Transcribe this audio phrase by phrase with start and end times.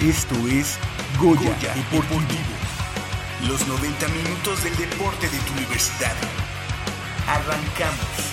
[0.00, 0.78] Esto es
[1.20, 2.54] Goya, Goya Deportivo.
[3.46, 6.14] Los 90 minutos del deporte de tu universidad.
[7.28, 8.23] Arrancamos.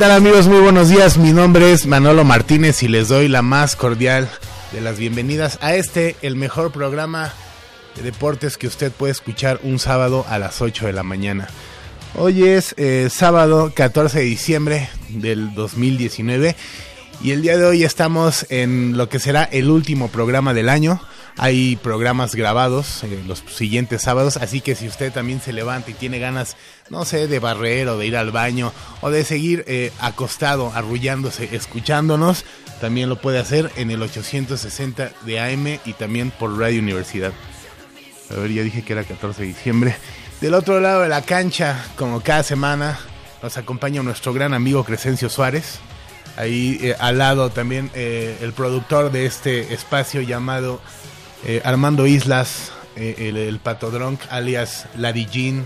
[0.00, 0.46] Tal amigos?
[0.46, 1.18] Muy buenos días.
[1.18, 4.30] Mi nombre es Manolo Martínez y les doy la más cordial
[4.72, 7.34] de las bienvenidas a este, el mejor programa
[7.96, 11.48] de deportes que usted puede escuchar un sábado a las 8 de la mañana.
[12.16, 16.56] Hoy es eh, sábado 14 de diciembre del 2019
[17.22, 21.02] y el día de hoy estamos en lo que será el último programa del año.
[21.36, 25.94] Hay programas grabados eh, los siguientes sábados, así que si usted también se levanta y
[25.94, 26.56] tiene ganas,
[26.90, 31.48] no sé, de barrer o de ir al baño o de seguir eh, acostado, arrullándose,
[31.54, 32.44] escuchándonos,
[32.80, 37.32] también lo puede hacer en el 860 de AM y también por Radio Universidad.
[38.30, 39.96] A ver, ya dije que era 14 de diciembre.
[40.40, 42.98] Del otro lado de la cancha, como cada semana,
[43.42, 45.78] nos acompaña nuestro gran amigo Crescencio Suárez.
[46.36, 50.80] Ahí eh, al lado también eh, el productor de este espacio llamado
[51.44, 55.64] eh, Armando Islas, eh, el, el Patodronk, alias Ladillín,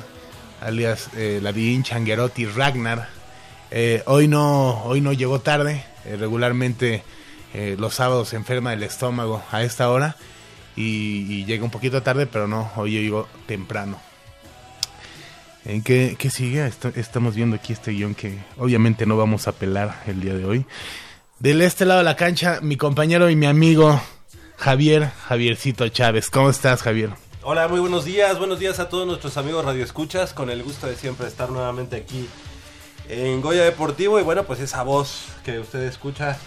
[0.61, 3.09] alias eh, Ladillín Changuerotti Ragnar.
[3.71, 5.85] Eh, hoy, no, hoy no llegó tarde,
[6.19, 7.03] regularmente
[7.79, 10.17] los sábados se enferma el estómago a esta hora
[10.75, 14.01] y, llega un poquito tarde, pero no, hoy llegó temprano.
[15.65, 16.69] ¿En qué, qué sigue?
[16.97, 20.67] Estamos viendo aquí este guion que obviamente no vamos a pelar el día de hoy.
[21.39, 24.01] Del este lado de la cancha, mi compañero y mi amigo
[24.57, 26.31] Javier, Javiercito Chávez.
[26.31, 27.11] ¿Cómo estás, Javier?
[27.43, 28.39] Hola, muy buenos días.
[28.39, 30.33] Buenos días a todos nuestros amigos radioescuchas.
[30.33, 32.29] Con el gusto de siempre estar nuevamente aquí
[33.09, 34.19] en Goya Deportivo.
[34.19, 36.39] Y bueno, pues esa voz que usted escucha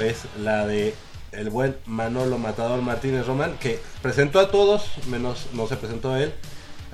[0.00, 0.94] es la de
[1.32, 6.22] el buen Manolo Matador Martínez Román, que presentó a todos, menos no se presentó a
[6.22, 6.32] él.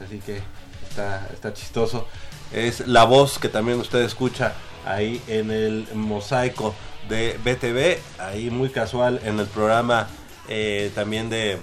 [0.04, 0.40] Así que
[0.88, 2.08] está, está chistoso.
[2.52, 4.54] Es la voz que también usted escucha
[4.84, 6.74] ahí en el mosaico
[7.08, 8.20] de BTV.
[8.20, 10.08] Ahí muy casual en el programa
[10.48, 11.58] eh, también de...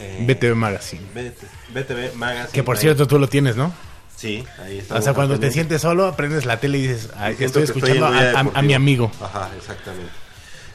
[0.00, 1.02] eh, BTV Magazine.
[1.14, 1.34] BT-
[1.74, 2.52] BTV Magazine.
[2.52, 3.72] Que por cierto tú lo tienes, ¿no?
[4.16, 4.96] Sí, ahí está.
[4.96, 8.06] O sea, cuando te sientes solo, prendes la tele y dices, "Ay, Siento estoy escuchando
[8.06, 8.62] a, a- a Deportivo.
[8.62, 9.12] mi amigo.
[9.22, 10.10] Ajá, exactamente.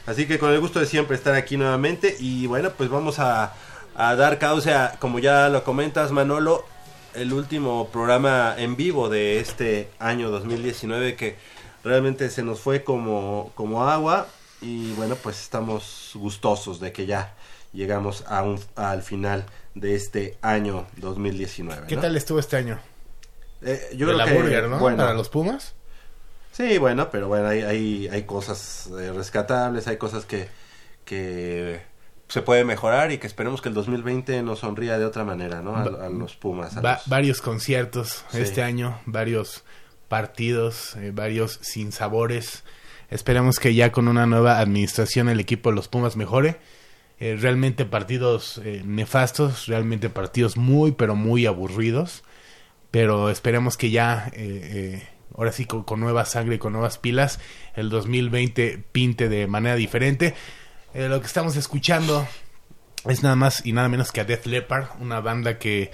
[0.06, 2.16] Así que con el gusto de siempre estar aquí nuevamente.
[2.18, 3.52] Y bueno, pues vamos a,
[3.96, 6.64] a dar causa, como ya lo comentas, Manolo,
[7.14, 11.36] el último programa en vivo de este año 2019 que
[11.84, 14.26] realmente se nos fue como, como agua.
[14.64, 17.34] Y bueno, pues estamos gustosos de que ya
[17.72, 19.44] llegamos a un, al final
[19.74, 21.86] de este año 2019.
[21.86, 22.78] ¿Qué tal estuvo este año?
[23.62, 24.78] Eh, yo De creo la que, burger, ¿no?
[24.78, 25.74] bueno, Para los Pumas.
[26.52, 30.48] Sí, bueno, pero bueno, hay, hay, hay cosas eh, rescatables, hay cosas que,
[31.04, 31.82] que
[32.28, 35.76] se puede mejorar y que esperemos que el 2020 nos sonría de otra manera, ¿no?
[35.76, 36.76] A, a los Pumas.
[36.76, 38.38] a Va- los- varios conciertos Sí.
[38.40, 39.64] este año, varios
[40.08, 42.62] partidos, eh, varios sinsabores.
[43.10, 46.58] Esperemos que ya con una nueva administración el equipo de los Pumas mejore
[47.20, 52.24] eh, realmente partidos eh, nefastos, realmente partidos muy, pero muy aburridos.
[52.90, 56.98] Pero esperemos que ya, eh, eh, ahora sí, con, con nueva sangre y con nuevas
[56.98, 57.40] pilas,
[57.76, 60.34] el 2020 pinte de manera diferente.
[60.94, 62.24] Lo que estamos escuchando
[63.08, 65.90] es nada más y nada menos que a Death Leppard, una banda que,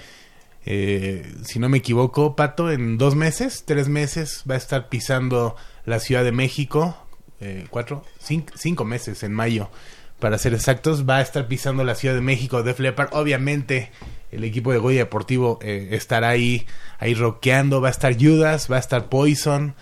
[0.63, 5.57] si no me equivoco, Pato, en dos meses, tres meses, va a estar pisando
[5.91, 6.97] la Ciudad de México,
[7.41, 9.71] eh, cuatro, cinco, meses en mayo,
[10.19, 13.11] para ser exactos, va a estar pisando la Ciudad de México Def Leppard.
[13.13, 13.91] Obviamente,
[14.31, 16.67] el equipo de Goya Deportivo eh, estará ahí,
[16.99, 19.75] ahí rockeando, va a estar Judas, va a estar Poison,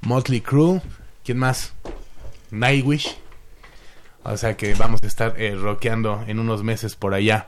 [0.00, 0.82] Motley Crue,
[1.24, 1.74] ¿quién más?
[2.50, 3.16] Nightwish.
[4.24, 7.46] O sea que vamos a estar eh, rockeando en unos meses por allá.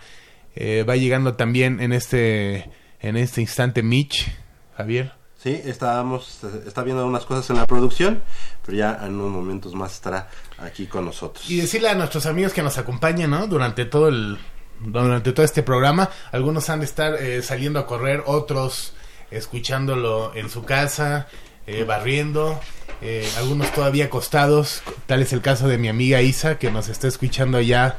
[0.57, 2.71] Eh, va llegando también en este
[3.01, 4.31] en este instante Mitch,
[4.77, 5.13] Javier.
[5.45, 8.23] Sí, estábamos, está viendo unas cosas en la producción,
[8.65, 11.51] pero ya en unos momentos más estará aquí con nosotros.
[11.51, 13.47] Y decirle a nuestros amigos que nos acompañan, ¿no?
[13.47, 14.39] Durante todo el
[14.81, 18.95] durante todo este programa, algunos han de estar eh, saliendo a correr, otros
[19.31, 21.29] escuchándolo en su casa,
[21.67, 22.59] eh, barriendo,
[23.03, 27.07] eh, algunos todavía acostados, tal es el caso de mi amiga Isa que nos está
[27.07, 27.99] escuchando ya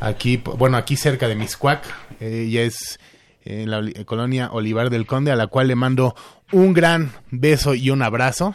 [0.00, 1.82] aquí, bueno, aquí cerca de Miscuac,
[2.20, 3.00] Eh, ella es
[3.44, 6.14] en la colonia Olivar del Conde, a la cual le mando
[6.52, 8.54] un gran beso y un abrazo.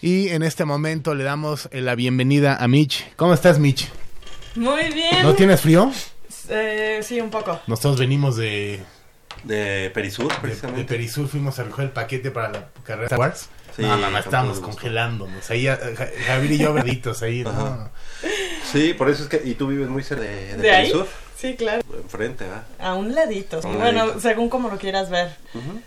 [0.00, 3.14] Y en este momento le damos la bienvenida a Mitch.
[3.16, 3.88] ¿Cómo estás, Mitch?
[4.56, 5.22] Muy bien.
[5.22, 5.92] ¿No tienes frío?
[6.48, 7.60] Eh, sí, un poco.
[7.68, 8.80] Nosotros venimos de,
[9.44, 10.84] De Perisur, de, de precisamente.
[10.84, 13.48] Perisur, fuimos a recoger el paquete para la carrera de Wars.
[13.76, 15.48] Sí, no, no, no, estábamos congelándonos.
[15.50, 17.44] Ahí, eh, Ja- Javier y yo verditos ahí.
[18.70, 19.40] Sí, por eso es que...
[19.48, 20.92] ¿Y tú vives muy cerca de, de, ¿De ahí?
[21.42, 21.82] Sí, claro.
[21.92, 22.62] Enfrente, ¿verdad?
[22.78, 23.58] A un ladito.
[23.62, 24.20] A un bueno, ladito.
[24.20, 25.34] según como lo quieras ver.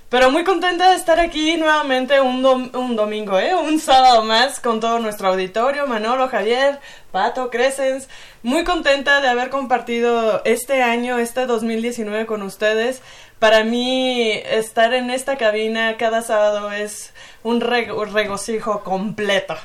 [0.10, 3.56] Pero muy contenta de estar aquí nuevamente un, dom- un domingo, ¿eh?
[3.56, 5.88] Un sábado más con todo nuestro auditorio.
[5.88, 6.80] Manolo, Javier,
[7.12, 8.10] Pato, Crescens.
[8.44, 13.02] Muy contenta de haber compartido este año, este 2019 con ustedes.
[13.40, 17.14] Para mí, estar en esta cabina cada sábado es
[17.44, 19.56] un reg- regocijo completo.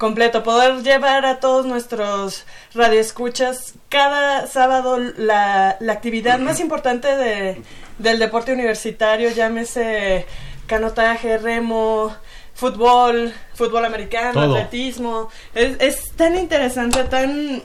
[0.00, 7.62] Completo, poder llevar a todos nuestros radioescuchas cada sábado la, la actividad más importante de,
[7.98, 10.26] del deporte universitario, llámese
[10.66, 12.16] canotaje, remo,
[12.54, 14.56] fútbol, fútbol americano, Todo.
[14.56, 15.28] atletismo.
[15.54, 17.62] Es, es tan interesante, tan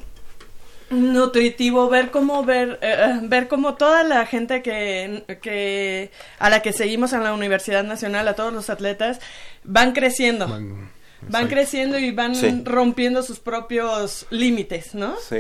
[0.90, 6.74] nutritivo ver cómo ver eh, ver cómo toda la gente que, que a la que
[6.74, 9.20] seguimos en la Universidad Nacional a todos los atletas
[9.64, 11.50] van creciendo Man, van exacto.
[11.50, 12.62] creciendo y van Sí.
[12.66, 15.38] rompiendo sus propios límites no Sí.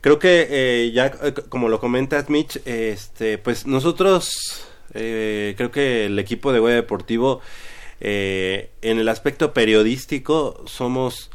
[0.00, 4.64] Creo que eh, ya, eh, como lo comentas, Mitch, este, pues nosotros,
[4.94, 7.40] eh, creo que el equipo de Goya Deportivo,
[8.00, 11.30] eh, en el aspecto periodístico, somos,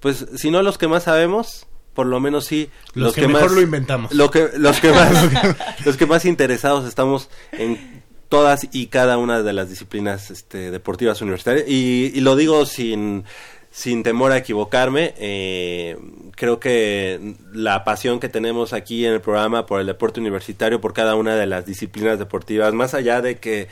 [0.00, 3.52] pues, si no los que más sabemos, por lo menos sí Los que mejor más,
[3.52, 4.12] lo inventamos.
[4.14, 5.12] lo que, los que más,
[5.84, 11.20] los que más interesados estamos en todas y cada una de las disciplinas este, deportivas
[11.20, 13.24] universitarias y, y lo digo sin
[13.70, 15.98] sin temor a equivocarme eh,
[16.34, 20.94] creo que la pasión que tenemos aquí en el programa por el deporte universitario por
[20.94, 23.68] cada una de las disciplinas deportivas más allá de que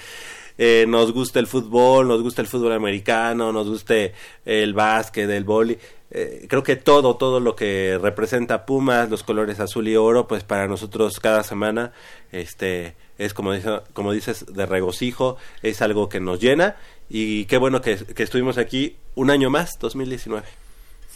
[0.56, 4.14] eh, nos guste el fútbol, nos gusta el fútbol americano, nos guste
[4.44, 5.76] el básquet, el boli.
[6.10, 10.44] Eh, creo que todo, todo lo que representa Pumas, los colores azul y oro, pues
[10.44, 11.92] para nosotros cada semana,
[12.30, 16.76] este, es como, dice- como dices, de regocijo, es algo que nos llena
[17.08, 20.46] y qué bueno que, que estuvimos aquí un año más, 2019.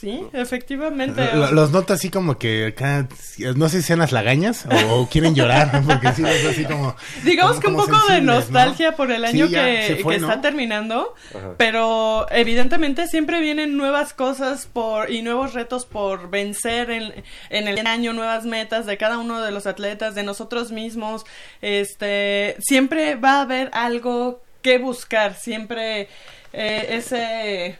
[0.00, 3.08] Sí efectivamente Lo- Los noto así como que acá,
[3.56, 5.82] no sé si sean las lagañas o, o quieren llorar, ¿no?
[5.86, 6.94] porque sí, los así como...
[7.24, 10.20] Digamos como- que un poco de nostalgia por el año Sí, que, se fue, que
[10.20, 10.28] ¿no?
[10.28, 11.54] está terminando, Ajá.
[11.56, 17.12] pero evidentemente siempre vienen nuevas cosas por y nuevos retos por vencer en,
[17.50, 21.24] en el año, nuevas metas de cada uno de los atletas, de nosotros mismos.
[21.60, 26.08] Este, siempre va a haber algo que buscar, siempre
[26.52, 27.78] eh, ese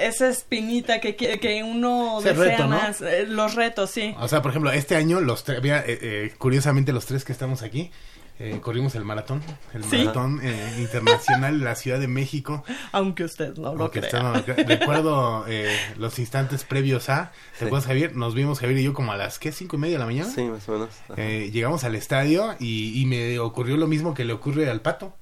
[0.00, 2.76] esa espinita que, que uno Ese desea reto, ¿no?
[2.78, 4.14] más, eh, los retos, sí.
[4.20, 7.32] O sea, por ejemplo, este año, los tres, mira, eh, eh, curiosamente los tres que
[7.32, 7.90] estamos aquí,
[8.38, 9.96] eh, corrimos el maratón, el Sí.
[9.96, 12.64] maratón eh, internacional de la Ciudad de México.
[12.92, 14.04] Aunque usted no lo crea.
[14.04, 17.64] estaba- recuerdo eh, los instantes previos a, ¿te Sí.
[17.64, 18.14] acuerdas, Javier?
[18.14, 19.52] Nos vimos Javier y yo como a las, ¿qué?
[19.52, 20.30] ¿Cinco y media de la mañana?
[20.30, 20.90] Sí, más o menos.
[21.16, 25.14] Eh, llegamos al estadio y, y me ocurrió lo mismo que le ocurre al pato.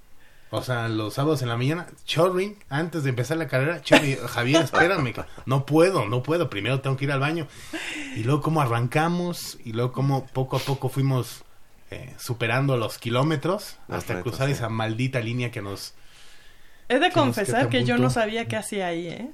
[0.56, 4.62] O sea, los sábados en la mañana, chorring, antes de empezar la carrera, chorring, Javier,
[4.62, 5.12] espérame,
[5.46, 7.48] no puedo, no puedo, primero tengo que ir al baño.
[8.14, 11.42] Y luego como arrancamos y luego como poco a poco fuimos
[11.90, 14.52] eh, superando los kilómetros hasta cruzar sí.
[14.52, 15.94] esa maldita línea que nos...
[16.88, 19.30] He de confesar que yo no sabía qué hacía ahí, ¿eh?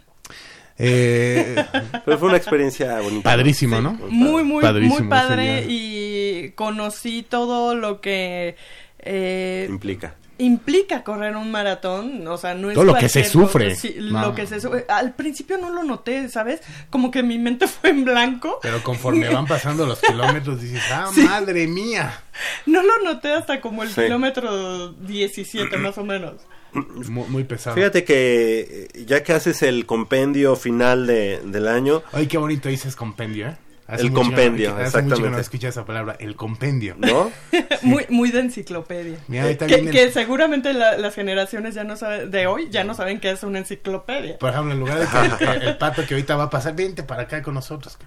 [0.78, 1.54] Eh,
[2.06, 3.24] Pero fue una experiencia bonita.
[3.24, 3.92] padrísimo, ¿no?
[3.92, 8.56] Muy, muy, Padrísimo, muy padre y conocí todo lo que
[9.00, 10.14] eh, Implica.
[10.40, 13.70] Implica correr un maratón, o sea, no es Todo lo que se sufre.
[13.70, 14.20] cosa, sí, No.
[14.28, 14.84] lo que se sufre.
[14.88, 16.60] Al principio no lo noté, ¿sabes?
[16.90, 18.58] Como que mi mente fue en blanco.
[18.62, 21.22] Pero conforme van pasando los kilómetros dices, ah, Sí.
[21.22, 22.22] madre mía.
[22.66, 24.02] No lo noté hasta como el Sí.
[24.02, 26.34] kilómetro 17 más o menos.
[26.72, 27.74] Muy, muy pesado.
[27.74, 32.94] Fíjate que ya que haces el compendio final de, del año, Ay, qué bonito dices
[32.94, 33.56] compendio, ¿eh?
[33.98, 35.40] El que compendio, hace mucho que no exactamente.
[35.40, 36.94] escuché esa palabra, el compendio.
[36.98, 37.30] ¿no?
[37.82, 39.18] Muy, muy de enciclopedia.
[39.28, 42.94] Mira, que, el- que seguramente la- las generaciones ya no saben, de hoy ya no
[42.94, 44.38] saben qué es una enciclopedia.
[44.38, 47.02] Por ejemplo, en lugar de que el, el pato que ahorita va a pasar, vente
[47.02, 47.98] para acá con nosotros.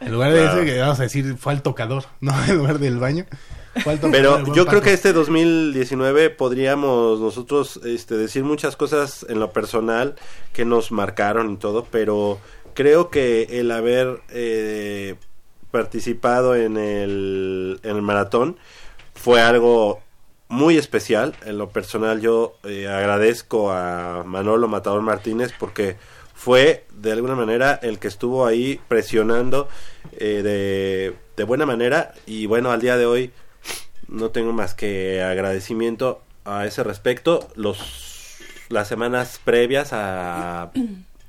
[0.00, 0.56] En lugar de Claro.
[0.62, 2.32] eso, que vamos a decir, fue al tocador, ¿no?
[2.46, 3.24] En lugar del baño.
[3.82, 8.76] Fue al tocador, el Pero yo creo que este 2019 podríamos nosotros este, decir muchas
[8.76, 10.14] cosas en lo personal
[10.52, 12.38] que nos marcaron y todo, pero
[12.74, 15.14] creo que el haber eh,
[15.72, 18.56] participado en el, maratón
[19.14, 20.00] fue algo
[20.48, 21.34] muy especial.
[21.44, 25.96] En lo personal yo eh, agradezco a Manolo Matador Martínez porque
[26.34, 29.68] fue de alguna manera el que estuvo ahí presionando
[30.12, 33.32] eh, de, de buena manera y bueno, al día de hoy
[34.06, 37.48] no tengo más que agradecimiento a ese respecto.
[37.56, 38.12] Los
[38.72, 40.72] las semanas previas a,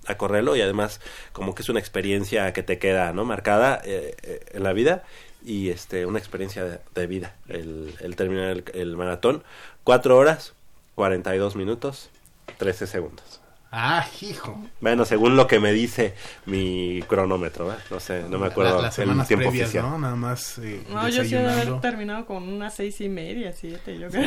[0.08, 4.16] a correrlo y además como que es una experiencia que te queda no marcada eh,
[4.24, 5.04] eh, en la vida
[5.46, 9.44] y este una experiencia de, vida el, el terminar el, el maratón.
[9.84, 10.54] Cuatro horas
[10.96, 12.10] 42 minutos
[12.58, 13.43] 13 segundos
[13.76, 14.56] Ah, hijo.
[14.82, 16.14] bueno según lo que me dice
[16.46, 17.76] mi cronómetro ¿eh?
[17.90, 19.98] no sé no me acuerdo La- las el semanas tiempo previas, oficial ¿no?
[19.98, 24.10] Nada más eh, No, yo sí haber terminado con unas seis y media, siete, yo
[24.10, 24.26] creo.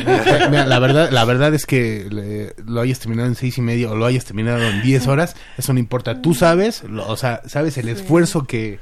[0.51, 3.93] Mira, la verdad, la verdad es que le- lo hayas terminado en seis y medio
[3.93, 6.21] o lo hayas terminado en diez horas, eso no importa.
[6.23, 8.81] Tú sabes, lo- o sea, sabes el esfuerzo que,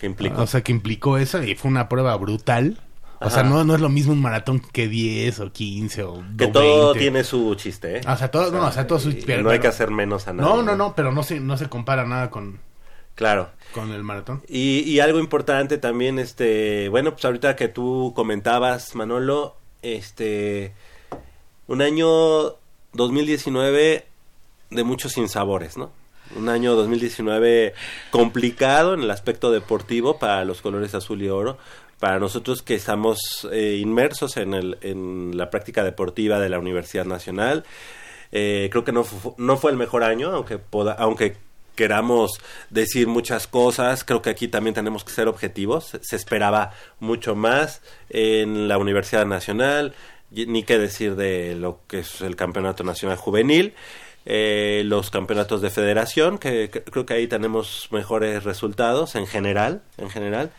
[0.00, 2.78] que implica o sea, que implicó eso y fue una prueba brutal.
[3.20, 6.48] O sea, no, no es lo mismo un maratón que 10 o 15 o que
[6.48, 6.98] todo 20.
[7.00, 8.00] tiene su chiste ¿eh?
[8.06, 10.32] O sea, todo, no, o sea, todo su- pero- no hay que hacer menos a
[10.32, 12.58] nadie No, no, no, pero no se, no se compara nada con,
[13.14, 14.42] claro con el maratón.
[14.48, 20.72] Y, y algo importante también, este, bueno, pues ahorita que tú comentabas, Manolo, este,
[21.66, 22.54] un año
[22.92, 24.06] 2019
[24.70, 25.90] de muchos sinsabores, ¿no?
[26.36, 27.72] Un año 2019
[28.10, 31.56] complicado en el aspecto deportivo para los colores azul y oro,
[31.98, 33.18] para nosotros que estamos
[33.52, 37.64] eh, inmersos en, el, en la práctica deportiva de la Universidad Nacional.
[38.32, 39.06] Eh, creo que no,
[39.38, 40.58] no fue el mejor año, aunque,
[40.98, 41.36] aunque
[41.74, 45.96] queramos decir muchas cosas, creo que aquí también tenemos que ser objetivos.
[46.02, 49.94] Se- esperaba mucho más en la Universidad Nacional,
[50.30, 53.74] ni qué decir de lo que es el Campeonato Nacional Juvenil,
[54.24, 59.82] eh, los campeonatos de federación, que, que creo que ahí tenemos mejores resultados en general,
[59.98, 60.50] en general.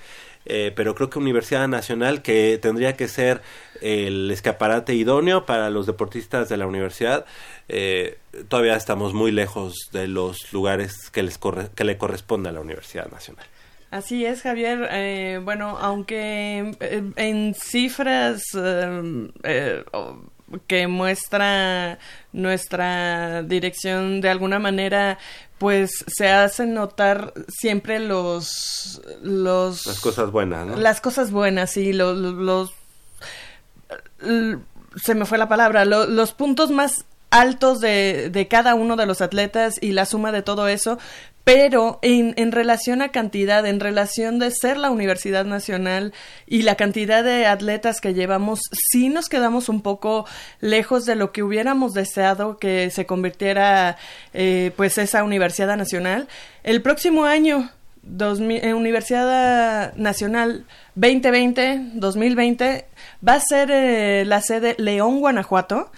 [0.49, 3.41] Eh, pero creo que Universidad Nacional, que tendría que ser
[3.81, 7.25] el escaparate idóneo para los deportistas de la universidad,
[7.67, 12.53] eh, todavía estamos muy lejos de los lugares que, les corre- que le corresponde a
[12.53, 13.45] la Universidad Nacional.
[13.91, 14.87] Así es, Javier.
[14.91, 18.43] Eh, bueno, aunque eh, en cifras
[20.65, 21.99] que muestra
[22.31, 25.17] nuestra dirección de alguna manera,
[25.57, 30.75] pues se hacen notar siempre los los Las cosas buenas, ¿no?
[30.77, 32.73] las cosas buenas, sí, lo- lo- los,
[34.21, 34.59] l-
[35.03, 39.05] se me fue la palabra, lo- los puntos más altos de, de cada uno de
[39.05, 40.97] los atletas y la suma de todo eso,
[41.47, 46.13] pero en, en relación a cantidad, en relación de ser la Universidad Nacional
[46.45, 48.59] y la cantidad de atletas que llevamos,
[48.91, 50.25] sí nos quedamos un poco
[50.59, 53.95] lejos de lo que hubiéramos deseado que se convirtiera
[54.33, 56.27] eh, pues esa Universidad Nacional.
[56.63, 60.65] El próximo año 2000, eh, Universidad Nacional
[60.95, 62.85] 2020, 2020,
[63.25, 65.91] va a ser eh, la sede León, Guanajuato.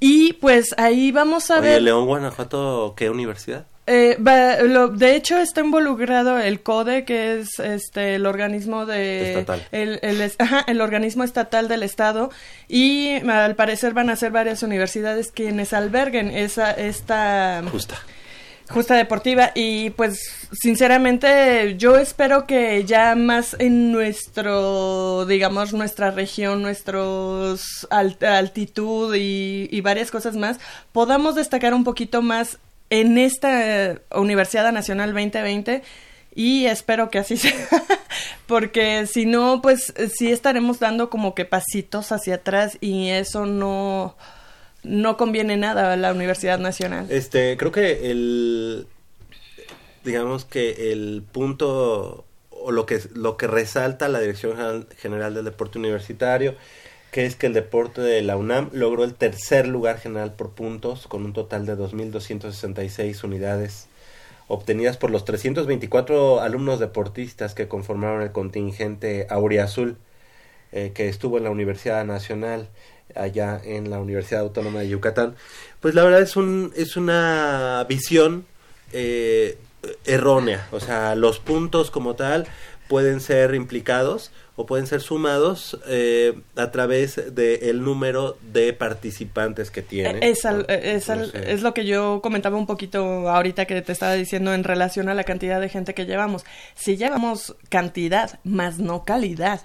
[0.00, 1.82] Y pues ahí vamos a Oye, ver.
[1.82, 3.66] León, Guanajuato, ¿qué universidad?
[3.90, 9.30] eh, va- lo- de hecho, está involucrado el CODE, que es este el organismo de.
[9.30, 9.66] Estatal.
[9.72, 12.30] El, el ajá, el organismo estatal del Estado.
[12.68, 17.96] Y al parecer van a ser varias universidades quienes alberguen esa, esta Justa.
[18.70, 20.20] Justa deportiva y pues
[20.52, 29.68] sinceramente yo espero que ya más en nuestro digamos nuestra región nuestros alt- altitud y,
[29.70, 30.58] y varias cosas más
[30.92, 32.58] podamos destacar un poquito más
[32.90, 35.82] en esta Universidad Nacional 2020
[36.34, 37.54] y espero que así sea
[38.46, 44.16] porque si no pues sí estaremos dando como que pasitos hacia atrás y eso no
[44.82, 47.06] no conviene nada a la Universidad Nacional.
[47.10, 48.86] Este, creo que el
[50.04, 55.78] digamos que el punto o lo que lo que resalta la Dirección General- del Deporte
[55.78, 56.54] Universitario,
[57.10, 61.06] que es que el deporte de la UNAM logró el tercer lugar general por puntos
[61.06, 63.88] con un total de 2266 unidades
[64.46, 69.96] obtenidas por los 324 alumnos deportistas que conformaron el contingente Auriazul
[70.72, 72.68] eh, que estuvo en la Universidad Nacional
[73.14, 75.34] allá en la Universidad Autónoma de Yucatán.
[75.80, 78.44] Pues la verdad es un es una visión
[78.92, 79.58] eh,
[80.04, 82.46] errónea, o sea, los puntos como tal
[82.88, 89.82] pueden ser implicados o pueden ser sumados eh, a través del número de participantes que
[89.82, 90.18] tiene.
[90.28, 93.92] Es, al- es, al- Entonces, es lo que yo comentaba un poquito ahorita que te
[93.92, 96.44] estaba diciendo en relación a la cantidad de gente que llevamos.
[96.74, 99.60] Si llevamos cantidad, más no calidad.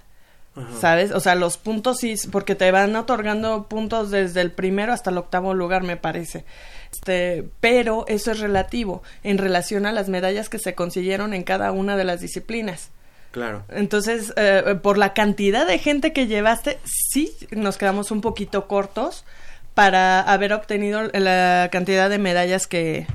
[0.80, 1.12] ¿Sabes?
[1.12, 5.18] O sea, los puntos sí, porque te van otorgando puntos desde el primero hasta el
[5.18, 6.46] octavo lugar, me parece.
[6.92, 11.72] Este, pero eso es relativo en relación a las medallas que se consiguieron en cada
[11.72, 12.92] una de las disciplinas.
[13.32, 13.64] Claro.
[13.70, 19.26] Entonces, eh, por la cantidad de gente que llevaste, sí nos quedamos un poquito cortos
[19.74, 23.08] para haber obtenido la cantidad de medallas que,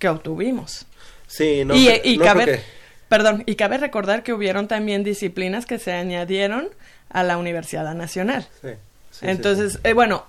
[0.00, 0.86] que obtuvimos.
[1.28, 2.18] Sí, no, y y
[3.10, 6.68] perdón, y cabe recordar que hubieron también disciplinas que se añadieron
[7.08, 8.46] a la Universidad Nacional.
[8.62, 8.74] sí, sí,
[9.10, 10.24] sí, Entonces, eh, bueno,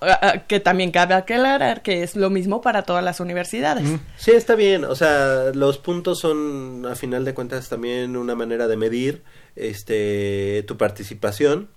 [0.48, 3.88] que también cabe aclarar que es lo mismo para todas las universidades.
[4.16, 4.84] Sí, está bien.
[4.84, 9.22] O sea, los puntos son, a final de cuentas, también una manera de medir
[9.54, 11.68] este tu participación,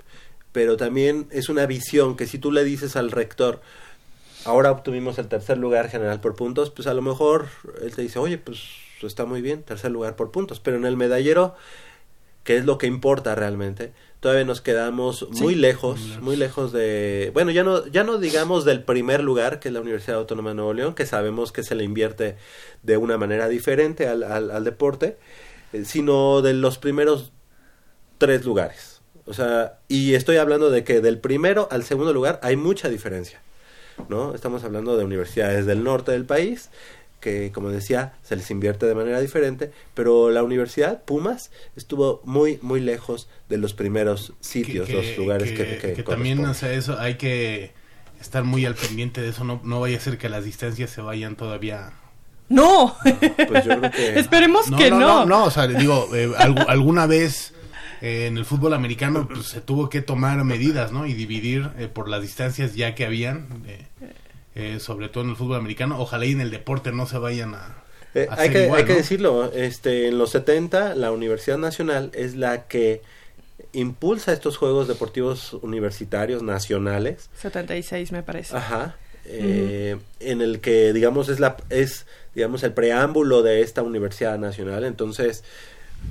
[0.51, 3.61] pero también es una visión que si tú le dices al rector,
[4.43, 7.47] ahora obtuvimos el tercer lugar general por puntos, pues a lo mejor
[7.83, 10.97] él te dice, oye, pues está muy bien, tercer lugar por puntos, pero en el
[10.97, 11.55] medallero,
[12.43, 17.51] que es lo que importa realmente, todavía nos quedamos muy lejos, muy lejos de, bueno,
[17.51, 20.73] ya no, ya no digamos del primer lugar, que es la Universidad Autónoma de Nuevo
[20.73, 22.37] León, que sabemos que se le invierte
[22.83, 25.17] de una manera diferente al, al, al deporte,
[25.73, 27.31] eh, sino de los primeros
[28.17, 29.01] tres lugares.
[29.25, 33.41] O sea, y estoy hablando de que del primero al segundo lugar hay mucha diferencia.
[34.09, 34.35] ¿no?
[34.35, 36.69] Estamos hablando de universidades del norte del país
[37.25, 42.59] que, como decía, se les invierte de manera diferente, pero la universidad Pumas estuvo muy,
[42.61, 46.99] muy lejos de los primeros sitios, los lugares que, que, que también, o sea, eso
[46.99, 47.71] hay que
[48.21, 51.01] estar muy al pendiente de eso, no, no vaya a ser que las distancias se
[51.01, 51.91] vayan todavía.
[52.47, 52.95] No,
[53.47, 54.99] Pues yo creo que esperemos que no.
[54.99, 57.53] no, no, o sea, digo, eh, algu- alguna vez
[58.01, 61.07] eh, en el fútbol americano pues, se tuvo que tomar medidas, ¿no?
[61.07, 63.47] Y dividir eh, por las distancias ya que habían,
[64.55, 65.99] eh, sobre todo en el fútbol americano.
[65.99, 67.83] Ojalá y en el deporte no se vayan a.
[68.13, 72.11] Eh, a hay que, igual, hay que decirlo, este, en los 70 la Universidad Nacional
[72.13, 73.01] es la que
[73.73, 78.55] impulsa estos Juegos Deportivos Universitarios Nacionales 76 me parece.
[78.55, 78.95] Ajá.
[79.25, 84.83] eh, En el que, digamos, es la es digamos el preámbulo de esta Universidad Nacional.
[84.85, 85.43] Entonces,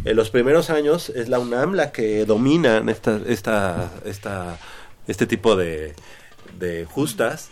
[0.05, 4.59] en los primeros años es la UNAM la que domina esta, esta, esta,
[5.07, 5.95] este tipo de,
[6.59, 7.51] de justas.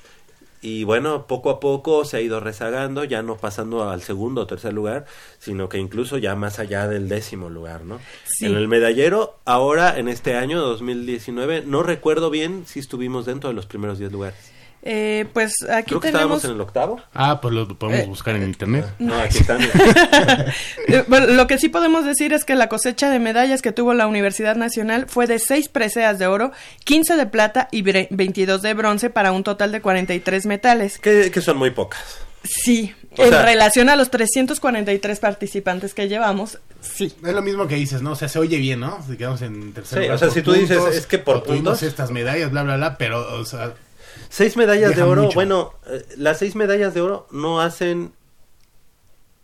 [0.64, 4.46] Y bueno, poco a poco se ha ido rezagando, ya no pasando al segundo o
[4.46, 5.06] tercer lugar,
[5.40, 7.98] sino que incluso ya más allá del décimo lugar, ¿no?
[8.24, 8.46] Sí.
[8.46, 13.54] En el medallero, ahora en este año 2019, no recuerdo bien si estuvimos dentro de
[13.54, 14.51] los primeros 10 lugares.
[14.84, 16.38] Eh, pues aquí Creo que tenemos...
[16.38, 17.00] estábamos en el octavo.
[17.14, 18.84] Ah, pues lo podemos Eh, buscar en internet.
[18.98, 19.60] No, aquí están.
[20.88, 23.94] Eh, bueno, lo que sí podemos decir es que la cosecha de medallas que tuvo
[23.94, 26.52] la Universidad Nacional fue de 6 preseas de oro,
[26.84, 30.98] 15 de plata y bre- 22 de bronce para un total de 43 metales.
[30.98, 32.00] que, que son muy pocas.
[32.44, 37.14] Sí, O en sea- relación a los 343 participantes que llevamos, sí.
[37.24, 38.12] Es lo mismo que dices, ¿no?
[38.12, 38.98] O sea, se oye bien, ¿no?
[39.08, 41.82] Si quedamos en tercer Sí, lugar o sea, si tú dices, es que por puntos-
[41.84, 43.74] estas medallas, bla, bla, bla, pero, o sea,
[44.32, 45.24] Seis medallas de oro.
[45.24, 45.34] mucho.
[45.34, 48.14] Bueno, eh, las seis medallas de oro no hacen,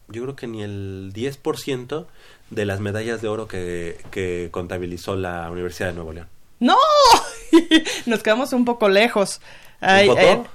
[0.09, 2.07] yo creo que ni el 10%
[2.49, 6.29] de las medallas de oro que, que contabilizó la Universidad de Nuevo León.
[6.59, 6.79] ¡No!
[8.07, 9.43] Nos quedamos un poco lejos.
[9.81, 10.47] Ay, poco?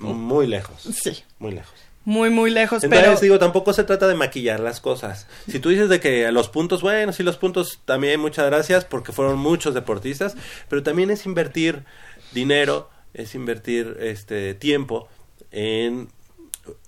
[0.00, 0.82] Muy lejos.
[0.82, 1.74] sí, Muy lejos.
[2.04, 3.20] muy, muy lejos, Entonces, pero...
[3.20, 5.28] digo, tampoco se trata de maquillar las cosas.
[5.48, 9.12] Si tú dices de que los puntos, bueno, sí, los puntos también, muchas gracias, porque
[9.12, 10.34] fueron muchos deportistas,
[10.68, 11.84] pero también es invertir
[12.32, 15.08] dinero, es invertir este tiempo
[15.50, 16.08] en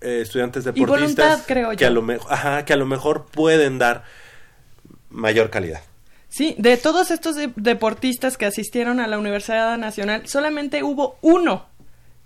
[0.01, 1.95] eh, estudiantes Y deportistas voluntad, creo que a yo.
[1.95, 4.05] lo mejor, ajá, que a lo mejor pueden dar
[5.09, 5.81] mayor calidad.
[6.29, 11.67] Sí, de todos estos de- deportistas que asistieron a la Universidad Nacional, solamente hubo uno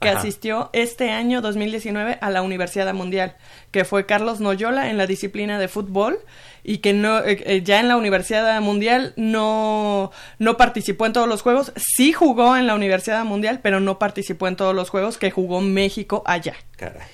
[0.00, 0.18] que Ajá.
[0.18, 3.36] asistió este año 2019 a la Universidad Mundial,
[3.70, 6.18] que fue Carlos Noyola en la disciplina de fútbol
[6.62, 11.28] y que no eh, eh, ya en la Universidad Mundial no no participó en todos
[11.28, 15.18] los juegos, sí jugó en la Universidad Mundial, pero no participó en todos los juegos
[15.18, 16.54] que jugó México allá.
[16.76, 17.06] Caray.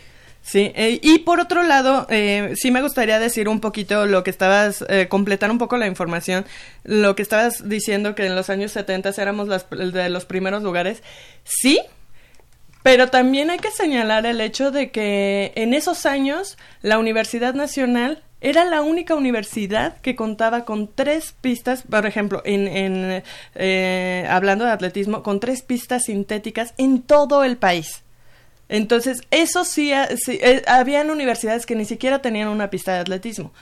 [0.43, 4.31] Sí, eh, y por otro lado, eh, sí me gustaría decir un poquito lo que
[4.31, 6.47] estabas, eh, completar un poco la información,
[6.83, 11.03] lo que estabas diciendo que en los años 70 éramos las, de los primeros lugares.
[11.45, 11.81] Sí,
[12.83, 18.23] pero también hay que señalar el hecho de que en esos años la Universidad Nacional
[18.43, 23.23] era la única universidad que contaba con tres pistas, por ejemplo, en, en
[23.55, 28.03] eh, hablando de atletismo, con tres pistas sintéticas en todo el país.
[28.71, 29.93] Entonces, eso sí,
[30.25, 33.53] sí, eh, habían universidades que ni siquiera tenían una pista de atletismo.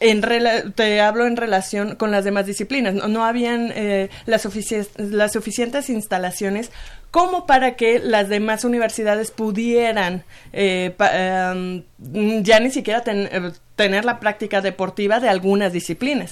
[0.00, 2.94] En rela- te hablo en relación con las demás disciplinas.
[2.94, 4.46] No, no habían eh, las,
[4.96, 6.72] las suficientes instalaciones
[7.10, 11.10] como para que las demás universidades pudieran eh, pa-
[11.52, 11.82] em,
[12.42, 16.30] ya ni siquiera ten- eh, tener la práctica deportiva de algunas disciplinas.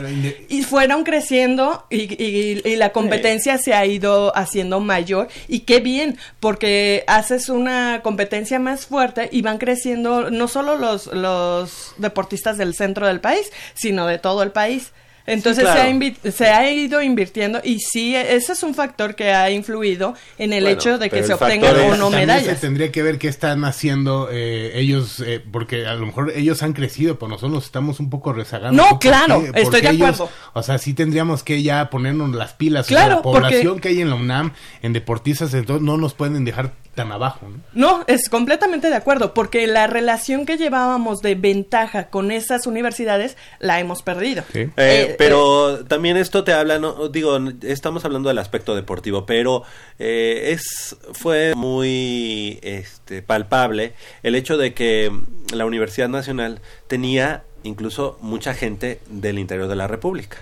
[0.48, 5.28] Y fueron creciendo y, y- y la competencia se ha ido haciendo mayor.
[5.48, 11.06] Y qué bien, porque haces una competencia más fuerte y van creciendo no solo los,
[11.06, 14.92] los deportistas del centro del país, sino de todo el país.
[15.28, 15.80] Entonces claro.
[15.80, 20.14] se, ha se ha ido invirtiendo y sí, ese es un factor que ha influido
[20.38, 22.44] en el Bueno, hecho de que se obtengan o no medallas.
[22.46, 26.62] se tendría que ver qué están haciendo eh, ellos, eh, porque a lo mejor ellos
[26.62, 28.74] han crecido, pero nosotros estamos un poco rezagados.
[28.76, 30.30] No, claro, estoy Porque de ellos- acuerdo.
[30.54, 32.86] o sea, sí tendríamos que ya ponernos las pilas.
[32.86, 35.96] O sea, Claro, la población porque- que hay en la UNAM, en deportistas, entonces no
[35.96, 37.46] nos pueden dejar tan abajo.
[37.48, 37.58] ¿no?
[37.98, 43.36] No, es completamente de acuerdo, porque la relación que llevábamos de ventaja con esas universidades
[43.60, 44.42] la hemos perdido.
[44.52, 44.60] Sí.
[44.60, 49.64] Eh, Eh, pero también esto te habla, no, digo, estamos hablando del aspecto deportivo, pero
[49.98, 55.10] eh, es fue muy este, palpable el hecho de que
[55.52, 60.38] la Universidad Nacional tenía incluso mucha gente del interior de la República,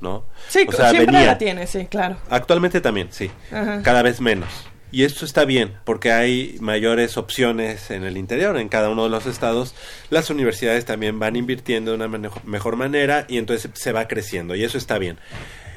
[0.00, 0.24] ¿no?
[0.48, 2.18] Sí, O sea, siempre venía- la tiene, sí, claro.
[2.30, 3.30] Actualmente también, sí.
[3.50, 3.82] Ajá.
[3.82, 4.48] Cada vez menos.
[4.90, 9.10] Y esto está bien, porque hay mayores opciones en el interior, en cada uno de
[9.10, 9.74] los estados.
[10.08, 12.08] Las universidades también van invirtiendo de una
[12.44, 14.54] mejor manera y entonces se va creciendo.
[14.54, 15.18] Y eso está bien.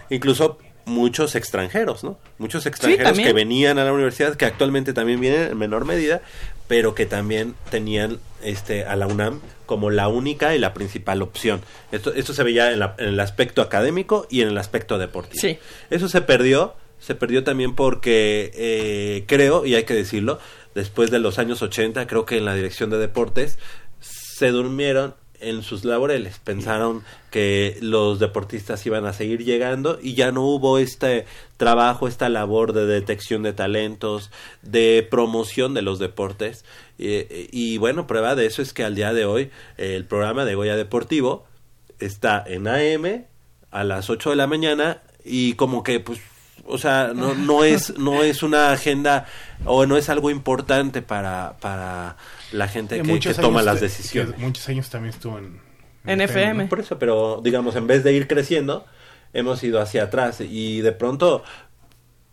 [0.09, 2.17] Incluso muchos extranjeros, ¿no?
[2.37, 6.21] Muchos extranjeros que venían a la universidad, que actualmente también vienen en menor medida,
[6.67, 11.61] pero que también tenían este a la UNAM como la única y la principal opción.
[11.91, 15.39] Esto, esto se veía en, la- en el aspecto académico y en el aspecto deportivo.
[15.39, 15.59] Sí.
[15.89, 20.39] Eso se perdió, se perdió también porque eh, creo, y hay que decirlo,
[20.75, 23.57] después de los años 80, creo que en la dirección de deportes
[23.99, 30.31] se durmieron en sus laureles, pensaron que los deportistas iban a seguir llegando y ya
[30.31, 31.25] no hubo este
[31.57, 34.29] trabajo, esta labor de detección de talentos,
[34.61, 36.63] de promoción de los deportes.
[36.99, 40.53] Eh, y bueno, prueba de eso es que al día de hoy el programa de
[40.53, 41.45] Goya Deportivo
[41.99, 43.25] está en AM
[43.71, 46.19] a las 8 de la mañana y como que pues
[46.65, 49.25] o sea no no es no es una agenda
[49.65, 52.17] o no es algo importante para para
[52.51, 55.59] la gente que, que toma las decisiones que muchos años también estuvo en,
[56.05, 56.65] En FM.
[56.67, 58.85] por eso pero digamos en vez de ir creciendo
[59.33, 61.43] hemos ido hacia atrás y de pronto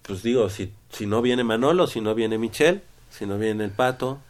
[0.02, 3.70] pues digo si si no viene Manolo si no viene Michelle si no viene el
[3.70, 4.20] Pato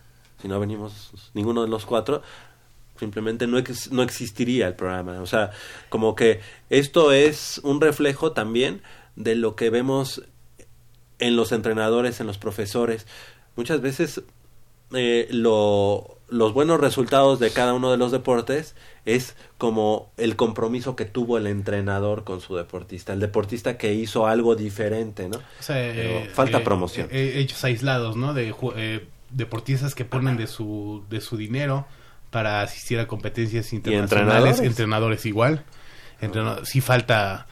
[0.40, 2.22] si no venimos ninguno de los cuatro
[2.98, 5.20] simplemente no, ex- no existiría el programa.
[5.22, 5.52] O sea,
[5.88, 8.82] como que esto es un reflejo también
[9.18, 10.22] de lo que vemos
[11.18, 13.06] en los entrenadores, en los profesores.
[13.56, 14.22] Muchas veces
[14.94, 20.94] eh, lo- los buenos resultados de cada uno de los deportes es como el compromiso
[20.94, 25.38] que tuvo el entrenador con su deportista, el deportista que hizo algo diferente, ¿no?
[25.38, 27.08] O sea, Pero eh, falta eh, promoción.
[27.10, 28.32] eh, hechos aislados, ¿no?
[28.34, 28.54] De
[29.30, 31.86] deportistas que ponen de su, de su dinero
[32.30, 34.12] para asistir a competencias internacionales.
[34.60, 34.60] entrenadores?
[34.70, 35.64] Entrenadores, igual.
[36.64, 37.46] Sí falta,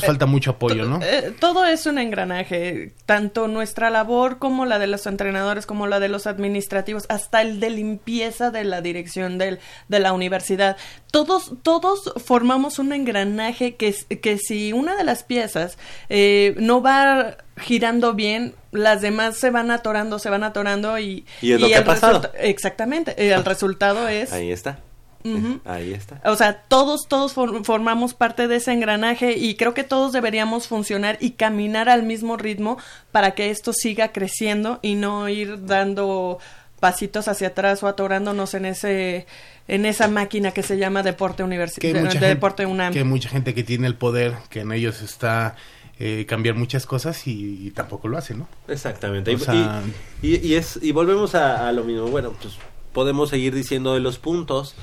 [0.00, 1.00] pues falta mucho apoyo, ¿no?
[1.02, 6.00] Eh, todo es un engranaje, tanto nuestra labor como la de los entrenadores, como la
[6.00, 10.76] de los administrativos, hasta el de limpieza de la dirección del, de la universidad.
[11.10, 15.78] Todos, todos formamos un engranaje que, es- que si una de las piezas
[16.08, 21.24] eh, no va girando bien, las demás se van atorando, se van atorando y...
[21.40, 22.32] Y es lo que ha el pasado.
[22.38, 24.32] Exactamente, eh, el resultado es...
[24.32, 24.78] Ahí está.
[25.24, 25.60] Ujú.
[25.64, 26.20] Ahí está.
[26.30, 30.68] O sea, todos, todos for- formamos parte de ese engranaje y creo que todos deberíamos
[30.68, 32.76] funcionar y caminar al mismo ritmo
[33.10, 36.38] para que esto siga creciendo y no ir dando
[36.78, 39.26] pasitos hacia atrás o atorándonos en ese
[39.66, 42.92] en esa máquina que se llama deporte universitario, mucha de, gente, deporte UNAM.
[42.92, 45.56] que hay mucha gente que tiene el poder, que en ellos está
[45.98, 48.46] eh, cambiar muchas cosas y, y tampoco lo hace, ¿no?
[48.68, 49.30] Exactamente.
[49.30, 49.82] O Y- sea-
[50.20, 52.08] y, y- y es, y volvemos a, a lo mismo.
[52.08, 52.54] Bueno, pues
[52.92, 54.74] podemos seguir diciendo de los puntos,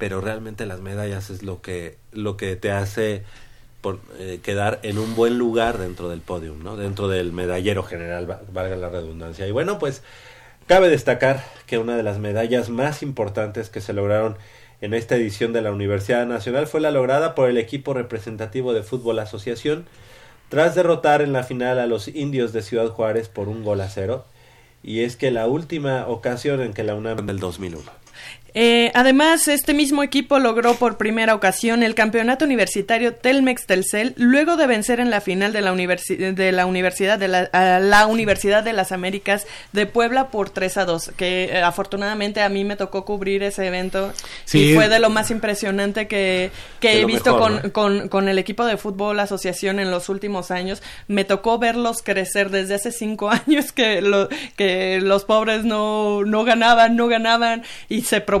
[0.00, 3.22] pero realmente las medallas es lo que, lo que te hace
[3.80, 6.76] por, eh, quedar en un buen lugar dentro del podium, ¿no?
[6.76, 9.46] Dentro del medallero general, va- valga la redundancia.
[9.46, 10.02] Y bueno, pues
[10.66, 14.36] Cabe destacar que una de las medallas más importantes que se lograron
[14.80, 18.84] en esta edición de la Universidad Nacional fue la lograda por el equipo representativo de
[18.84, 19.86] fútbol asociación
[20.48, 23.88] tras derrotar en la final a los indios de Ciudad Juárez por un gol a
[23.88, 24.24] cero.
[24.82, 27.90] Y es que la última ocasión en que la UNAM del 2001.
[28.54, 34.56] Eh, además, este mismo equipo logró por primera ocasión el campeonato universitario Telmex Telcel luego
[34.56, 38.06] de vencer en la final de la, universi- de la Universidad de la, a la
[38.06, 42.64] Universidad de las Américas de Puebla por 3 a 2, que eh, afortunadamente a mí
[42.64, 44.12] me tocó cubrir ese evento
[44.44, 44.70] Sí.
[44.70, 47.72] y fue de lo más impresionante que, que he visto mejor, con, ¿no?
[47.72, 50.82] con, con el equipo de fútbol asociación en los últimos años.
[51.08, 56.44] Me tocó verlos crecer desde hace cinco años que, lo, que los pobres no, no
[56.44, 58.39] ganaban, no ganaban y se propusieron,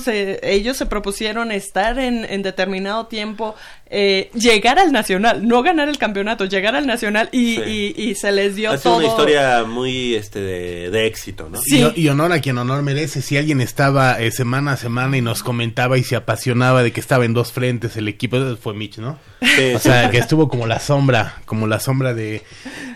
[0.00, 3.54] se, ellos se propusieron estar en, en determinado tiempo,
[3.92, 7.94] eh, llegar al nacional, no ganar el campeonato, llegar al nacional y, Sí.
[7.96, 8.98] y, y se les dio Ha sido todo.
[8.98, 11.60] una historia muy este de, de éxito, ¿no?
[11.60, 11.84] Sí.
[11.96, 13.20] Y, y honor a quien honor merece.
[13.22, 17.00] Si alguien estaba eh, semana a semana y nos comentaba y se apasionaba de que
[17.00, 19.18] estaba en dos frentes el equipo, fue Mitch, ¿no?
[19.42, 22.42] Sí, O sea, que estuvo como la sombra, como la sombra de,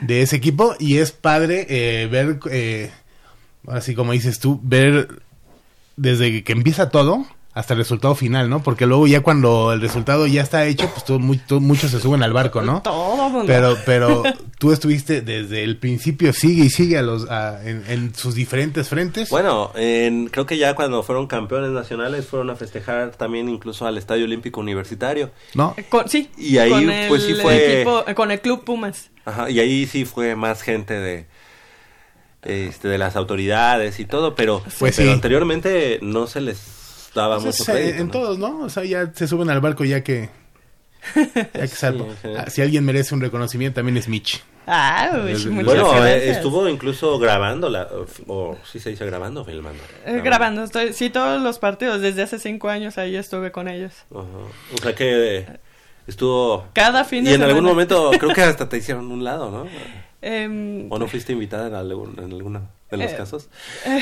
[0.03, 0.77] de ese equipo.
[0.79, 2.91] Y es padre eh, ver, eh,
[3.67, 5.09] así como dices tú, ver
[5.97, 8.65] desde que empieza todo hasta el resultado final, ¿no?
[8.65, 12.01] Porque luego ya cuando el resultado ya está hecho, pues todo, muy- todo- muchos se
[12.01, 12.83] suben al barco, ¿no?
[12.83, 13.45] Todo mundo.
[13.47, 14.25] Pero, pero
[14.59, 18.89] tú estuviste desde el principio, sigue y sigue a los, a- en, en sus diferentes
[18.89, 19.31] frentes.
[19.31, 23.99] Bueno, en- creo que ya cuando fueron campeones nacionales fueron a festejar también incluso al
[23.99, 25.31] Estadio Olímpico Universitario.
[25.55, 25.77] ¿No?
[25.91, 29.11] Con- sí, Y ahí, con pues, sí el fue- equipo- con el Club Pumas.
[29.27, 31.27] Ajá, y ahí sí fue más gente de
[32.45, 35.15] este de las autoridades y todo, pero, Pues pero sí.
[35.15, 37.99] anteriormente no se les daba Pues, mucho eh, crédito.
[38.01, 38.13] en ¿no?
[38.13, 38.61] todos, ¿no?
[38.63, 40.29] O sea, ya se suben al barco ya que...
[41.15, 42.09] Ya que salvo.
[42.37, 44.43] Ah, si alguien merece un reconocimiento también es Mitch.
[44.67, 46.37] Ah, Desde- muchas Bueno, eh, gracias.
[46.39, 47.71] estuvo incluso grabando
[48.27, 49.83] o sí se dice grabando o filmando.
[50.07, 53.93] Eh, grabando, estoy, sí, todos los partidos, desde hace cinco años ahí estuve con ellos.
[54.11, 54.25] O
[54.83, 55.47] sea que
[56.07, 59.51] estuvo Cada fin de y en algún momento creo que hasta te hicieron un lado,
[59.51, 59.67] ¿no?
[60.27, 63.15] Em, ¿O no fuiste invitada en, algún, en alguno de los Eh.
[63.17, 63.49] casos?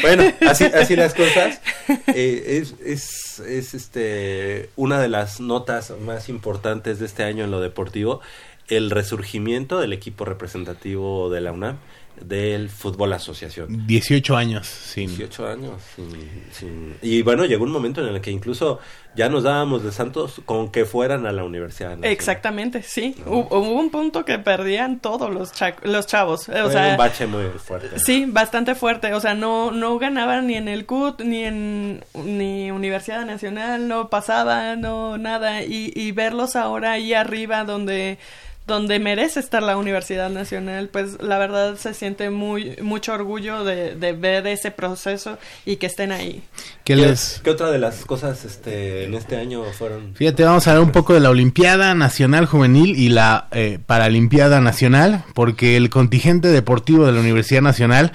[0.03, 1.61] Bueno, así, así las cosas.
[2.15, 7.51] Eh, es, es, es este una de las notas más importantes de este año en
[7.51, 8.21] lo deportivo,
[8.69, 11.79] el resurgimiento del equipo representativo de la UNAM
[12.21, 13.87] del fútbol asociación.
[13.87, 15.09] 18 años sin...
[15.09, 15.83] 18 años.
[15.97, 18.79] sin- sin- Y bueno, llegó un momento en el que incluso
[19.17, 21.91] ya nos dábamos de santos con que fueran a la universidad.
[21.91, 22.11] Nacional.
[22.13, 23.15] exactamente, sí.
[23.27, 26.49] Hu- Hubo un punto que perdían todos los, cha- los chavos.
[26.49, 27.99] O Fue sea, un bache muy fuerte.
[27.99, 29.13] Sí, bastante fuerte.
[29.15, 34.09] O sea, no, no ganaban ni en el CUT, ni en ni Universidad Nacional, no
[34.09, 35.63] pasaba, no nada.
[35.63, 38.19] Y, y verlos ahora ahí arriba donde,
[38.67, 43.97] donde merece estar la Universidad Nacional, pues la verdad se siente muy, mucho orgullo de,
[43.97, 46.43] de ver ese proceso y que estén ahí.
[46.85, 47.41] ¿Qué ¿Qué, les...
[47.43, 50.15] qué otra de las cosas este, en este año fueron?
[50.15, 54.61] Fíjate, vamos a hablar un poco de la Olimpiada Nacional Juvenil y la eh, Paralimpiada
[54.61, 58.13] Nacional, porque el contingente deportivo de la Universidad Nacional,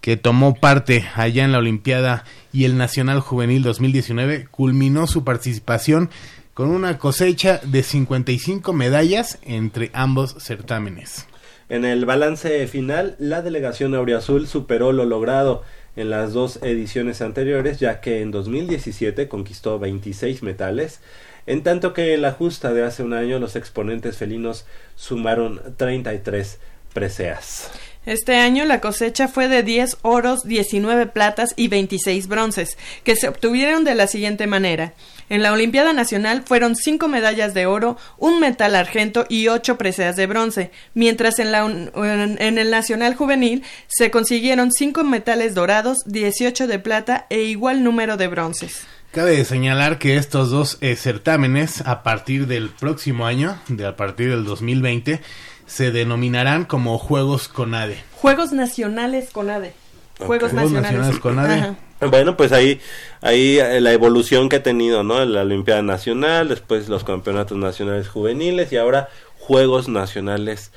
[0.00, 6.10] que tomó parte allá en la Olimpiada y el Nacional Juvenil 2019, culminó su participación
[6.54, 11.26] con una cosecha de 55 medallas entre ambos certámenes.
[11.68, 15.62] En el balance final, la delegación Auriazul superó lo logrado
[15.96, 21.00] en las dos ediciones anteriores, ya que en 2017 conquistó 26 metales,
[21.46, 24.64] en tanto que en la justa de hace un año los exponentes felinos
[24.94, 26.58] sumaron 33
[26.92, 27.70] preseas.
[28.06, 33.28] Este año la cosecha fue de 10 oros, 19 platas y 26 bronces, que se
[33.28, 34.92] obtuvieron de la siguiente manera.
[35.28, 40.16] En la Olimpiada Nacional fueron 5 medallas de oro, un metal argento y 8 preseas
[40.16, 46.66] de bronce, mientras en, la, en, el Nacional Juvenil se consiguieron 5 metales dorados, 18
[46.66, 48.86] de plata e igual número de bronces.
[49.12, 54.30] Cabe señalar que estos dos eh, certámenes, a partir del próximo año, de a partir
[54.30, 55.20] del 2020,
[55.66, 58.02] se denominarán como Juegos CONADE.
[58.12, 59.83] Juegos Nacionales con ADE.
[60.26, 61.00] Juegos Juegos Nacionales.
[61.14, 61.74] Nacionales con ADE.
[62.10, 62.80] Bueno, pues ahí,
[63.22, 65.24] ahí eh, la evolución que ha tenido, ¿no?
[65.24, 69.08] La Olimpiada Nacional, después los campeonatos nacionales juveniles y ahora
[69.38, 70.70] Juegos Nacionales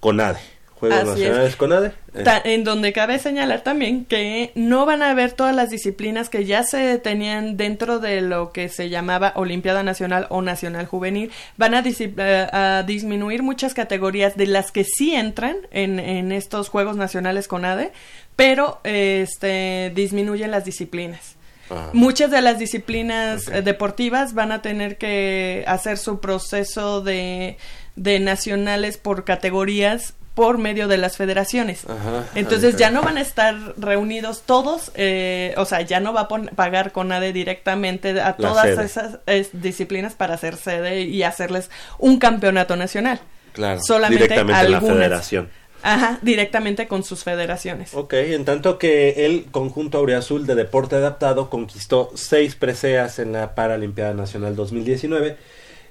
[0.00, 0.38] CONADE.
[0.74, 1.28] Juegos Así es.
[1.28, 1.92] Nacionales CONADE.
[2.14, 6.28] eh, Ta- en donde cabe señalar también que no van a haber todas las disciplinas
[6.28, 11.30] que ya se tenían dentro de lo que se llamaba Olimpiada Nacional o Nacional Juvenil,
[11.56, 16.68] van a, eh, a disminuir muchas categorías de las que sí entran en, en estos
[16.68, 17.92] Juegos Nacionales con ADE,
[18.36, 21.36] pero este, disminuyen las disciplinas.
[21.70, 21.90] ah.
[21.92, 27.56] Muchas de las disciplinas eh, deportivas van a tener que hacer su proceso de,
[27.96, 31.84] de nacionales por categorías por medio de las federaciones.
[31.84, 36.22] Ajá, Entonces ya no van a estar reunidos todos, eh, o sea, ya no va
[36.22, 42.18] a pagar CONADE directamente a todas esas es, disciplinas para hacer sede y hacerles un
[42.18, 43.20] campeonato nacional.
[43.52, 44.96] Claro, Solamente directamente en la algunas.
[44.98, 45.50] federación.
[45.86, 47.92] Ajá, directamente con sus federaciones.
[47.92, 53.54] Ok, en tanto que el conjunto Auriazul de deporte adaptado conquistó seis preseas en la
[53.54, 55.36] Paralimpiada Nacional 2019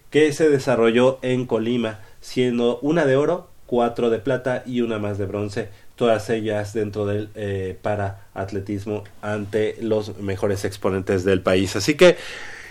[0.10, 5.20] que se desarrolló en Colima, siendo una de oro, cuatro de plata y una más
[5.20, 11.76] de bronce, todas ellas dentro del eh, paraatletismo ante los mejores exponentes del país.
[11.76, 12.18] Así que,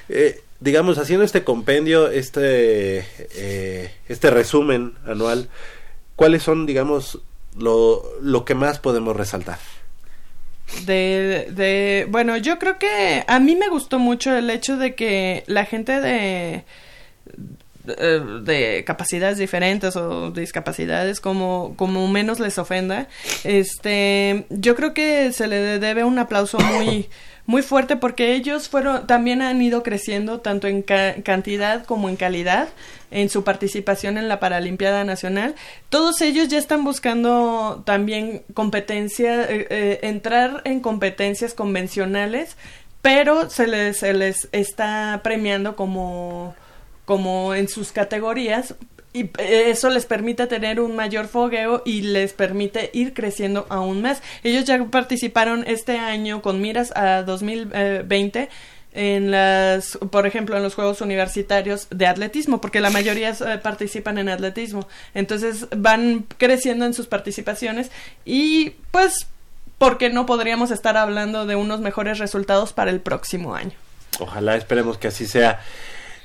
[0.08, 3.06] eh, digamos, haciendo este compendio, este,
[3.36, 5.48] eh, este resumen anual,
[6.16, 7.18] ¿cuáles son, digamos,
[7.58, 9.58] lo, lo que más podemos resaltar?
[10.86, 15.44] De, de, bueno, yo creo que a mí me gustó mucho el hecho de que
[15.46, 16.64] la gente de,
[17.84, 23.08] de, de capacidades diferentes o discapacidades, como, como menos les ofenda,
[23.44, 27.10] este, yo creo que se le debe un aplauso muy,
[27.46, 32.16] muy fuerte porque ellos fueron, también han ido creciendo tanto en ca- cantidad como en
[32.16, 32.68] calidad
[33.12, 35.54] en su participación en la Paralimpiada Nacional.
[35.88, 42.56] Todos ellos ya están buscando también competencia, eh, eh, entrar en competencias convencionales,
[43.02, 46.54] pero se les, se les está premiando como,
[47.04, 48.74] como en sus categorías
[49.12, 54.22] y eso les permite tener un mayor fogueo y les permite ir creciendo aún más.
[54.42, 58.48] Ellos ya participaron este año con miras a 2020
[58.92, 64.18] en las, por ejemplo, en los Juegos Universitarios de atletismo, porque la mayoría eh, participan
[64.18, 64.86] en atletismo.
[65.14, 67.90] Entonces van creciendo en sus participaciones
[68.24, 69.26] y pues,
[69.78, 73.72] ¿por qué no podríamos estar hablando de unos mejores resultados para el próximo año?
[74.18, 75.60] Ojalá, esperemos que así sea.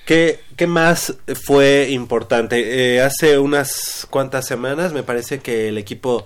[0.06, 2.96] ¿Qué, qué más fue importante?
[2.96, 6.26] Eh, hace unas cuantas semanas me parece que el equipo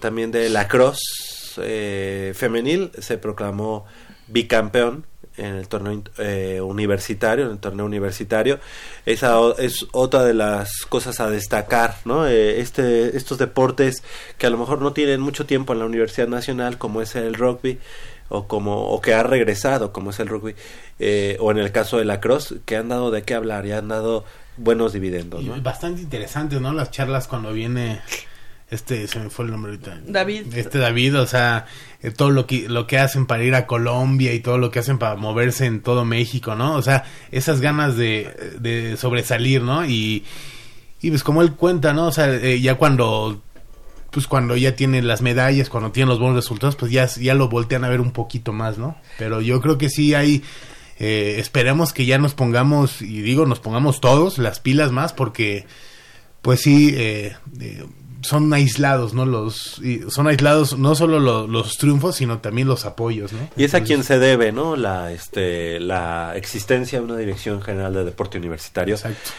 [0.00, 3.84] también de la Cross eh, femenil se proclamó
[4.28, 5.06] bicampeón
[5.38, 8.58] en el torneo eh, universitario, en el torneo universitario.
[9.06, 12.26] Esa es otra de las cosas a destacar, ¿no?
[12.26, 14.02] Eh, este, estos deportes
[14.36, 17.34] que a lo mejor no tienen mucho tiempo en la Universidad Nacional, como es el
[17.34, 17.78] rugby,
[18.28, 20.54] o como o que ha regresado como es el rugby
[20.98, 23.72] eh, o en el caso de la cross que han dado de qué hablar y
[23.72, 24.24] han dado
[24.56, 26.72] buenos dividendos Y bastante interesante, ¿no?
[26.72, 28.00] Las charlas cuando viene
[28.70, 30.00] este se me fue el nombre ahorita.
[30.06, 30.54] David.
[30.54, 31.66] Este David, o sea,
[32.02, 34.78] eh, todo lo que lo que hacen para ir a Colombia y todo lo que
[34.78, 36.74] hacen para moverse en todo México, ¿no?
[36.74, 39.86] O sea, esas ganas de, de sobresalir, ¿no?
[39.86, 40.24] Y
[41.00, 42.08] y pues como él cuenta, ¿no?
[42.08, 43.40] O sea, eh, ya cuando
[44.10, 47.48] pues cuando ya tienen las medallas, cuando tienen los buenos resultados, pues ya, ya lo
[47.48, 48.96] voltean a ver un poquito más, ¿no?
[49.18, 50.42] Pero yo creo que sí hay,
[50.98, 55.66] eh, esperemos que ya nos pongamos, y digo, nos pongamos todos las pilas más, porque
[56.42, 57.84] pues sí, eh, eh,
[58.22, 59.24] son aislados, ¿no?
[59.26, 63.48] Los, y son aislados no solo lo- los triunfos, sino también los apoyos, ¿no?
[63.56, 67.94] y es a quien se debe no la este la existencia de una dirección general
[67.94, 69.30] de deporte universitario Exacto.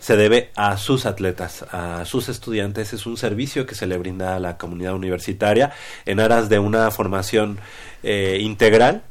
[0.00, 2.92] se debe a sus atletas, a sus estudiantes.
[2.92, 5.72] Es un servicio que se le brinda a la comunidad universitaria
[6.04, 7.58] en aras de una formación
[8.02, 9.02] eh, integral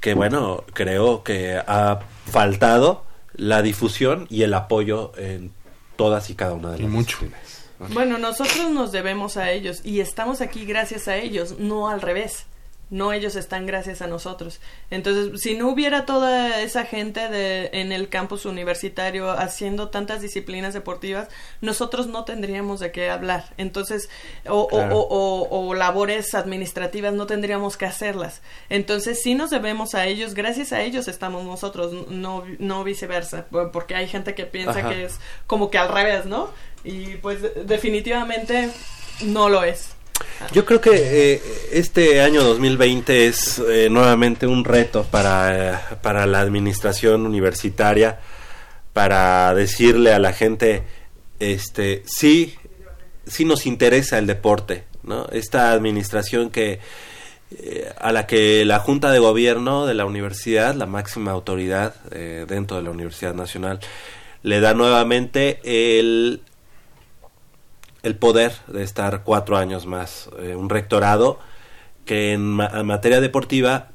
[0.00, 3.04] que, bueno, creo que ha faltado
[3.36, 5.50] la difusión y el apoyo en
[5.96, 7.16] todas y cada una de Y las mucho.
[7.20, 7.53] disciplinas.
[7.78, 12.46] Bueno, nosotros nos debemos a ellos y estamos aquí gracias a ellos, no al revés.
[12.94, 14.60] No ellos están gracias a nosotros.
[14.90, 20.74] Entonces, si no hubiera toda esa gente de, en el campus universitario haciendo tantas disciplinas
[20.74, 21.28] deportivas,
[21.60, 23.52] nosotros no tendríamos de qué hablar.
[23.56, 24.08] Entonces,
[24.46, 24.96] o, o- Claro.
[24.98, 25.08] o-
[25.48, 28.42] o- o labores administrativas no tendríamos que hacerlas.
[28.68, 33.96] Entonces, sí nos debemos a ellos, gracias a ellos estamos nosotros, no, no viceversa, porque
[33.96, 34.90] hay gente que piensa Ajá.
[34.90, 36.48] que es como que al revés, ¿no?
[36.84, 38.70] Y pues de- definitivamente
[39.22, 39.88] no lo es.
[40.52, 46.40] Yo creo que eh, este año 2020 es eh, nuevamente un reto para, para la
[46.40, 48.20] administración universitaria,
[48.92, 50.84] para decirle a la gente,
[51.40, 52.54] este, sí,
[53.26, 55.26] sí nos interesa el deporte, ¿no?
[55.32, 56.78] Esta administración que
[57.58, 61.94] eh, a la que la Junta de Gobierno de la universidad, la máxima autoridad
[62.46, 63.80] dentro de la Universidad Nacional,
[64.42, 66.42] le da nuevamente el
[68.04, 70.30] el poder de estar cuatro años más.
[70.40, 71.38] Eh, un rectorado
[72.04, 73.88] que en, ma- en materia deportiva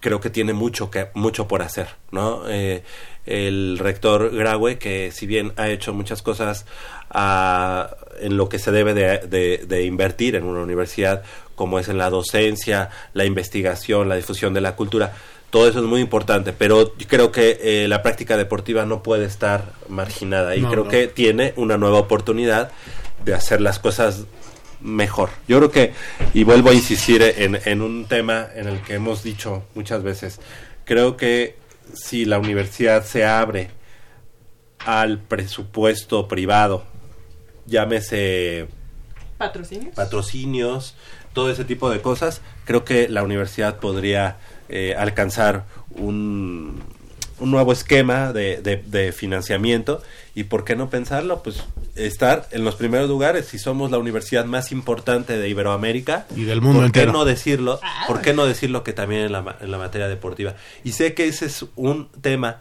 [0.00, 2.42] creo que tiene mucho que mucho por hacer, ¿no?
[2.48, 2.82] Eh,
[3.26, 6.66] el rector Graue, que si bien ha hecho muchas cosas
[7.10, 7.90] ah,
[8.20, 11.22] en lo que se debe de, de- de invertir en una universidad,
[11.54, 15.12] como es en la docencia, la investigación, la difusión de la cultura,
[15.50, 19.24] todo eso es muy importante, pero yo creo que eh, la práctica deportiva no puede
[19.26, 20.90] estar marginada y No, creo no.
[20.90, 22.72] que tiene una nueva oportunidad
[23.24, 24.24] de hacer las cosas
[24.80, 25.30] mejor.
[25.48, 25.92] Yo creo que,
[26.34, 30.40] y vuelvo a insistir en, en un tema en el que hemos dicho muchas veces,
[30.84, 31.56] creo que
[31.94, 33.70] si la universidad se abre
[34.78, 36.84] al presupuesto privado,
[37.66, 38.68] llámese
[39.38, 39.94] ¿Patrocinios?
[39.94, 40.94] patrocinios,
[41.32, 46.82] todo ese tipo de cosas, creo que la universidad podría eh, alcanzar un,
[47.40, 50.02] un nuevo esquema de, de- de financiamiento
[50.34, 51.62] y por qué no pensarlo, pues
[51.96, 56.60] estar en los primeros lugares si somos la universidad más importante de Iberoamérica Y del
[56.60, 57.80] mundo ¿por qué no decirlo?
[58.06, 60.54] ¿Por qué no decirlo que también en la, ma- en la materia deportiva?
[60.84, 62.60] Y sé que ese es un tema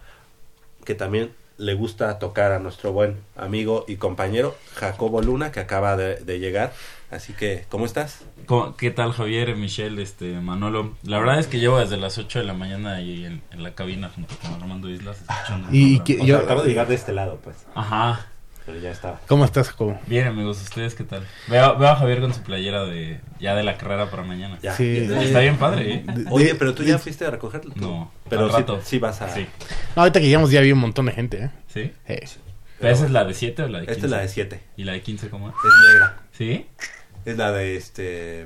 [0.86, 5.96] que también le gusta tocar a nuestro buen amigo y compañero Jacobo Luna, que acaba
[5.96, 6.74] de, de llegar.
[7.12, 8.22] Así que, ¿cómo estás?
[8.46, 10.96] ¿Cómo- ¿Qué tal Javier, Michelle, este, Manolo?
[11.04, 13.74] La verdad es que llevo desde las 8 de la mañana y en, en la
[13.76, 15.68] cabina junto con Armando Islas escuchando.
[15.72, 17.66] Y que- yo- acabo de llegar de este lado, pues.
[17.76, 18.28] Ajá.
[18.66, 19.20] Pero ya estaba.
[19.28, 20.00] ¿Cómo estás, Jacobo?
[20.08, 21.28] Bien, amigos, ¿ustedes qué tal?
[21.50, 24.58] Veo, veo a Javier con su playera de ya de la carrera para mañana.
[24.64, 24.74] Ya.
[24.74, 25.00] Sí.
[25.00, 26.06] Está bien padre, ¿eh?
[26.30, 27.74] Oye, pero tú ya fuiste a recogerlo.
[27.74, 27.82] tú?
[27.82, 28.80] No, pero al sí, rato.
[28.82, 29.28] sí vas a.
[29.34, 29.46] Sí.
[29.98, 31.50] No, ahorita que llegamos ya había un montón de gente, ¿eh?
[31.68, 31.92] ¿Sí?
[32.80, 33.94] ¿Pero esa es la de 7 o la de 15?
[33.96, 34.64] Esta es la de 7.
[34.78, 35.56] ¿Y la de 15 cómo es?
[35.56, 36.18] Es negra.
[36.32, 36.66] ¿Sí?
[37.26, 38.46] Es la de este.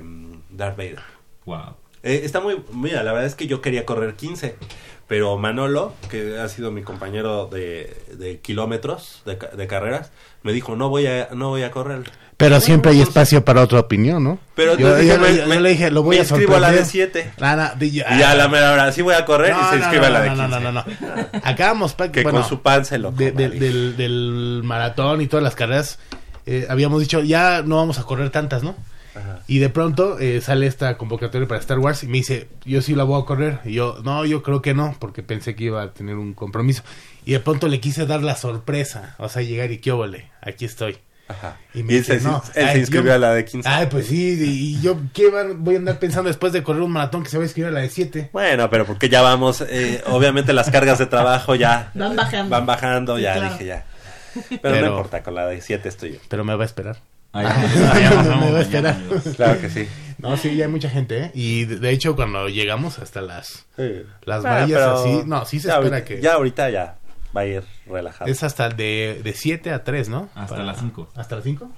[0.50, 1.00] Darth Vader.
[1.44, 1.76] Wow.
[2.02, 2.62] Eh, está muy.
[2.72, 4.56] Mira, la verdad es que yo quería correr 15.
[5.08, 10.12] Pero Manolo, que ha sido mi compañero de, de kilómetros, de, de carreras,
[10.42, 12.02] me dijo: No voy a, no voy a correr.
[12.36, 14.38] Pero siempre hay espacio para otra opinión, ¿no?
[14.54, 16.60] Pero yo, yo- dije, yo- me- yo le dije, lo voy me a inscribo a
[16.60, 17.24] la de sorprender.
[17.24, 17.32] 7.
[17.40, 19.70] Nada, di- yo- Y ya a la mera hora, sí voy a correr y se
[19.72, 20.48] no, inscribe a la de no, 15.
[20.50, 21.28] no, no, no, no.
[21.42, 25.42] Acabamos pa- Que bueno, con su pan se lo de- del, del maratón y todas
[25.42, 25.98] las carreras.
[26.48, 28.74] Eh, habíamos dicho, ya no vamos a correr tantas, ¿no?
[29.14, 29.40] Ajá.
[29.48, 32.94] Y de pronto eh, sale esta convocatoria para Star Wars y me dice, yo sí
[32.94, 33.60] la voy a correr.
[33.64, 36.82] Y yo, no, yo creo que no, porque pensé que iba a tener un compromiso.
[37.24, 40.64] Y de pronto le quise dar la sorpresa, o sea, llegar y qué óvole, aquí
[40.64, 40.98] estoy.
[41.30, 41.58] Ajá.
[41.74, 43.68] Y me dice, no, él ay, se inscribió yo- a la de 15.
[43.68, 46.90] Ay, pues sí, y yo, ¿qué van- voy a andar pensando después de correr un
[46.92, 48.30] maratón que se va a inscribir a la de 7?
[48.32, 52.48] Bueno, pero porque ya vamos, eh, obviamente las cargas de trabajo ya Van bajando.
[52.50, 53.52] van bajando, ya Claro.
[53.52, 53.84] dije ya.
[54.48, 56.18] Pero, Pero- no importa, con la de 7 estoy yo.
[56.28, 56.98] Pero me va a esperar.
[57.32, 58.96] Ahí ahí nos vemos Me va a esperar.
[59.36, 59.86] Claro que sí.
[60.18, 61.30] No, sí, ya hay mucha gente, ¿eh?
[61.34, 63.66] Y de, de hecho, cuando llegamos hasta las,
[64.24, 66.20] las Ah, vallas así, no, sí se espera ahorita- que...
[66.22, 66.96] Ya ahorita ya
[67.36, 68.30] va a ir relajado.
[68.30, 70.28] Es hasta de, de 7 a 3, ¿no?
[70.34, 71.10] Hasta las cinco.
[71.14, 71.70] ¿Hasta las 5?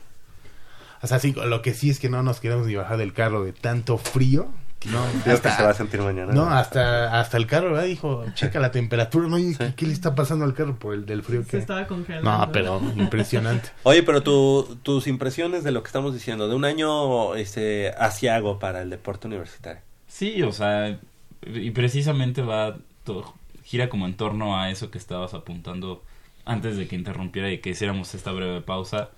[1.03, 1.45] Hasta las 5.
[1.47, 4.49] Lo que sí es que no nos queremos ni bajar del carro de tanto frío.
[4.87, 6.33] No, Creo que se va a sentir mañana.
[6.33, 7.85] no hasta, hasta el carro, ¿verdad?
[7.85, 9.29] Dijo, checa la temperatura.
[9.29, 11.43] No, ¿y ¿qué, qué le está pasando al carro por el del frío?
[11.45, 12.31] Se que estaba congelando.
[12.31, 13.69] No, pero impresionante.
[13.83, 18.59] Oye, pero tu- tus impresiones de lo que estamos diciendo, de un año este asiago
[18.59, 19.83] para el deporte universitario.
[20.09, 20.99] Sí, o sea,
[21.47, 26.03] y precisamente va, todo, gira como en torno a eso que estabas apuntando
[26.47, 29.11] antes de que interrumpiera y que hiciéramos esta breve pausa.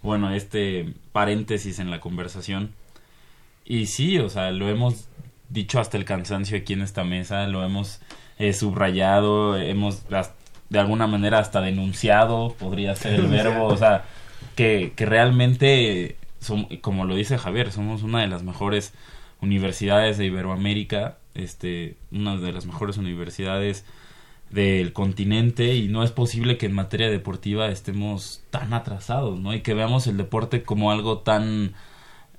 [0.00, 2.72] Bueno, este paréntesis en la conversación.
[3.70, 5.08] Y sí, o sea, lo hemos
[5.50, 8.00] dicho hasta el cansancio aquí en esta mesa, lo hemos
[8.38, 10.04] eh, subrayado, hemos
[10.70, 14.04] de alguna manera hasta denunciado, podría ser el verbo, o sea,
[14.56, 18.94] que, que realmente, som- como lo dice Javier, somos una de las mejores
[19.42, 23.84] universidades de Iberoamérica, este, una de las mejores universidades
[24.48, 29.52] del continente y no es posible que en materia deportiva estemos tan atrasados, ¿no?
[29.52, 31.74] Y que veamos el deporte como algo tan...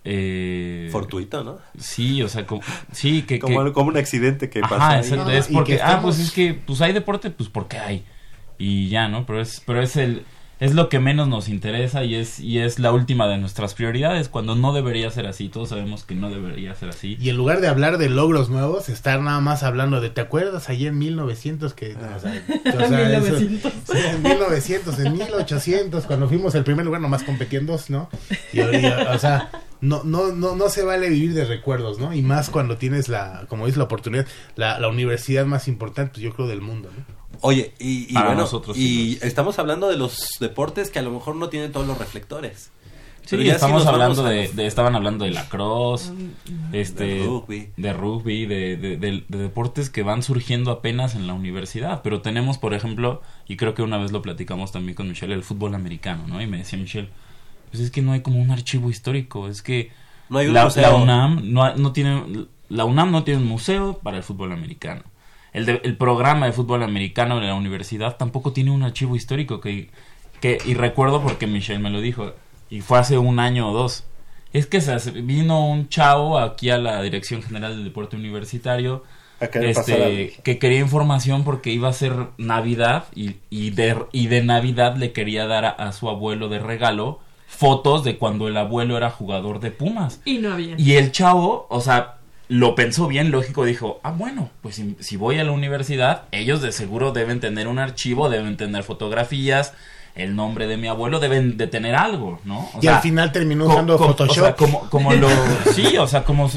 [0.06, 1.58] Eh, Fortuito, ¿no?
[1.78, 3.39] Sí, o sea, como, sí, que...
[3.39, 4.97] Como, que- como un accidente que Ajá, pasa.
[5.00, 7.78] exacto, No, es porque, que ah, estamos- pues es que, pues hay deporte, pues porque
[7.78, 8.06] hay.
[8.58, 9.26] Y ya, ¿no?
[9.26, 10.24] Pero es, pero es el,
[10.60, 14.28] es lo que menos nos interesa y es, y es la última de nuestras prioridades,
[14.30, 17.18] cuando no debería ser así, todos sabemos que no debería ser así.
[17.20, 20.70] Y en lugar de hablar de logros nuevos, estar nada más hablando de, ¿te acuerdas
[20.70, 21.95] ayer en 1900 que...
[21.95, 22.20] o sea, o
[22.88, 23.72] sea, eso- 1900.
[23.86, 28.10] sí, en 1900, en 1800, cuando fuimos el primer lugar, nomás competían dos, ¿no?
[28.53, 29.49] Y, y, o sea,
[29.82, 32.14] no, no, no, no se vale vivir de recuerdos, ¿no?
[32.14, 34.26] Y más cuando tienes la, como dices, la oportunidad,
[34.57, 37.18] la, la universidad más importante, pues yo creo, del mundo, ¿no?
[37.42, 41.02] Oye, y, y Para bueno, nosotros, y sí, estamos hablando de los deportes que a
[41.02, 42.72] lo mejor no tienen todos los reflectores.
[43.22, 46.12] Sí, Pero ya estamos hablando de, los- de- estaban hablando de lacrosse,
[46.74, 47.70] este, De rugby.
[47.78, 52.22] de rugby, de, de- de- de deportes que van surgiendo apenas en la universidad, pero
[52.22, 55.76] tenemos, por ejemplo, y creo que una vez lo platicamos también con Michelle, el fútbol
[55.76, 56.42] americano, ¿no?
[56.42, 57.10] Y me decía Michelle,
[57.70, 59.92] pues es que no hay como un archivo histórico, es que
[60.30, 60.82] No hay un la, museo.
[60.82, 64.52] la UNAM no, ha- no tiene, la UNAM no tiene un museo para el fútbol
[64.52, 65.04] americano.
[65.54, 69.60] El, de- el programa de fútbol americano de la universidad tampoco tiene un archivo histórico
[69.62, 69.89] que,
[70.41, 72.34] que y recuerdo porque Michelle me lo dijo
[72.70, 74.06] y fue hace un año o dos.
[74.54, 79.04] Es que se hace- vino un chavo aquí a la Dirección General del Deporte Universitario
[79.70, 84.97] este, que quería información porque iba a ser Navidad y, y, de, y de Navidad
[84.97, 89.10] le quería dar a, a su abuelo de regalo fotos de cuando el abuelo era
[89.10, 90.22] jugador de Pumas.
[90.26, 90.76] Y no había.
[90.78, 92.18] Y el chavo, o sea,
[92.50, 96.62] lo pensó bien, lógico, dijo, ah, bueno, pues si, si voy a la universidad, ellos
[96.62, 99.74] de seguro deben tener un archivo, deben tener fotografías,
[100.16, 102.62] el nombre de mi abuelo, deben de tener algo, ¿no?
[102.74, 104.38] O Y sea, al final terminó usando co- Photoshop.
[104.38, 105.30] O sea, como, como lo...
[105.74, 106.50] Sí, o sea, como...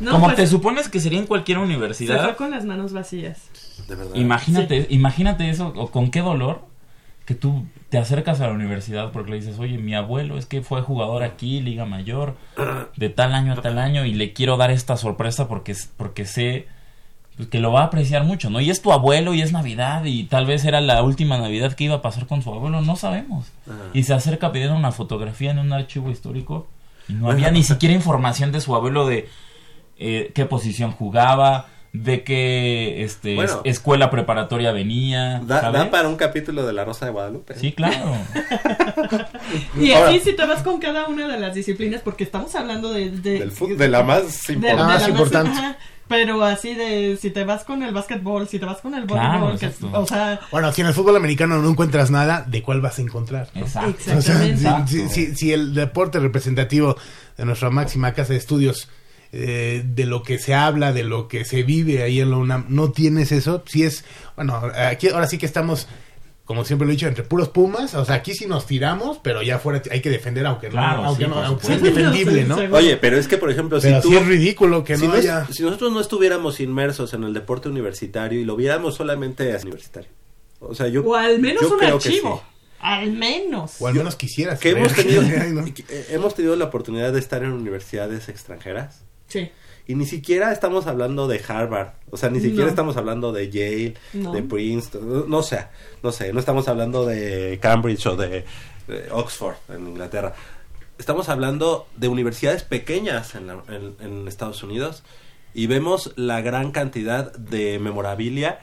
[0.00, 2.92] No, como pues- te supones que sería en cualquier Se universidad, fue con las manos
[2.92, 3.40] vacías.
[3.88, 4.14] De verdad.
[4.14, 6.62] Imagínate, imagínate eso, o con qué dolor
[7.30, 10.62] que tú te acercas a la universidad porque le dices, oye, mi abuelo es que
[10.62, 12.34] fue jugador aquí, Liga Mayor,
[12.96, 16.66] de tal año a tal año, y le quiero dar esta sorpresa porque, porque sé
[17.36, 18.60] pues, que lo va a apreciar mucho, ¿no?
[18.60, 21.84] Y es tu abuelo y es Navidad y tal vez era la última Navidad que
[21.84, 23.52] iba a pasar con su abuelo, no sabemos.
[23.94, 26.66] Y se acerca pidiendo una fotografía en un archivo histórico
[27.08, 29.28] y no había ni siquiera información de su abuelo de
[29.98, 33.62] eh, qué posición jugaba, de qué este, Bueno.
[33.64, 35.40] es- escuela preparatoria venía.
[35.44, 37.54] Da, para un capítulo de La Rosa de Guadalupe.
[37.56, 38.16] Sí, claro.
[39.80, 42.92] Y Ahora- aquí si te vas con cada una de las disciplinas, porque estamos hablando
[42.92, 43.10] de...
[43.10, 44.84] de Del fut- de la más de- de importante.
[44.86, 45.50] La es más- importante.
[45.58, 45.78] ajá,
[46.08, 49.38] pero así de si te vas con el básquetbol, si te vas con el Claro,
[49.40, 50.00] voleibol, que- exacto.
[50.00, 53.02] o sea, Bueno, si en el fútbol americano no encuentras nada, ¿de cuál vas a
[53.02, 53.48] encontrar?
[53.54, 53.90] Exacto.
[54.16, 54.86] O sea, Exactamente.
[54.92, 56.96] si, si- si- si el deporte representativo
[57.36, 58.88] de nuestra máxima casa de estudios,
[59.32, 62.66] eh, de lo que se habla, de lo que se vive ahí en la UNAM,
[62.68, 64.04] no tienes eso, si es,
[64.36, 65.86] bueno, aquí ahora sí que estamos,
[66.44, 69.40] como siempre lo he dicho, entre puros pumas, o sea, aquí sí nos tiramos, pero
[69.42, 71.86] ya afuera hay que defender, aunque Claro, no, aunque, sí, no, aunque supuesto.
[71.88, 72.56] indefendible, ¿no?
[72.76, 74.08] Oye, pero es que, por ejemplo, Pero si tú...
[74.10, 75.46] sí es ridículo que si, no es- haya...
[75.52, 80.10] si nosotros no estuviéramos inmersos en el deporte universitario y lo viéramos solamente a universitario.
[80.58, 81.02] O sea, yo...
[81.04, 82.42] o al menos yo un creo archivo.
[82.80, 83.76] Al menos.
[83.78, 84.58] O al menos quisieras.
[84.58, 85.64] Que hemos tenido, Ay, no.
[85.72, 89.50] que, eh, hemos tenido la oportunidad de estar en universidades extranjeras Sí.
[89.86, 92.68] y ni siquiera estamos hablando de Harvard, o sea, ni siquiera No.
[92.70, 94.32] estamos hablando de Yale, No.
[94.32, 95.66] de Princeton, no, no sé,
[96.02, 98.44] no sé, no estamos hablando de Cambridge o de,
[98.86, 100.34] de Oxford en Inglaterra.
[100.98, 105.02] Estamos hablando de universidades pequeñas en, la- en- en Estados Unidos
[105.54, 108.60] y vemos la gran cantidad de memorabilia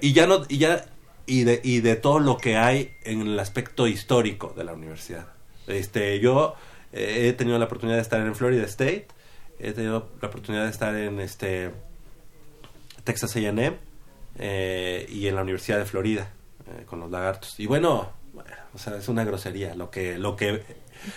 [0.00, 0.84] y ya no y ya
[1.26, 5.28] y de y de todo lo que hay en el aspecto histórico de la universidad.
[5.68, 6.54] Este, yo
[6.92, 9.06] eh, he tenido la oportunidad de estar en Florida State,
[9.58, 11.70] he tenido la oportunidad de estar en este
[13.04, 13.76] Texas A&M
[14.38, 16.30] eh, y en la Universidad de Florida
[16.66, 17.58] eh, con los lagartos.
[17.60, 20.62] Y bueno, bueno, o sea, es una grosería lo que lo que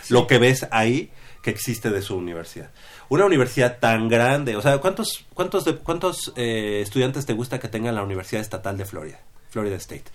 [0.10, 1.12] lo que ves ahí
[1.42, 2.70] que existe de su universidad.
[3.08, 7.68] Una universidad tan grande, o sea, ¿cuántos cuántos de- cuántos eh, estudiantes te gusta que
[7.70, 9.20] tenga la Universidad Estatal de Florida,
[9.50, 10.06] Florida State?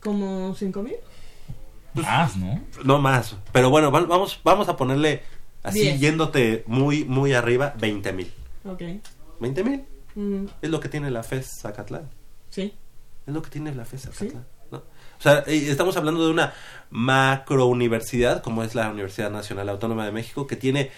[0.00, 0.96] Como cinco mil.
[1.94, 2.60] Más, ¿no?
[2.84, 5.22] No más, pero bueno, va- vamos vamos a ponerle
[5.64, 8.30] así yéndote muy muy arriba, 20 mil.
[8.64, 8.82] Ok.
[9.40, 9.84] 20 mil
[10.16, 12.08] Mm, es lo que tiene la FES Zacatlán.
[12.48, 12.72] sí.
[13.26, 14.46] Es lo que tiene la FES Zacatlán.
[14.70, 14.78] ¿no?
[14.78, 16.52] O sea, estamos hablando de una
[16.90, 20.90] macro universidad como es la Universidad Nacional Autónoma de México que tiene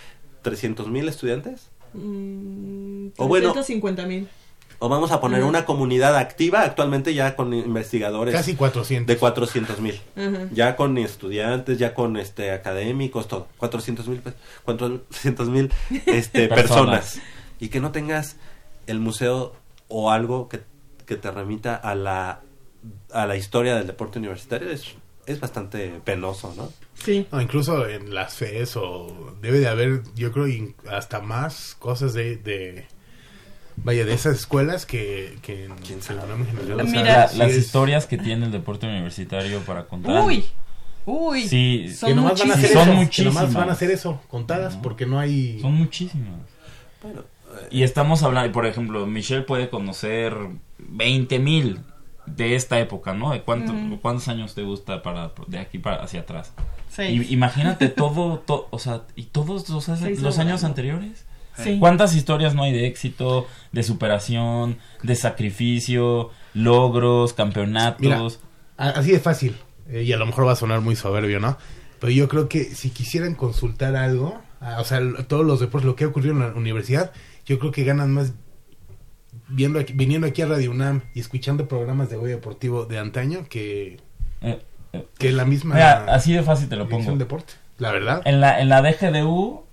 [0.42, 1.70] 300 mil estudiantes.
[1.94, 4.28] Mm, O bueno- 350 mil.
[4.78, 9.06] O vamos a poner una comunidad activa actualmente ya con investigadores Casi 400.
[9.06, 10.00] de 400 mil.
[10.52, 13.48] Ya con estudiantes, ya con este académicos, todo.
[13.56, 14.22] 400 mil
[14.64, 15.72] 400 mil
[16.06, 17.12] este, Personas.
[17.12, 17.20] personas.
[17.58, 18.36] Y que no tengas
[18.86, 19.54] el museo
[19.88, 20.60] o algo que,
[21.06, 22.40] que te remita a la,
[23.12, 24.94] a la historia del deporte universitario es,
[25.26, 26.70] es bastante penoso, ¿no?
[26.94, 27.26] Sí.
[27.32, 30.46] No, incluso en las FES o debe de haber, yo creo,
[30.90, 32.86] hasta más cosas de, de
[33.76, 36.80] vaya, de esas escuelas que, que ¿Quién la en general.
[36.80, 37.28] O sea, Mira.
[37.28, 40.24] sí las es- historias que tiene el deporte universitario para contar.
[40.24, 40.44] Uy.
[41.04, 41.46] Uy.
[41.46, 42.70] Sí, Son que nomás van a hacer muchísimas.
[42.70, 43.54] eso, Son que nomás muchísimas.
[43.54, 45.60] van a hacer eso, contadas, porque no hay...
[45.60, 46.40] Son muchísimas.
[47.02, 47.22] Bueno,
[47.70, 50.34] Y estamos hablando, por ejemplo, Michelle puede conocer
[50.78, 51.80] 20 mil
[52.26, 53.30] de esta época, ¿no?
[53.30, 53.72] ¿De cuánto,
[54.02, 56.52] cuántos años te gusta para de aquí para hacia atrás?
[56.90, 57.30] Seis.
[57.30, 59.86] Y, imagínate todo, to- o sea, y todos los,
[60.20, 61.24] los años anteriores.
[61.62, 61.78] Sí.
[61.78, 68.00] ¿Cuántas historias no hay de éxito, de superación, de sacrificio, logros, campeonatos?
[68.02, 68.22] Mira,
[68.76, 69.56] así de fácil,
[69.88, 71.56] eh, y a lo mejor va a sonar muy soberbio, ¿no?
[72.00, 74.42] Pero yo creo que si quisieran consultar algo,
[74.78, 77.12] o sea, todos los deportes, lo que ha ocurrido en la universidad,
[77.46, 78.34] yo creo que ganan más
[79.48, 83.46] viendo aquí- viniendo aquí a Radio UNAM y escuchando programas de hoy deportivo de antaño
[83.48, 83.98] que,
[84.42, 84.58] Eh,
[84.92, 87.16] eh, que la misma mira, así de fácil te lo pongo.
[87.16, 87.54] deporte.
[87.78, 88.22] La verdad.
[88.24, 89.65] En la, en la DGDU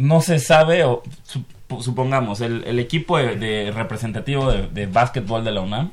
[0.00, 5.44] no se sabe, o sup- supongamos, el, el equipo de, de representativo de, de básquetbol
[5.44, 5.92] de la UNAM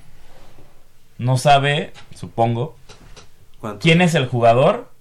[1.17, 2.75] no sabe, supongo,
[3.59, 3.79] ¿cuánto?
[3.79, 4.91] quién es el jugador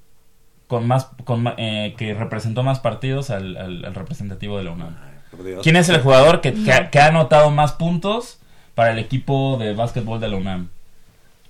[0.67, 4.71] con más con ma- eh, que representó más partidos al, al- al representativo de la
[4.73, 4.97] UNAM.
[5.63, 8.39] ¿Quién es el jugador que, que ha- que ha anotado más puntos
[8.75, 10.69] para el equipo de básquetbol de la UNAM?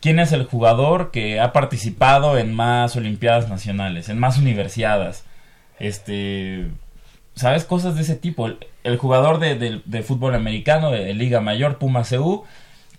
[0.00, 5.24] quién es el jugador que ha participado en más Olimpiadas Nacionales, en más universidades.
[5.80, 6.68] Este,
[7.36, 7.64] ¿sabes?
[7.64, 8.46] Cosas de ese tipo.
[8.46, 12.42] El, el jugador de, de- de fútbol americano, de, de Liga Mayor, Puma CU,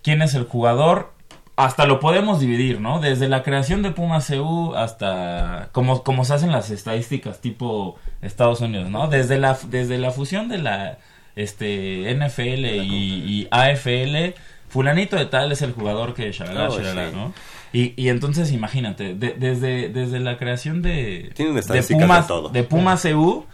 [0.02, 1.12] quién es el jugador
[1.56, 3.00] hasta lo podemos dividir, ¿no?
[3.00, 8.60] Desde la creación de Puma CU hasta como, como se hacen las estadísticas tipo Estados
[8.60, 9.08] Unidos, ¿no?
[9.08, 10.98] Desde la, desde la fusión de la
[11.34, 14.34] este, NFL y, y AFL,
[14.68, 17.16] fulanito de tal es el jugador que shalala, Oh, shalala, sí.
[17.16, 17.32] ¿no?
[17.72, 22.26] Y, y entonces imagínate, de- desde, desde la creación de, Tienen de estadísticas Puma, de
[22.28, 22.48] todo.
[22.50, 23.46] de Puma CU,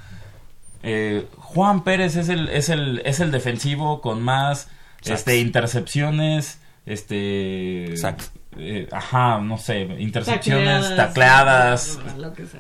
[0.85, 4.69] eh, Juan Pérez es el, es el, es el defensivo con más
[5.01, 5.21] Sacks.
[5.21, 7.97] este, intercepciones, este...
[7.97, 8.31] Sacks.
[8.59, 11.99] eh, ajá, no sé, intercepciones, Tacleadas,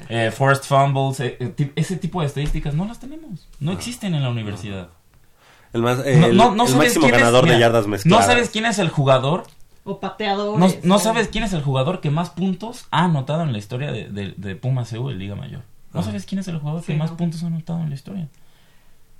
[0.08, 4.22] eh, forced fumbles, eh, eh, ese tipo de estadísticas no las tenemos, no existen en
[4.22, 4.88] la universidad.
[5.72, 7.86] El, más, No, el, no, no el sabes máximo quién es- ganador mira, de yardas
[7.86, 8.26] mezcladas.
[8.26, 9.44] No sabes quién es el jugador,
[9.84, 10.84] O no, pateadores.
[10.84, 14.08] no sabes quién es el jugador que más puntos ha anotado en la historia de,
[14.08, 15.62] de, de Puma CU de Liga Mayor.
[15.94, 16.02] No Ah.
[16.02, 17.16] sabes quién es el jugador Sí, que más no.
[17.16, 18.28] puntos ha anotado en la historia.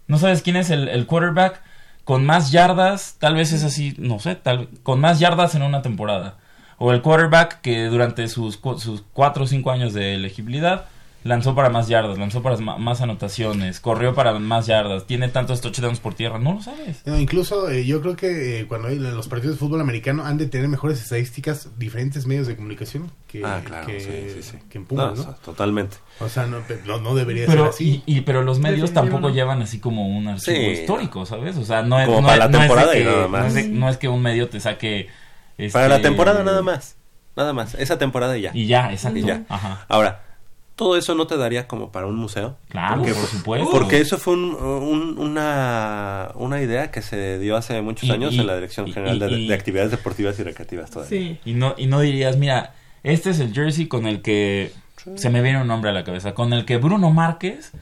[0.06, 1.62] No sabes quién es el, el quarterback
[2.04, 5.80] con más yardas, tal vez es así, no sé, tal, con más yardas en una
[5.80, 6.36] temporada.
[6.76, 10.86] O el quarterback que durante sus, sus cuatro o cinco años de elegibilidad
[11.24, 15.98] lanzó para más yardas, lanzó para más anotaciones, corrió para más yardas, tiene tantos touchdowns
[15.98, 17.00] por tierra, no lo sabes.
[17.06, 20.36] No, incluso eh, yo creo que eh, cuando hay los partidos de fútbol americano han
[20.38, 24.58] de tener mejores estadísticas diferentes medios de comunicación que, Ah, claro, que, sí, sí, sí.
[24.68, 25.20] que en Pumas, No, ¿no?
[25.22, 25.96] o sea, totalmente.
[26.20, 28.02] O sea, no, no, no debería Pero, ser así.
[28.06, 29.30] y, y- pero los medios tampoco ¿no?
[29.30, 31.56] llevan así como un archivo Sí, histórico, ¿sabes?
[31.56, 33.40] O sea, no es, Como para es- la es temporada y que- nada más.
[33.40, 35.08] No es, de- no es que un medio te saque...
[35.72, 36.96] Para la este, temporada nada más.
[37.36, 37.74] Nada más.
[37.76, 38.50] Esa temporada y ya.
[38.54, 39.18] Y ya, exacto.
[39.18, 39.42] Y ya.
[39.48, 39.86] Ajá.
[39.88, 40.22] Ahora,
[40.76, 42.56] ¿todo eso no te daría como para un museo?
[42.68, 43.70] Claro, Porque- por supuesto.
[43.70, 48.34] Porque eso fue un- un- una, una idea que se dio hace muchos Y- años
[48.34, 51.18] y- en la Dirección y- General de, y- de Actividades Deportivas y Recreativas todavía.
[51.18, 51.38] Sí.
[51.44, 54.72] Y no, y no dirías, mira, este es el jersey con el que
[55.16, 57.72] se me viene un nombre a la cabeza, con el que Bruno Márquez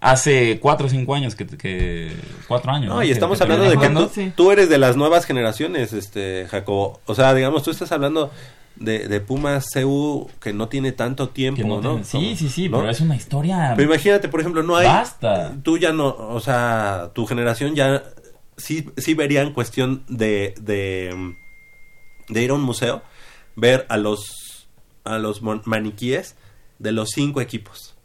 [0.00, 2.12] hace cuatro o cinco años que, que
[2.48, 2.94] cuatro años.
[2.94, 4.32] No, y Que- estamos que hablando de que tú, Sí.
[4.34, 7.00] tú eres de las nuevas generaciones, este Jacobo.
[7.06, 8.30] O sea, digamos, tú estás hablando
[8.76, 11.90] de, de Pumas CU que no tiene tanto tiempo, no ¿no?
[12.02, 12.78] tiene- sí, sí, sí, ¿No?
[12.78, 13.72] pero es una historia.
[13.76, 14.86] Pero imagínate, por ejemplo, no hay...
[14.86, 15.54] Basta.
[15.62, 18.02] Tú ya no, o sea, tu generación ya
[18.56, 21.34] sí, sí vería en cuestión de, de,
[22.28, 23.02] de ir a un museo,
[23.56, 24.68] ver a los,
[25.04, 26.36] a los maniquíes
[26.78, 27.95] de los cinco equipos.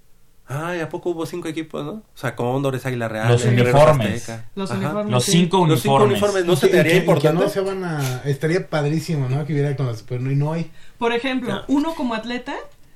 [0.51, 1.91] Ay, ¿a poco hubo cinco equipos, no?
[1.91, 4.31] O sea, Cóndores, Águila Real, Los uniformes.
[4.55, 5.11] Los uniformes.
[5.11, 5.31] Los sí.
[5.31, 6.21] cinco Los cinco uniformes.
[6.23, 7.43] uniformes, ¿no se te haría importante?
[7.43, 8.21] no se van a...
[8.25, 9.45] Estaría padrísimo, ¿no?
[9.45, 10.01] Que hubiera con los...
[10.03, 10.69] Pero no, y no hay.
[10.97, 12.55] Por ejemplo, uno como atleta,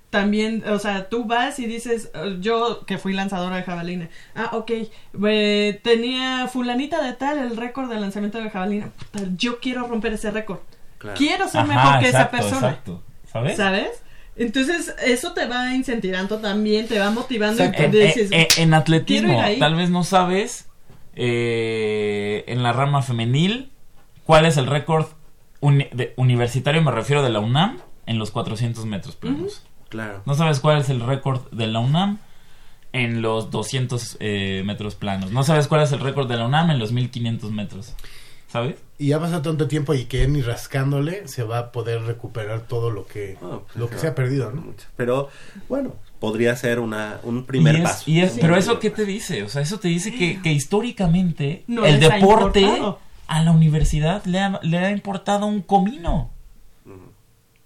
[0.09, 4.51] también, o sea, tú vas y dices, eh, yo que fui lanzadora de jabalina, ah,
[4.53, 4.71] ok,
[5.27, 10.13] eh, tenía fulanita de tal el récord de lanzamiento de jabalina, Puta, yo quiero romper
[10.13, 10.59] ese récord,
[10.99, 11.17] Claro.
[11.17, 13.03] quiero ser Ajá, mejor que exacto, esa persona, Exacto.
[13.29, 13.57] ¿Sabes?
[13.57, 13.89] ¿sabes?
[14.37, 18.73] Entonces, eso te va incentivando también, te va motivando y En, te dices, en- en
[18.73, 20.67] atletismo, tal vez no sabes
[21.15, 23.71] eh, en la rama femenil
[24.25, 25.07] cuál es el récord
[25.61, 29.63] uni- de- universitario, me refiero de la UNAM, en los 400 metros planos.
[29.89, 30.21] Claro.
[30.25, 32.19] No sabes cuál es el récord de la UNAM
[32.91, 35.31] en los 200 eh, metros planos.
[35.31, 37.93] No sabes cuál es el récord de la UNAM en los 1500 metros.
[38.47, 38.75] ¿Sabes?
[38.97, 42.91] Y ya pasa tanto tiempo y que ni rascándole se va a poder recuperar todo
[42.91, 44.73] lo que, Ah, pues, lo que no, se ha perdido, ¿no?
[44.95, 45.29] Pero,
[45.67, 48.03] bueno, podría ser una, un primer y es- paso.
[48.09, 49.43] y es- Un pero eso qué te dice?
[49.43, 52.99] O sea, eso te dice que, que históricamente No el deporte importado.
[53.27, 56.31] a la universidad le ha, le ha importado un comino.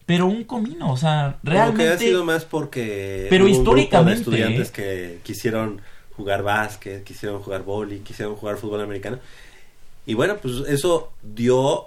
[0.07, 1.83] Pero un comino, o sea, Como realmente...
[1.83, 4.71] que ha sido más porque Pero hubo un grupo de históricamente, estudiantes ¿eh?
[4.73, 5.81] que quisieron
[6.17, 9.19] jugar básquet, quisieron jugar boli, quisieron jugar fútbol americano.
[10.09, 11.85] Y bueno, pues eso dio,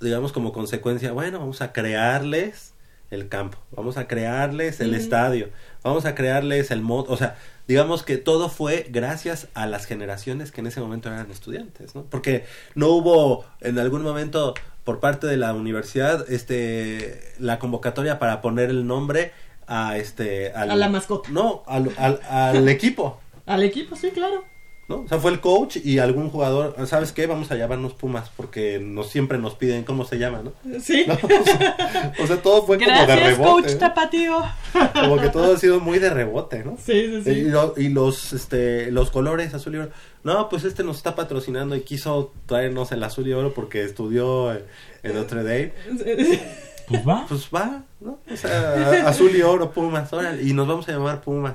[0.00, 2.72] digamos, como consecuencia, bueno, vamos a crearles
[3.10, 5.48] el campo, vamos a crearles el estadio,
[5.82, 10.52] vamos a crearles el mod, o sea, digamos que todo fue gracias a las generaciones
[10.52, 12.02] que en ese momento eran estudiantes, ¿no?
[12.04, 12.44] Porque
[12.74, 14.54] no hubo en algún momento
[14.84, 19.32] por parte de la universidad este la convocatoria para poner el nombre
[19.66, 21.28] a este al- A la mascota.
[21.30, 24.44] no al, al, al equipo al equipo, sí, claro.
[24.88, 25.00] ¿No?
[25.00, 27.26] O sea, fue el coach y algún jugador, ¿sabes qué?
[27.26, 30.52] Vamos a llamarnos Pumas porque nos siempre nos piden cómo se llama, ¿no?
[30.80, 31.04] Sí.
[31.06, 31.14] ¿No?
[31.24, 33.62] O, sea, o sea, todo fue como de Gracias, rebote.
[33.62, 33.78] coach ¿no?
[33.78, 34.44] Tapatío.
[34.94, 36.76] Como que todo ha sido muy de rebote, ¿no?
[36.84, 37.30] Sí, sí, sí.
[37.30, 39.90] Y, lo- y los este los colores azul y oro.
[40.22, 44.52] No, pues este nos está patrocinando y quiso traernos el azul y oro porque estudió
[44.52, 45.72] en Notre Dame.
[46.86, 47.24] Pues va.
[47.26, 48.18] Pues va, ¿no?
[48.30, 51.54] O sea, azul y oro, Pumas, órale, y nos vamos a llamar Pumas.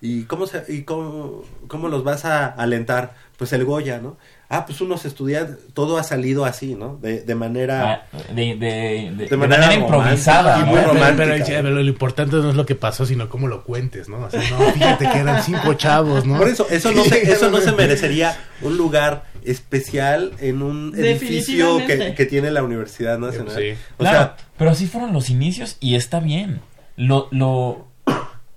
[0.00, 3.14] ¿Y cómo se y cómo, cómo los vas a alentar?
[3.36, 4.16] Pues el Goya, ¿no?
[4.50, 6.96] ah, pues unos estudiantes, todo ha salido así, ¿no?
[7.02, 8.06] De, de manera...
[8.12, 10.56] Ah, de, de, de, de manera manera, improvisada.
[10.56, 10.66] y ¿no?
[10.68, 11.16] muy Pero- romántica.
[11.16, 14.20] pero, el- pero lo importante no es lo que pasó, sino cómo lo cuentes, ¿no?
[14.20, 16.38] O sea, no, fíjate que eran cinco chavos, ¿no?
[16.38, 21.78] Por eso, eso no, se, eso no se merecería un lugar especial en un edificio
[21.86, 23.54] que, que tiene la Universidad Nacional.
[23.54, 23.72] Sí.
[23.96, 26.60] O Claro, sea, pero así fueron los inicios y está bien.
[26.96, 27.87] Lo, lo,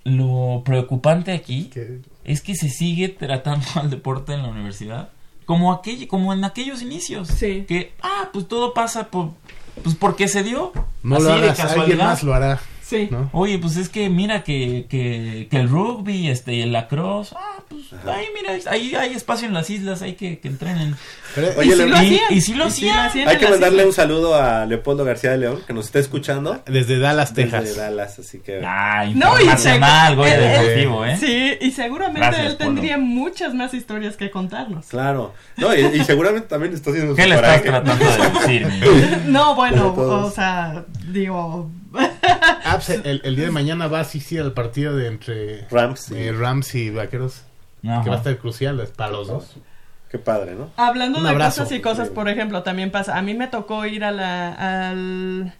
[0.04, 1.70] lo preocupante aquí
[2.24, 5.08] es que se sigue tratando al deporte en la universidad
[5.44, 7.28] como aquel, como en aquellos inicios.
[7.28, 7.64] Sí.
[7.66, 9.30] Que, ah, pues todo pasa por,
[9.82, 10.72] pues porque se dio.
[11.02, 12.04] no así lo de hagas, alguien casualidad.
[12.04, 13.08] más lo hará, Sí.
[13.10, 13.28] ¿no?
[13.32, 18.04] Oye, pues es que mira que, que, que el rugby, este, el lacrosse, ah, pues
[18.16, 20.96] ahí mira, ahí hay espacio en las islas, hay que, que entrenen.
[21.34, 22.20] Pero- Oye, y sí lo y, hacían.
[22.30, 22.98] y sí lo Y sí lo hacían.
[23.06, 23.86] hacían hay que mandarle islas.
[23.86, 27.76] un saludo a Leopoldo García de León, que nos está escuchando desde Dallas, desde Texas.
[27.76, 28.60] Dallas, así que...
[28.64, 31.16] Ah, No, y Goya él- Deportivo, ¿eh?
[31.18, 32.70] Sí, y seguramente Gracias, él Polo.
[32.70, 34.86] tendría muchas más historias que contarnos.
[34.86, 35.34] Claro.
[35.56, 37.68] No, y, y seguramente también está haciendo ¿Qué le estás coraje.
[37.68, 38.68] tratando de decir?
[39.26, 44.40] No, bueno, o sea, digo, Ah, pues, el, el día de mañana va a asistir
[44.40, 46.14] al partido de entre Rams, sí.
[46.16, 47.42] eh, Rams y Vaqueros,
[47.86, 48.02] Ajá.
[48.02, 49.56] que va a estar crucial para los dos.
[50.10, 50.70] Qué padre, ¿no?
[50.76, 51.62] hablando Un de abrazo.
[51.62, 55.54] cosas y cosas, por ejemplo, también pasa, a mí me tocó ir a la, al,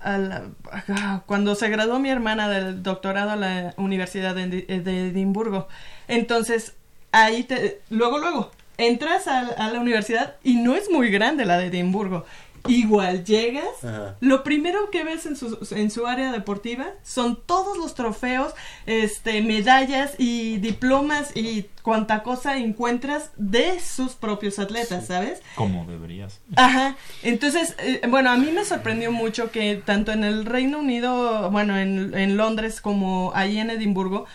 [0.00, 5.68] a la- cuando se graduó mi hermana del doctorado a la Universidad de, de Edimburgo,
[6.08, 6.74] entonces
[7.12, 11.58] ahí te, luego, luego, entras a, a la universidad y no es muy grande la
[11.58, 12.24] de Edimburgo.
[12.66, 14.16] Igual llegas, Ajá.
[14.20, 18.54] lo primero que ves en su, en su área deportiva son todos los trofeos,
[18.86, 25.42] este, medallas y diplomas y cuanta cosa encuentras de sus propios atletas, ¿sabes?
[25.54, 26.40] Como deberías.
[26.56, 31.50] Ajá, entonces, eh, bueno, a mí me sorprendió mucho que tanto en el Reino Unido,
[31.50, 34.26] bueno, en, en Londres como ahí en Edimburgo,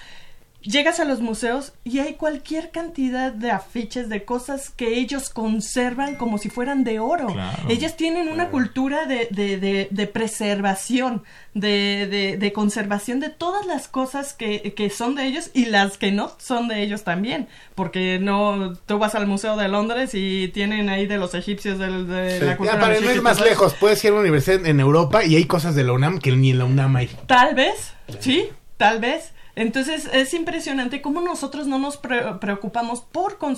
[0.61, 6.15] llegas a los museos y hay cualquier cantidad de afiches de cosas que ellos conservan
[6.15, 7.27] como si fueran de oro.
[7.27, 7.63] Claro.
[7.69, 13.65] Ellos tienen una cultura de, de, de, de preservación, de, de, de conservación de todas
[13.65, 17.47] las cosas que, que son de ellos y las que no son de ellos también.
[17.75, 22.07] Porque no, tú vas al Museo de Londres y tienen ahí de los egipcios del-
[22.07, 22.45] de, Sí.
[22.45, 25.23] la Ya, cultura para no ir más lejos, puedes ir a una universidad en Europa
[25.23, 27.09] y hay cosas de la UNAM que ni en la UNAM hay.
[27.27, 29.31] Tal vez, sí, tal vez.
[29.59, 33.57] Entonces es impresionante cómo nosotros no nos pre- preocupamos por co-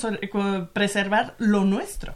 [0.73, 2.15] preservar lo nuestro.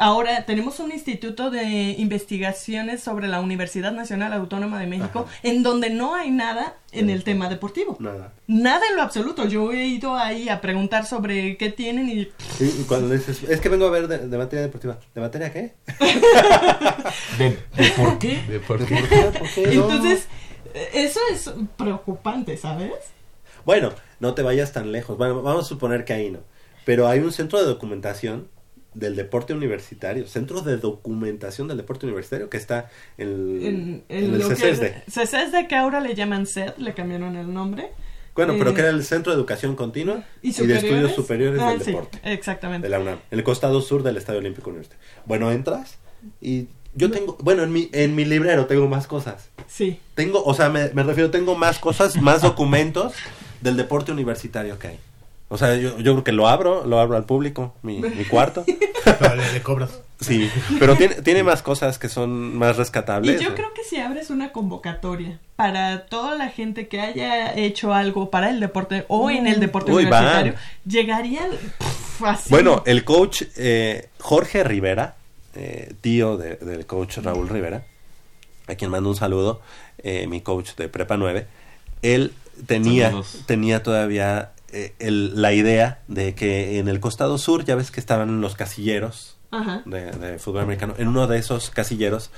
[0.00, 5.90] Ahora tenemos un instituto de investigaciones sobre la Universidad Nacional Autónoma de México en donde
[5.90, 7.96] no hay nada en el tema deportivo.
[7.98, 8.32] Nada.
[8.46, 9.48] Nada en lo absoluto.
[9.48, 13.60] Yo he ido ahí a preguntar sobre qué tienen y Y, y cuando dices, es
[13.60, 15.00] que vengo a ver de, de materia deportiva.
[15.12, 15.74] ¿De materia qué?
[17.38, 18.40] ¿De, de por qué?
[18.48, 18.94] De por qué.
[18.96, 19.82] ¿Por qué no?
[19.82, 20.26] entonces eh,
[20.92, 22.92] eso es preocupante, ¿sabes?
[23.64, 25.16] Bueno, no te vayas tan lejos.
[25.18, 26.40] Bueno, vamos a suponer que ahí no.
[26.84, 28.48] Pero hay un centro de documentación
[28.94, 33.28] del deporte universitario, centro de documentación del deporte universitario que está en,
[33.62, 35.02] En, en en el CESDE.
[35.08, 37.90] CESDE, que ahora le llaman SED, le cambiaron el nombre.
[38.34, 40.74] Bueno, pero Eh, que era el Centro de Educación Continua y, de?
[40.76, 42.86] Estudios Superiores Ah, del sí, Deporte exactamente.
[42.86, 45.04] de la UNAM, en el costado sur del Estadio Olímpico Universitario.
[45.26, 45.98] Bueno, entras
[46.40, 49.48] y yo tengo, bueno, en mi, en mi librero tengo más cosas.
[49.68, 50.00] Sí.
[50.14, 53.12] Tengo, o sea, me, me refiero, tengo más cosas, más documentos
[53.60, 54.98] del deporte universitario que hay.
[55.50, 58.64] O sea, yo, yo creo que lo abro, lo abro al público, mi, mi cuarto.
[59.22, 60.00] No, le, le cobras.
[60.20, 63.40] Sí, pero tiene, tiene más cosas que son más Y rescatables.
[63.40, 63.54] yo ¿no?
[63.54, 68.50] creo que si abres una convocatoria para toda la gente que haya hecho algo para
[68.50, 70.62] el deporte o en el deporte Uy, universitario, van.
[70.84, 72.50] llegarían pff, así.
[72.50, 75.16] Bueno, el coach eh, Jorge Rivera,
[75.58, 77.84] eh, tío de- del coach Raúl Rivera,
[78.68, 79.60] a quien mando un saludo,
[79.98, 81.46] eh, mi coach de Prepa 9,
[82.02, 82.32] él
[82.66, 83.42] tenía, Saludos.
[83.46, 88.00] tenía todavía eh, el- la idea de que en el costado sur, ya ves que
[88.00, 89.80] estaban los casilleros Ajá.
[89.86, 92.30] de, de fútbol americano, en uno de esos casilleros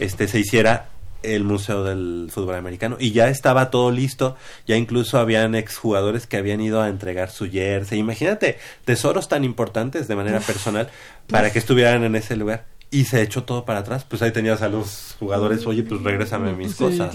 [0.00, 0.88] este, se hiciera
[1.34, 6.36] el Museo del Fútbol Americano y ya estaba todo listo, ya incluso habían exjugadores que
[6.36, 10.88] habían ido a entregar su jersey, imagínate, tesoros tan importantes de manera personal
[11.28, 12.66] para que estuvieran en ese lugar.
[12.90, 16.52] Y se echó todo para atrás, pues ahí tenías a los jugadores, oye, pues regrésame
[16.52, 17.14] mis Sí, cosas.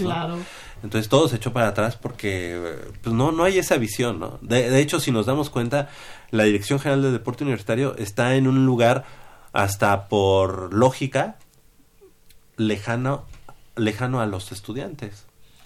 [0.82, 2.60] Entonces todo se echó para atrás porque
[3.02, 4.38] pues no, no hay esa visión, ¿no?
[4.42, 5.88] De, de hecho, si nos damos cuenta,
[6.30, 9.04] la Dirección General de Deporte Universitario está en un lugar
[9.52, 11.36] hasta por lógica
[12.56, 13.24] lejano,
[13.76, 15.24] lejano a los estudiantes.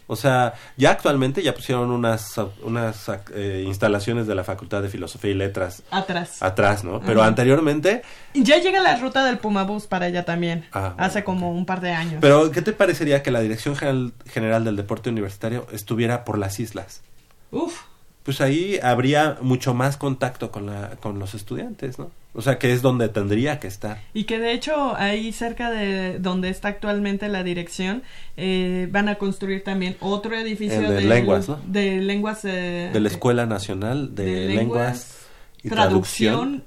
[0.09, 5.33] O sea, ya actualmente ya pusieron unas, unas eh, instalaciones de la Facultad de Filosofía
[5.33, 6.41] y Letras Atrás.
[6.45, 7.01] atrás, ¿no?
[7.01, 7.29] Pero Ajá.
[7.29, 8.03] anteriormente,
[8.33, 10.65] Ya llega la ruta del Pumabús para allá también.
[10.71, 12.19] Ah, bueno, hace como un par de años.
[12.21, 16.61] pero ¿qué te parecería que la Dirección General, General del Deporte Universitario estuviera por las
[16.61, 17.03] islas?
[17.51, 17.81] Uf.
[18.27, 22.11] Pues ahí habría mucho más contacto con, la, con los estudiantes, ¿no?
[22.35, 24.03] O sea, que es donde tendría que estar.
[24.12, 28.03] Y que de hecho ahí cerca de donde está actualmente la dirección
[28.37, 31.59] eh, van a construir también otro edificio El de del- lenguas, ¿no?
[31.66, 32.45] De lenguas.
[32.45, 35.16] eh, De la Escuela Nacional de, de Lenguas
[35.62, 36.64] y traducción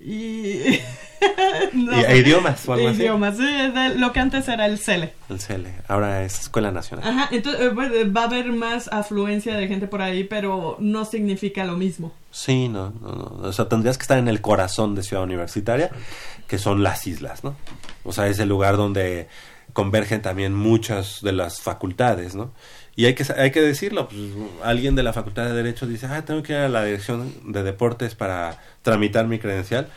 [0.00, 0.80] y,
[1.74, 1.92] No.
[2.00, 3.00] Y- idiomas o algo así.
[3.02, 5.12] Idiomas, sí, de lo que antes era el CELE.
[5.28, 7.06] El CELE, ahora es Escuela Nacional.
[7.08, 11.04] Ajá, entonces eh, bueno, va a haber más afluencia de gente por ahí, pero no
[11.04, 12.14] significa lo mismo.
[12.30, 13.48] Sí, no, no, no.
[13.48, 15.90] O sea, tendrías que estar en el corazón de Ciudad Universitaria,
[16.46, 17.54] que son las islas, ¿no?
[18.04, 19.28] O sea, es el lugar donde
[19.72, 22.52] convergen también muchas de las facultades, ¿no?
[22.96, 24.20] Y hay que, hay que decirlo, pues,
[24.62, 27.62] alguien de la Facultad de Derecho dice, ah, tengo que ir a la dirección de
[27.62, 29.88] deportes para tramitar mi credencial.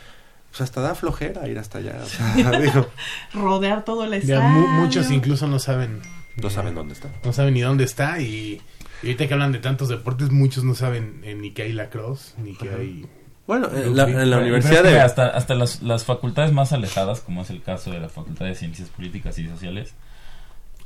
[0.50, 1.98] Pues hasta da flojera ir hasta allá.
[2.02, 2.88] O sea, digo,
[3.34, 4.42] Rodear todo el Ya estadio.
[4.48, 6.00] mu- muchos incluso no saben.
[6.36, 7.08] no saben dónde está.
[7.24, 8.62] No saben ni dónde está y,
[9.02, 12.34] y ahorita que hablan de tantos deportes, muchos no saben eh, ni que hay lacrosse,
[12.38, 13.06] ni que hay...
[13.48, 15.00] Bueno, en la, en la Universidad de...
[15.00, 18.54] Hasta, hasta las, las facultades más alejadas, como es el caso de la Facultad de
[18.54, 19.92] Ciencias Políticas y Sociales.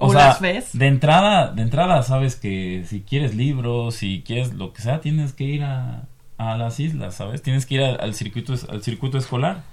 [0.01, 0.71] O las ves.
[0.79, 5.33] De entrada, de entrada sabes que si quieres libros, si quieres lo que sea, tienes
[5.33, 6.05] que ir a,
[6.39, 7.43] a las islas, ¿sabes?
[7.43, 9.65] Tienes que ir al, al circuito al circuito escolar.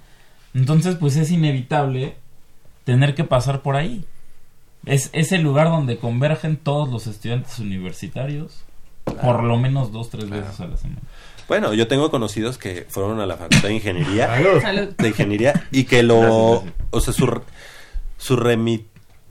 [0.54, 2.16] Entonces, pues es inevitable
[2.84, 4.04] tener que pasar por ahí.
[4.84, 8.62] Es, es el lugar donde convergen todos los estudiantes universitarios
[9.22, 11.00] por lo menos dos, tres veces a la semana.
[11.46, 14.26] Bueno, yo tengo conocidos que fueron a la Facultad de Ingeniería.
[14.60, 14.88] Salud.
[14.98, 16.86] De ingeniería y que lo Gracias, gracias.
[16.90, 17.40] o sea su
[18.18, 18.84] su remi-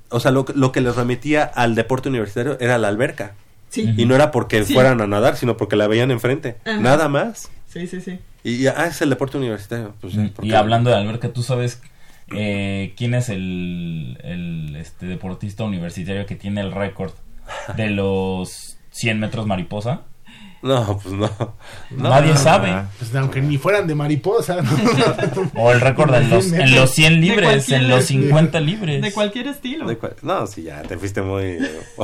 [0.09, 3.33] o sea lo, lo que les remitía al deporte universitario era la alberca
[3.69, 4.73] Sí, y no era porque Sí.
[4.73, 6.79] fueran a nadar sino porque la veían enfrente Ajá.
[6.79, 8.19] nada más sí, sí, sí.
[8.43, 11.81] y ah, es el deporte universitario pues, porque- Y hablando de alberca, ¿tú sabes
[12.35, 17.11] eh, quién es el, el, este, deportista universitario que tiene el récord
[17.77, 20.01] de los 100 metros mariposa?
[20.65, 21.29] No pues no,
[21.91, 22.71] No, Nadie no, sabe.
[22.71, 22.87] no.
[22.99, 24.71] Pues aunque ni fueran de mariposa, ¿no?
[25.55, 29.01] O el récord en los, en los 100 libres, en los 50 libres.
[29.01, 29.87] De cualquier estilo.
[29.87, 31.59] De cual- no, sí, ya te fuiste muy,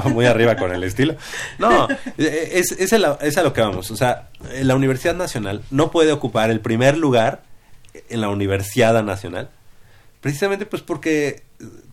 [0.05, 1.15] muy arriba con el estilo.
[1.59, 1.87] No,
[2.17, 3.91] eh, es, es, a, es a lo que vamos.
[3.91, 7.43] O sea, eh, la Universidad Nacional no puede ocupar el primer lugar
[8.09, 9.49] en la Universidad Nacional.
[10.21, 11.41] Precisamente pues porque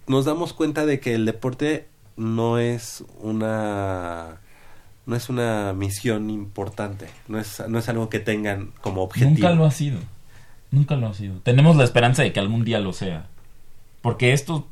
[0.07, 4.37] nos damos cuenta de que el deporte no es una
[5.09, 9.31] no es una misión importante, no es, no es algo que tengan como objetivo.
[9.49, 9.99] Nunca lo ha sido.
[10.71, 11.39] Nunca lo ha sido.
[11.43, 13.27] Tenemos la esperanza de que algún día lo sea.
[14.03, 14.69] Porque esto...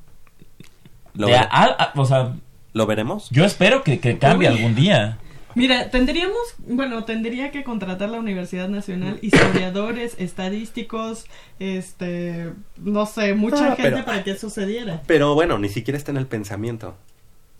[1.15, 2.35] ¿Lo, a- a- o sea,
[2.75, 3.29] ¿Lo veremos?
[3.31, 4.57] yo espero que, que cambie Uy.
[4.57, 5.19] algún día.
[5.55, 6.37] Mira, tendríamos,
[6.69, 11.25] bueno, tendría que contratar la Universidad Nacional historiadores, estadísticos,
[11.59, 15.01] este, no sé, mucha Ah, gente pero- para que eso sucediera.
[15.07, 16.95] Pero bueno, ni siquiera está en el pensamiento.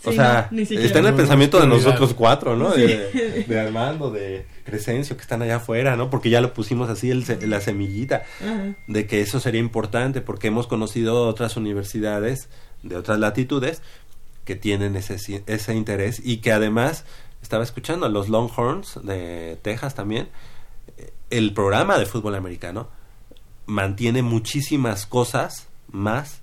[0.07, 0.87] O Sí, sea, no, ni siquiera.
[0.87, 2.73] está en el No, pensamiento de no, nosotros cuatro, ¿no?
[2.73, 2.83] Sí.
[2.83, 6.09] De, de Armando, de Crescencio, que están allá afuera, ¿no?
[6.11, 8.75] Porque ya lo pusimos así, el la semillita, Ajá.
[8.87, 12.49] de que eso sería importante, porque hemos conocido otras universidades
[12.83, 13.83] de otras latitudes
[14.45, 17.05] que tienen ese, ese interés y que además,
[17.43, 20.29] estaba escuchando a los Longhorns de Texas también,
[21.31, 22.89] el programa de fútbol americano
[23.67, 26.43] mantiene muchísimas cosas más,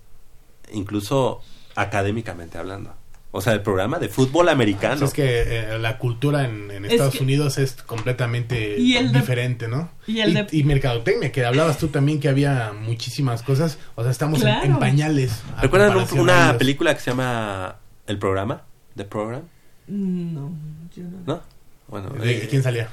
[0.74, 1.40] incluso
[1.76, 2.94] académicamente hablando.
[3.36, 5.04] O sea, el programa de fútbol americano.
[5.06, 5.42] Es que
[5.74, 9.68] eh, la cultura en, en Es Estados que- Unidos es completamente Y el de- diferente,
[9.68, 9.90] ¿no?
[10.06, 13.80] y el de- y mercadotecnia, que hablabas tú también que había muchísimas cosas.
[13.96, 14.66] O sea, estamos en- Claro.
[14.66, 15.42] en, pañales.
[15.62, 18.62] ¿Recuerdan un- una película que se llama El programa?
[18.96, 19.42] The Program,
[19.88, 20.52] No,
[20.96, 21.18] yo no.
[21.26, 21.42] ¿no?
[21.88, 22.90] Bueno, ¿De eh, quién salía?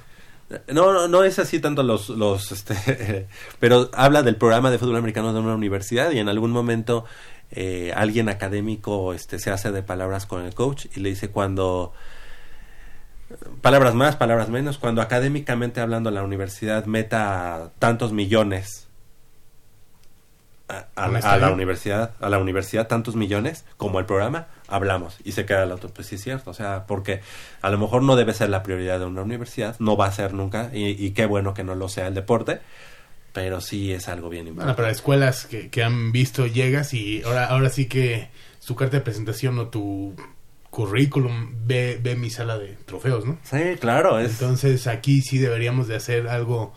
[0.73, 3.29] No, no, no es así tanto los, los, este,
[3.61, 7.05] pero habla del programa de fútbol americano de una universidad y en algún momento
[7.53, 11.93] eh, alguien académico, este, se hace de palabras con el coach y le dice cuando
[13.61, 18.89] palabras más, palabras menos, cuando académicamente hablando la universidad meta tantos millones
[20.95, 25.65] a, la universidad, a la universidad tantos millones como el programa, hablamos y se queda
[25.65, 27.21] el otro, pues sí es cierto, o sea, porque
[27.61, 30.33] a lo mejor no debe ser la prioridad de una universidad, no va a ser
[30.33, 32.61] nunca y, y qué bueno que no lo sea el deporte,
[33.33, 34.77] pero sí es algo bien Bueno, importante.
[34.83, 38.29] para escuelas que, que han visto, llegas y ahora, ahora sí que
[38.59, 40.15] su carta de presentación o tu
[40.71, 43.39] currículum ve, ve mi sala de trofeos, ¿no?
[43.43, 46.73] Sí, claro, es Entonces aquí sí deberíamos de hacer algo...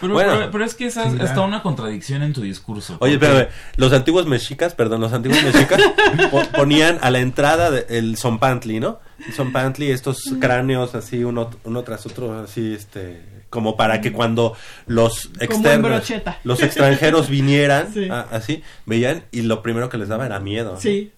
[0.00, 0.32] Pero, Bueno.
[0.34, 2.96] pero, pero es que esa está una contradicción en tu discurso.
[3.00, 5.80] Oye, porque- espérame, los antiguos mexicas, perdón, los antiguos mexicas
[6.30, 9.00] po- ponían a la entrada de- el zompantli, ¿no?
[9.26, 13.20] El zompantli, estos cráneos así uno, uno tras otro, así, este,
[13.50, 14.54] como para que cuando
[14.86, 16.02] los externos,
[16.44, 18.08] los extranjeros vinieran, Sí.
[18.10, 20.74] a- así, veían y lo primero que les daba era miedo.
[20.74, 20.80] ¿no?
[20.80, 21.12] Sí.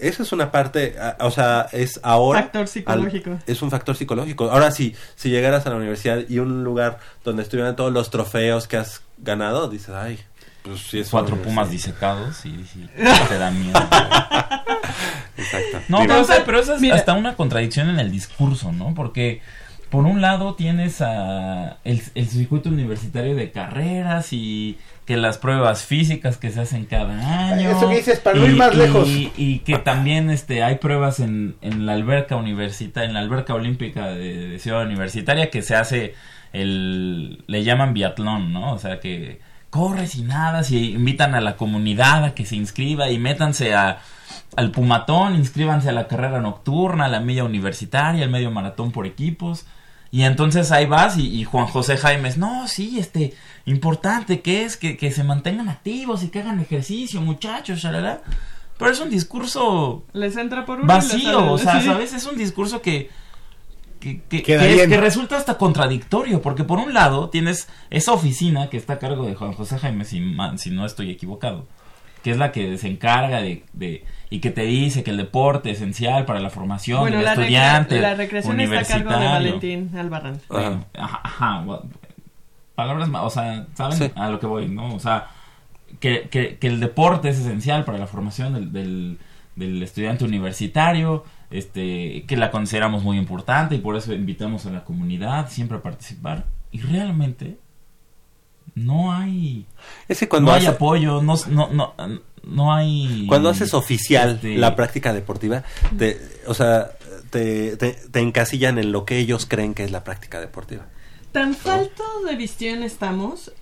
[0.00, 2.42] Eso es una parte, a- o sea, es ahora...
[2.42, 3.30] Factor psicológico.
[3.32, 4.50] al- es un factor psicológico.
[4.50, 8.66] Ahora sí, si llegaras a la universidad y un lugar donde estuvieran todos los trofeos
[8.68, 10.18] que has ganado, dices, ay,
[10.62, 11.92] pues sí es Cuatro pumas universidad".
[11.92, 12.90] disecados y, y
[13.28, 13.78] te da miedo.
[15.36, 15.78] Exacto.
[15.88, 16.96] No, pero, o sea, pero eso es Mira.
[16.96, 18.94] hasta una contradicción en el discurso, ¿no?
[18.94, 19.42] Porque
[19.90, 25.84] por un lado tienes a el, el circuito universitario de carreras y que las pruebas
[25.84, 27.70] físicas que se hacen cada año.
[27.70, 29.08] Eso que dices, para y- ir más y- lejos.
[29.08, 34.06] Y que también este hay pruebas en, en la alberca universitaria, en la alberca olímpica
[34.08, 36.14] de, de Ciudad Universitaria que se hace
[36.52, 38.72] el le llaman biatlón, ¿no?
[38.72, 43.10] O sea que corres y nadas y invitan a la comunidad a que se inscriba
[43.10, 43.98] y métanse a
[44.56, 49.06] al Pumatón, inscríbanse a la carrera nocturna, a la milla universitaria, al medio maratón por
[49.06, 49.66] equipos.
[50.10, 53.34] Y entonces ahí vas y, y Juan José Jaimes, no, sí, este,
[53.64, 58.22] importante que es que, que se mantengan activos y que hagan ejercicio, muchachos, shalala.
[58.78, 61.80] Pero es un discurso Les entra por les vacío, o sea.
[61.82, 62.12] ¿sabes?
[62.12, 63.10] Es un discurso que
[64.00, 68.68] que, que, que es- que resulta hasta contradictorio, porque por un lado tienes esa oficina
[68.68, 70.20] que está a cargo de Juan José Jaime, si
[70.70, 71.66] no estoy equivocado,
[72.26, 75.70] que es la que se encarga de, de- y que te dice que el deporte
[75.70, 79.10] es esencial para la formación Bueno, del la, recre- estudiante la recreación está a cargo
[79.10, 79.30] de universitario.
[79.30, 80.40] Valentín Albarrán.
[80.50, 80.80] Ajá.
[80.98, 81.82] Ajá, ajá, gua-
[82.74, 83.96] palabras más, o sea, ¿saben?
[83.96, 84.10] Sí.
[84.16, 84.92] A lo que voy, ¿no?
[84.92, 85.28] O sea,
[86.00, 89.18] que, que, que el deporte es esencial para la formación del, del,
[89.54, 91.22] del estudiante universitario,
[91.52, 95.82] este, que la consideramos muy importante y por eso invitamos a la comunidad siempre a
[95.82, 96.46] participar.
[96.72, 97.58] Y realmente
[98.74, 99.66] no hay,
[100.08, 101.94] Es que cuando, no hay apoyo, no, no, no,
[102.44, 103.26] no hay...
[103.28, 105.62] cuando haces oficial este, la práctica deportiva,
[105.98, 106.90] te, o sea,
[107.30, 110.86] te, te, te encasillan en lo que ellos creen que es la práctica deportiva.
[111.32, 113.52] Tan falto de visión estamos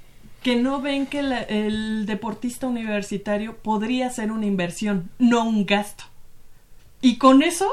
[0.43, 6.05] que no ven que la- el deportista universitario podría ser una inversión, no un gasto.
[7.01, 7.67] Y con eso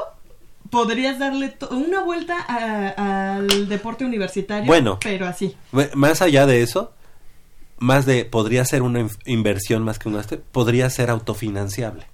[0.70, 4.98] podrías darle una vuelta a- al deporte universitario, Bueno.
[5.02, 5.54] pero así.
[5.94, 6.92] Más allá de eso,
[7.82, 12.06] más de podría ser una inversión más que un gasto, podría ser autofinanciable.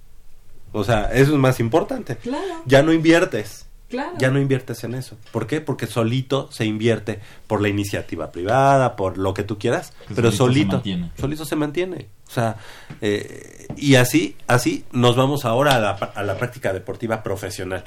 [0.71, 2.17] O sea, eso es más importante.
[2.17, 3.67] Claro, Ya no inviertes.
[3.87, 4.13] claro.
[4.19, 5.17] Ya no inviertes en eso.
[5.31, 5.61] ¿Por qué?
[5.61, 10.31] Porque solito se invierte por la iniciativa privada, por lo que tú quieras, Que pero
[10.31, 11.11] solito se solito, mantiene.
[11.19, 12.07] solito se mantiene.
[12.27, 12.57] O sea,
[13.01, 17.83] eh, y así, así nos vamos ahora a la, a la práctica deportiva profesional.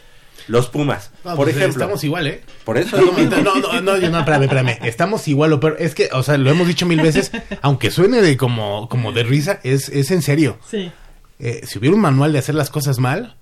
[0.49, 1.83] Los Pumas, No, por pues, ejemplo.
[1.83, 2.43] Estamos igual, ¿eh?
[2.65, 4.79] Por eso No, no, no, no, yo no, espérame, espérame.
[4.83, 5.77] Estamos igual, o peor.
[5.79, 7.31] Es que, o sea, lo hemos dicho mil veces,
[7.63, 10.59] aunque suene de como, como de risa, es, es en serio.
[10.69, 10.91] Sí.
[11.39, 13.37] Eh, si hubiera un manual de hacer las cosas mal,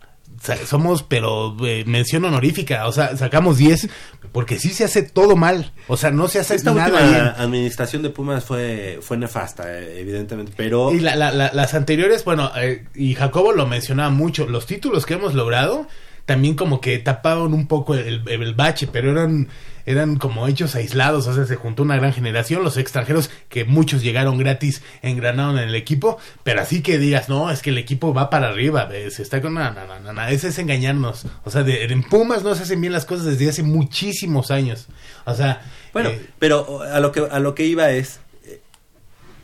[0.66, 3.88] somos, pero eh, mención honorífica, o sea, sacamos 10,
[4.32, 7.26] porque sí se hace todo mal, o sea, no se hace Esta nada última bien.
[7.36, 10.92] administración de Pumas fue, fue nefasta, eh, evidentemente, pero...
[10.94, 15.05] Y la- la- la- las anteriores, bueno, eh, y Jacobo lo mencionaba mucho, los títulos
[15.05, 15.86] que hemos logrado
[16.31, 19.49] también como que tapaban un poco el, el bache, pero eran
[19.85, 24.01] eran como hechos aislados, o sea, se juntó una gran generación, los extranjeros que muchos
[24.03, 28.14] llegaron gratis, engranaron en el equipo, pero así que digas, no, es que el equipo
[28.14, 31.51] va para arriba, se está con no, no, no, no, no, ese es engañarnos, o
[31.51, 34.87] sea, de- en Pumas no se hacen bien las cosas desde hace muchísimos años,
[35.24, 35.62] o sea,
[35.93, 38.61] Bueno, eh, pero a lo que a lo que iba es eh,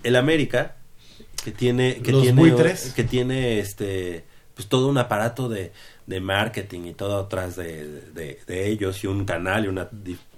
[0.05, 0.76] el América
[1.43, 2.93] que tiene que Los tiene buitres.
[2.95, 4.24] que tiene este
[4.55, 5.72] pues todo un aparato de,
[6.07, 9.88] de marketing y todo atrás de, de- ellos y un canal y una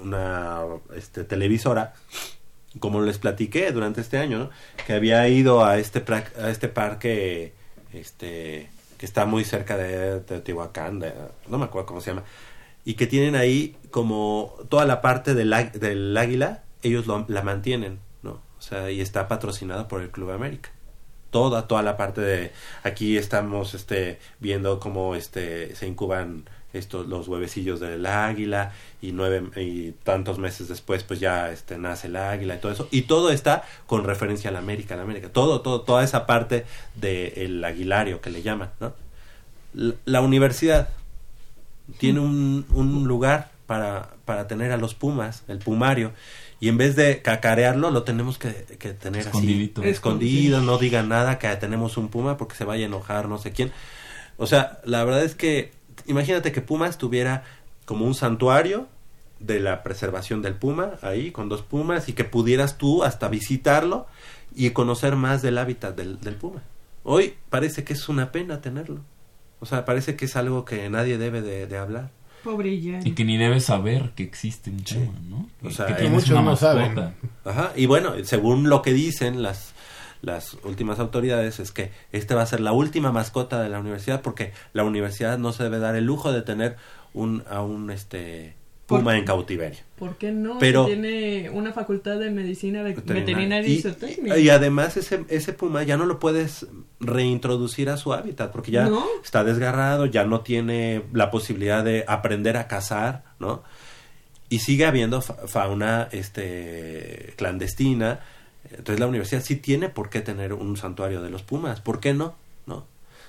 [0.00, 0.60] una
[0.96, 1.94] este, televisora
[2.80, 4.50] como les platiqué durante este año
[4.86, 6.02] que había ido a este
[6.40, 7.52] a este parque
[7.92, 11.12] este que está muy cerca de Teotihuacán de-
[11.48, 12.24] no me acuerdo cómo se llama
[12.84, 17.98] y que tienen ahí como toda la parte del, del águila, ellos lo- la mantienen,
[18.22, 18.40] ¿no?
[18.58, 20.70] O sea, y está patrocinada por el Club América.
[21.30, 22.52] Toda, toda la parte de
[22.84, 28.72] aquí estamos este viendo cómo este se incuban estos los huevecillos del águila
[29.02, 32.88] y nueve y tantos meses después pues ya este nace el águila y todo eso
[32.90, 36.64] y todo está con referencia a la América, la América, todo todo toda esa parte
[36.94, 38.92] del aguilario que le llaman, ¿no?
[39.74, 40.88] La- la universidad
[41.98, 46.12] tiene un, un lugar para, para tener a los pumas, el pumario,
[46.60, 49.80] y en vez de cacarearlo, lo tenemos que, que tener Escondidito.
[49.80, 53.38] así, escondido, no digan nada que tenemos un puma porque se vaya a enojar no
[53.38, 53.72] sé quién.
[54.36, 55.72] O sea, la verdad es que,
[56.06, 57.44] imagínate que Pumas tuviera
[57.84, 58.88] como un santuario
[59.40, 64.06] de la preservación del puma, ahí, con dos pumas, y que pudieras tú hasta visitarlo
[64.54, 66.62] y conocer más del hábitat del, del puma.
[67.04, 69.00] Hoy parece que es una pena tenerlo.
[69.60, 72.10] O sea, parece que es algo que nadie debe de, de hablar.
[72.44, 73.06] Pobre Jan.
[73.06, 75.48] Y que ni debes saber que existe un puma, ¿no?
[75.62, 76.72] O sea, que tienes muchos una no mascota.
[76.72, 77.14] saben.
[77.44, 79.74] Ajá, y bueno, según lo que dicen las
[80.20, 84.20] las últimas autoridades es que este va a ser la última mascota de la universidad
[84.20, 86.76] porque la universidad no se debe dar el lujo de tener
[87.14, 88.56] un a un este
[88.88, 89.78] puma ¿Por- en cautiverio.
[89.98, 90.58] ¿Por qué no?
[90.58, 93.68] Pero- tiene una facultad de medicina ve- Veterinaria.
[93.68, 96.66] y, Y, además ese, ese puma ya no lo puedes
[96.98, 99.04] reintroducir a su hábitat porque ya ¿No?
[99.22, 103.62] está desgarrado, ya no tiene la posibilidad de aprender a cazar, ¿no?
[104.48, 108.20] Y sigue habiendo fa- fauna este, clandestina.
[108.70, 111.80] Entonces la universidad sí tiene por qué tener un santuario de los pumas.
[111.80, 112.34] ¿Por qué no?
[112.66, 112.86] ¿No?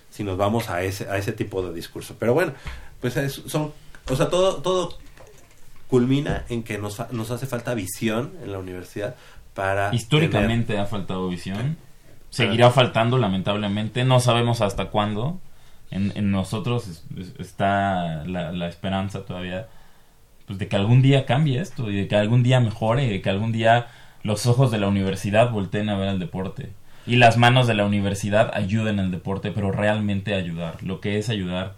[0.09, 2.15] Si nos vamos a ese, a ese tipo de discurso.
[2.17, 2.53] Pero bueno,
[3.01, 3.71] pues es- son...
[4.09, 4.97] O sea, todo, todo
[5.89, 9.15] culmina en que nos, nos hace falta visión en la universidad
[9.53, 9.93] para...
[9.93, 11.75] Históricamente ha faltado visión.
[12.29, 14.05] Seguirá faltando, lamentablemente.
[14.05, 15.41] No sabemos hasta cuándo.
[15.91, 19.67] En, en nosotros es- es- está la, la esperanza todavía
[20.45, 23.21] pues, de que algún día cambie esto y de que algún día mejore y de
[23.23, 23.87] que algún día
[24.21, 26.69] los ojos de la universidad volteen a ver al deporte
[27.07, 31.29] y las manos de la universidad ayuden al deporte, pero realmente ayudar, lo que es
[31.29, 31.73] ayudar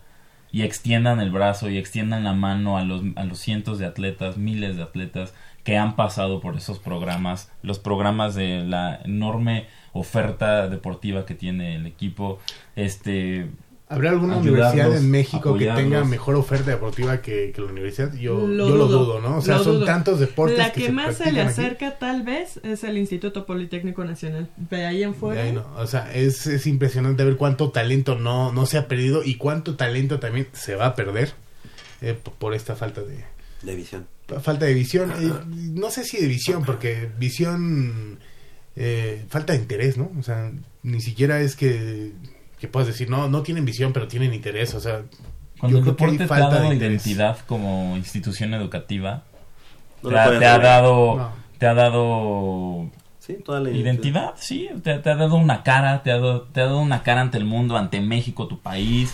[0.51, 4.37] y extiendan el brazo y extiendan la mano a los, a los cientos de atletas,
[4.37, 5.33] miles de atletas
[5.63, 11.75] que han pasado por esos programas, los programas de la enorme oferta deportiva que tiene
[11.75, 12.39] el equipo,
[12.75, 13.49] este
[13.91, 18.13] ¿Habrá alguna universidad en México que tenga mejor oferta deportiva que, que la universidad?
[18.13, 19.37] Yo Lo yo lo dudo, dudo, ¿no?
[19.37, 19.85] O sea, son dudo.
[19.85, 21.49] tantos deportes La que, más se le aquí.
[21.51, 24.49] acerca tal vez es el Instituto Politécnico Nacional.
[24.55, 25.43] De ahí en De fuera.
[25.43, 25.65] ahí no.
[25.77, 29.75] O sea, es, es impresionante ver cuánto talento no, no se ha perdido y cuánto
[29.75, 31.33] talento también se va a perder
[32.01, 33.25] eh, por esta falta de
[33.61, 34.07] De visión.
[34.41, 35.11] falta de visión.
[35.19, 35.31] Eh,
[35.73, 38.19] no sé si de visión, porque visión
[38.75, 40.09] eh, falta de interés, ¿no?
[40.17, 40.49] O sea,
[40.83, 42.13] ni siquiera es que,
[42.61, 44.73] que puedas decir, no, no tienen visión, pero tienen interés.
[44.75, 45.01] O sea,
[45.59, 48.53] Cuando yo el creo que hay deporte te ha falta de dado identidad como institución
[48.53, 49.23] educativa,
[50.03, 51.31] No te, ha, te dado, No.
[51.57, 52.89] te ha dado
[53.19, 56.61] Sí, toda la identidad, sí, te, te ha dado una cara, te ha dado, te
[56.61, 59.13] ha dado una cara ante el mundo, ante México, tu país,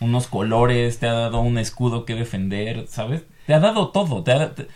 [0.00, 3.22] unos colores, te ha dado un escudo que defender, ¿sabes?
[3.46, 4.68] Te ha dado todo, te ha- te-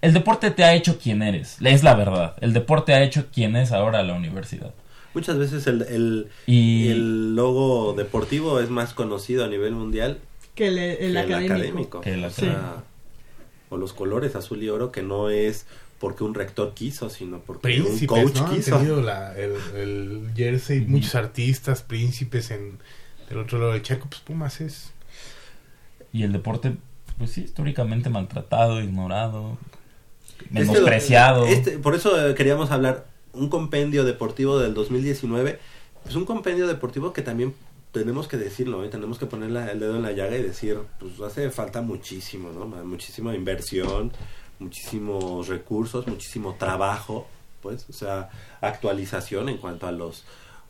[0.00, 3.56] el deporte te ha hecho quien eres, es la verdad, el deporte ha hecho quien
[3.56, 4.72] es ahora la universidad.
[5.14, 10.18] Muchas veces el, el, Y- el logo deportivo es más conocido a nivel mundial
[10.54, 11.54] Que el, el que el académico.
[11.54, 12.00] académico.
[12.02, 12.84] Que el o, sea,
[13.70, 15.66] o los colores azul y oro que no es
[15.98, 18.46] porque un rector quiso, sino porque príncipes, un coach ¿no?
[18.46, 18.76] Han quiso.
[18.78, 22.78] tenido la- el, el jersey, muchos artistas, príncipes en
[23.30, 24.92] el otro lado del Chaco, pues Pumas es...
[26.12, 26.72] Y el deporte,
[27.18, 29.58] pues sí, históricamente maltratado, ignorado,
[30.38, 31.46] Este- menospreciado.
[31.46, 35.58] este- por eso eh, queríamos hablar un compendio deportivo del 2019.
[36.08, 37.54] Es un compendio deportivo que también
[37.92, 38.88] tenemos que decirlo, ¿eh?
[38.88, 42.50] tenemos que poner la- el dedo en la llaga y decir, pues hace falta muchísimo,
[42.52, 42.66] ¿no?
[42.84, 44.12] Muchísima inversión,
[44.60, 47.26] muchísimos recursos, muchísimo trabajo,
[47.62, 50.24] pues, o sea, actualización en cuanto a los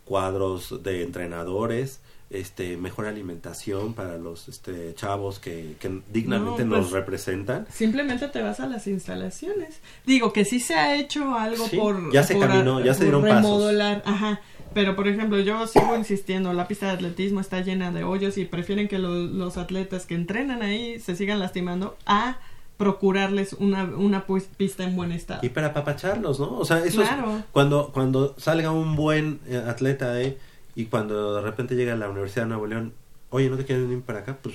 [0.05, 2.01] cuadros de entrenadores,
[2.31, 7.67] este, mejor alimentación para los este, chavos que, que dignamente No, nos pues, representan.
[7.73, 9.81] Simplemente te vas a las instalaciones.
[10.07, 12.13] Digo que sí se ha hecho algo Sí, por.
[12.13, 13.37] ya se por caminó, ya se dieron pasos.
[13.43, 14.03] remodelar.
[14.07, 14.41] Ajá.
[14.73, 18.45] Pero por ejemplo, yo sigo insistiendo: la pista de atletismo está llena de hoyos y
[18.45, 22.39] prefieren que lo- los atletas que entrenan ahí se sigan lastimando a
[22.77, 25.41] procurarles una, una pues- pista en buen estado.
[25.45, 26.57] Y para apapacharlos, ¿no?
[26.59, 27.39] O sea, eso Claro.
[27.39, 30.39] es cuando, cuando salga un buen eh, atleta ahí
[30.77, 32.93] y cuando de repente llega a la Universidad de Nuevo León,
[33.31, 34.39] oye, ¿no te quieren venir para acá?
[34.43, 34.55] Pues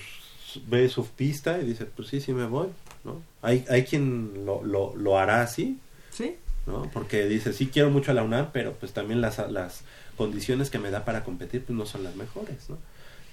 [0.68, 2.68] ve su pista y dice, pues sí, sí me voy,
[3.04, 3.22] ¿no?
[3.42, 5.78] Hay, hay quien lo, lo, lo hará así,
[6.12, 6.36] ¿Sí?
[6.66, 6.90] ¿no?
[6.94, 9.84] Porque dice, sí quiero mucho a la UNAM, pero pues también las, las
[10.18, 12.78] condiciones que me da para competir pues no son las mejores, ¿no?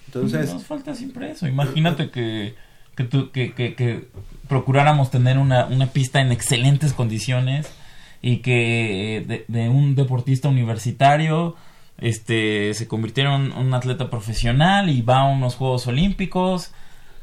[0.07, 1.47] Entonces, Nos falta siempre eso.
[1.47, 2.55] Imagínate que,
[2.97, 4.09] que, tú- que, que- que
[4.49, 7.68] procuráramos tener una, una pista en excelentes condiciones
[8.20, 11.55] y que eh, de, de un deportista universitario
[11.99, 16.72] este se convirtiera en un, atleta profesional y va a unos Juegos Olímpicos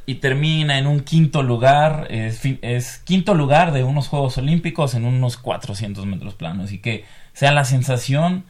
[0.05, 5.05] y termina en un quinto lugar, es, es quinto lugar de unos Juegos Olímpicos en
[5.05, 6.71] unos 400 metros planos.
[6.71, 8.45] Y que sea la sensación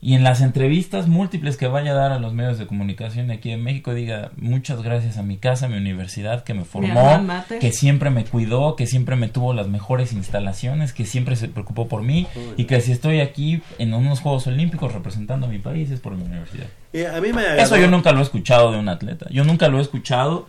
[0.00, 3.34] y en las entrevistas múltiples que vaya a dar a los medios de comunicación de
[3.34, 7.20] aquí en México diga muchas gracias a mi casa, a mi universidad que me formó,
[7.60, 11.88] que siempre me cuidó, que siempre me tuvo las mejores instalaciones, que siempre se preocupó
[11.88, 15.90] por mí y que si estoy aquí en unos Juegos Olímpicos representando a mi país
[15.90, 16.66] es por mi universidad.
[16.92, 19.26] eh, a mí me Eso yo nunca lo he escuchado de un atleta.
[19.30, 20.46] Yo nunca lo he escuchado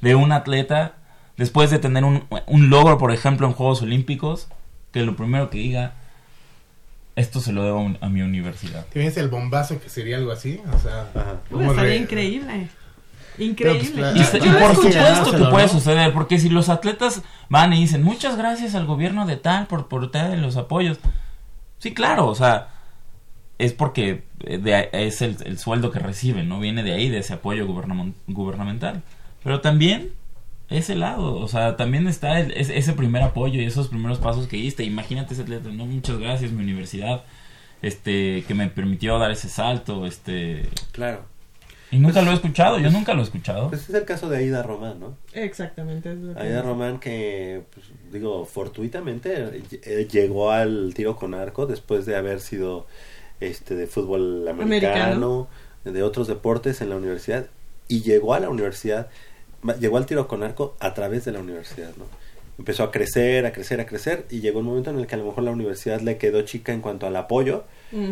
[0.00, 0.94] de un atleta
[1.36, 4.48] después de tener un, un logro, por ejemplo, en Juegos Olímpicos,
[4.92, 5.92] que lo primero que diga,
[7.16, 8.86] esto se lo debo a un- a mi universidad.
[8.92, 10.60] ¿Te ves el bombazo que sería algo así?
[10.72, 11.06] O sea.
[11.50, 12.68] Uy, ¿cómo estaría re- increíble.
[13.38, 14.02] Pero, Increíble.
[14.14, 17.20] pues, Y, por supuesto que puede suceder, porque si los atletas
[17.50, 20.98] van y dicen muchas gracias al gobierno de tal por, por tal los apoyos.
[21.78, 22.68] Sí, claro, o sea,
[23.58, 26.60] es porque eh, de es el, el sueldo que reciben, ¿no?
[26.60, 29.02] Viene de ahí, de ese apoyo gubernam- gubernamental.
[29.44, 30.12] Pero también
[30.68, 34.46] ese lado, o sea, también está el- es- ese primer apoyo y esos primeros pasos
[34.48, 34.82] que diste.
[34.84, 37.24] Imagínate ese atleta, no, muchas gracias, mi universidad,
[37.82, 41.20] este, que me permitió dar ese salto, este, Claro.
[41.90, 43.68] y nunca lo he escuchado, yo nunca lo he escuchado.
[43.68, 45.16] Pues es el caso de Aida Román, ¿no?
[45.34, 46.10] Exactamente.
[46.12, 51.66] es lo que- Aida Román que, pues, digo, fortuitamente eh, llegó al tiro con arco
[51.66, 52.86] después de haber sido
[53.40, 55.48] este de fútbol americano, Americano.
[55.84, 57.46] de otros deportes en la universidad
[57.86, 59.08] y llegó a la universidad,
[59.74, 62.04] llegó al tiro con arco a través de la universidad, ¿no?
[62.58, 65.18] Empezó a crecer, a crecer, a crecer y llegó un momento en el que a
[65.18, 67.64] lo mejor la universidad le quedó chica en cuanto al apoyo,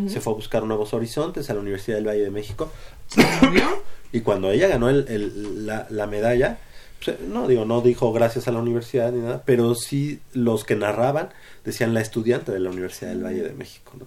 [0.09, 2.71] se fue a buscar nuevos horizontes a la Universidad del Valle de México
[4.13, 6.59] y cuando ella ganó el, el- la, la medalla,
[7.03, 10.65] pues, eh, no digo, no dijo gracias a la universidad ni nada, pero sí los
[10.65, 11.31] que narraban
[11.65, 14.07] decían la estudiante de la Universidad del Valle de México, ¿no?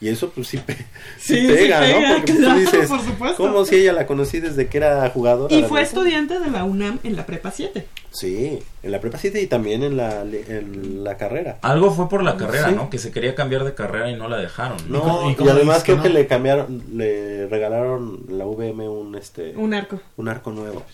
[0.00, 0.74] Y eso pues sí, pe-
[1.18, 2.14] sí Sí, sí pega, pega, ¿no?
[2.16, 3.36] Porque pues, claro, tú dices, por supuesto.
[3.36, 5.52] ¿cómo si ella la conocí desde que era jugadora?
[5.54, 7.84] Y fue estudiante de la UNAM en la prepa 7.
[8.12, 11.58] Sí, en la prepa 7 y también en la, en la carrera.
[11.62, 12.74] Algo fue por la carrera, Sí.
[12.76, 12.90] ¿no?
[12.90, 14.76] Que se quería cambiar de carrera y no la dejaron.
[14.88, 19.74] No, y además que creo que le cambiaron, le regalaron la VM un este Un
[19.74, 20.00] arco.
[20.16, 20.84] un arco nuevo.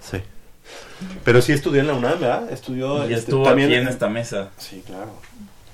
[0.00, 0.18] Sí.
[1.24, 2.52] Pero sí estudió en la UNAM, ¿verdad?
[2.52, 4.50] Estudió Y este, estuvo también aquí en esta mesa.
[4.58, 5.10] Sí, claro.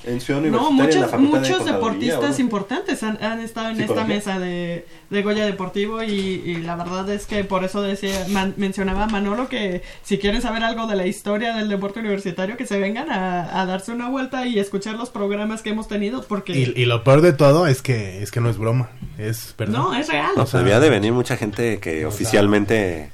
[0.06, 3.70] En Ciudad No, Universitaria, en la muchos, Facultad muchos deportistas ¿o importantes han, han estado
[3.70, 7.80] en esta mesa de, de Goya Deportivo y, y la verdad es que por eso
[7.82, 12.56] decía, man- mencionaba Manolo que si quieren saber algo de la historia del deporte universitario
[12.56, 16.22] que se vengan a, a darse una vuelta y escuchar los programas que hemos tenido
[16.22, 19.54] porque Y, y lo peor de todo es que es que no es broma, es
[19.56, 19.78] verdad.
[19.78, 20.32] no, es real.
[20.36, 23.10] No, pues debía de venir mucha gente que O sea, oficialmente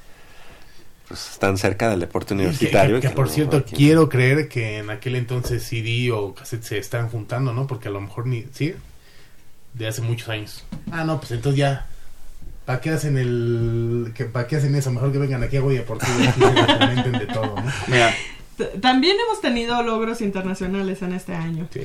[1.11, 2.99] pues, están cerca del deporte universitario.
[2.99, 7.09] que, por cierto, aquí- quiero creer que en aquel entonces CD o cassette se están
[7.09, 7.67] juntando, ¿no?
[7.67, 8.45] Porque a lo mejor ni.
[8.53, 8.73] ¿Sí?
[9.73, 10.65] De hace muchos años.
[10.91, 11.87] Ah, no, pues entonces ya.
[12.65, 14.11] ¿Para qué hacen el.
[14.15, 14.91] Que, ¿Para qué hacen eso?
[14.91, 17.63] Mejor que vengan aquí a Goya Deportivo y aquí se comenten de todo, ¿no?
[17.87, 18.13] Mira,
[18.79, 21.67] También hemos tenido logros internacionales en este año.
[21.71, 21.81] Sí.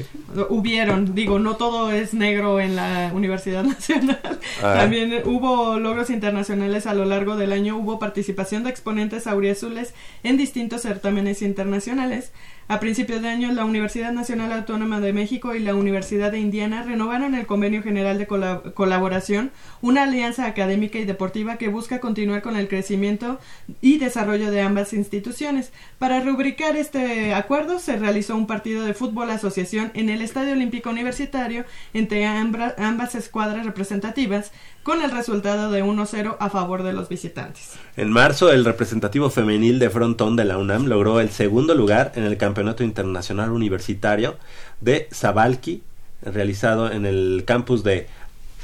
[0.48, 4.20] Hubieron, digo, no todo es negro en la Universidad Nacional.
[4.62, 4.74] Ah.
[4.78, 7.76] También hubo logros internacionales a lo largo del año.
[7.76, 12.32] Hubo participación de exponentes auriazules en distintos certámenes internacionales.
[12.68, 16.82] A principios de año, la Universidad Nacional Autónoma de México y la Universidad de Indiana
[16.82, 19.52] renovaron el Convenio General de Cola- Colaboración,
[19.82, 23.38] una alianza académica y deportiva que busca continuar con el crecimiento
[23.80, 25.70] y desarrollo de ambas instituciones.
[25.98, 30.90] Para rubricar este acuerdo, se realizó un partido de fútbol asociación en el Estadio Olímpico
[30.90, 34.50] Universitario entre ambas escuadras representativas,
[34.86, 37.72] con el resultado de 1-0 a favor de los visitantes.
[37.96, 42.22] En marzo, el representativo femenil de frontón de la UNAM logró el segundo lugar en
[42.22, 44.36] el Campeonato Internacional Universitario
[44.80, 45.82] de Zabalki,
[46.22, 48.06] realizado en el campus de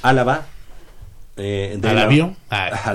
[0.03, 0.47] Álava.
[1.37, 2.35] eh, de la-.
[2.51, 2.93] Ah.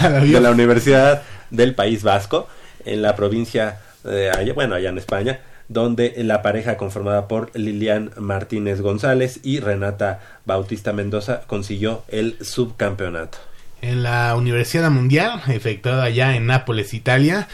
[0.00, 0.36] Alabío.
[0.36, 2.48] de la Universidad del País Vasco,
[2.86, 8.10] en la provincia de allá, bueno, allá en España, donde la pareja conformada por Lilian
[8.16, 13.38] Martínez González y Renata Bautista Mendoza consiguió el subcampeonato.
[13.80, 17.48] En la Universidad Mundial, efectuada allá en Nápoles, Italia,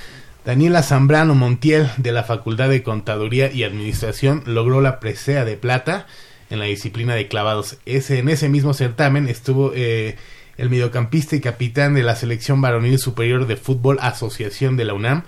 [0.45, 6.07] Daniela Zambrano Montiel, de la Facultad de Contaduría y Administración, logró la presea de plata
[6.51, 7.79] en la disciplina de clavados.
[7.87, 10.17] Ese, en ese mismo certamen estuvo eh,
[10.57, 15.25] el mediocampista y capitán de la Selección Varonil Superior de Fútbol Asociación de la UNAM,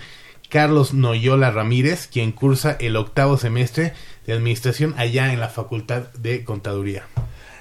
[0.51, 3.95] Carlos Noyola Ramírez, quien cursa el octavo semestre
[4.27, 7.05] de Administración allá en la Facultad de Contaduría.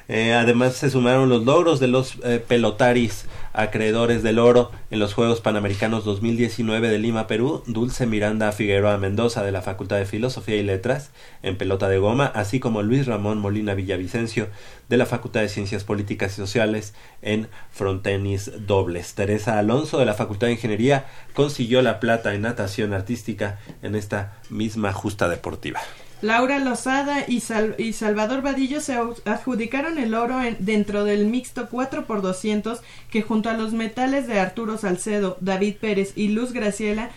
[0.07, 3.27] Eh, además se sumaron los logros de los eh, pelotaris
[3.61, 9.43] acreedores del oro en los Juegos Panamericanos 2019 de Lima, Perú, Dulce Miranda Figueroa Mendoza
[9.43, 11.11] de la Facultad de Filosofía y Letras
[11.43, 14.47] en pelota de goma, así como Luis Ramón Molina Villavicencio
[14.87, 19.13] de la Facultad de Ciencias Políticas y Sociales en frontenis dobles.
[19.13, 24.39] Teresa Alonso de la Facultad de Ingeniería consiguió la plata en natación artística en esta
[24.49, 25.81] misma justa deportiva.
[26.21, 31.69] Laura Lozada y, Sal- y Salvador Vadillo se adjudicaron el oro en- dentro del mixto
[31.69, 37.09] 4x200 que junto a los metales de Arturo Salcedo, David Pérez y Luz Graciela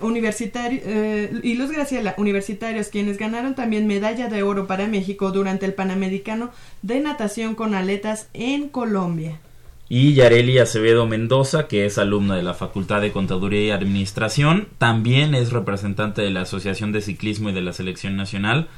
[0.00, 5.64] universitari- eh, y Luz Graciela, universitarios, quienes ganaron también medalla de oro para México durante
[5.66, 6.50] el Panamericano
[6.82, 9.38] de natación con aletas en Colombia.
[9.94, 15.34] Y Yareli Acevedo Mendoza, que es alumna de la Facultad de Contaduría y Administración, también
[15.34, 18.68] es representante de la Asociación de Ciclismo y de la Selección Nacional.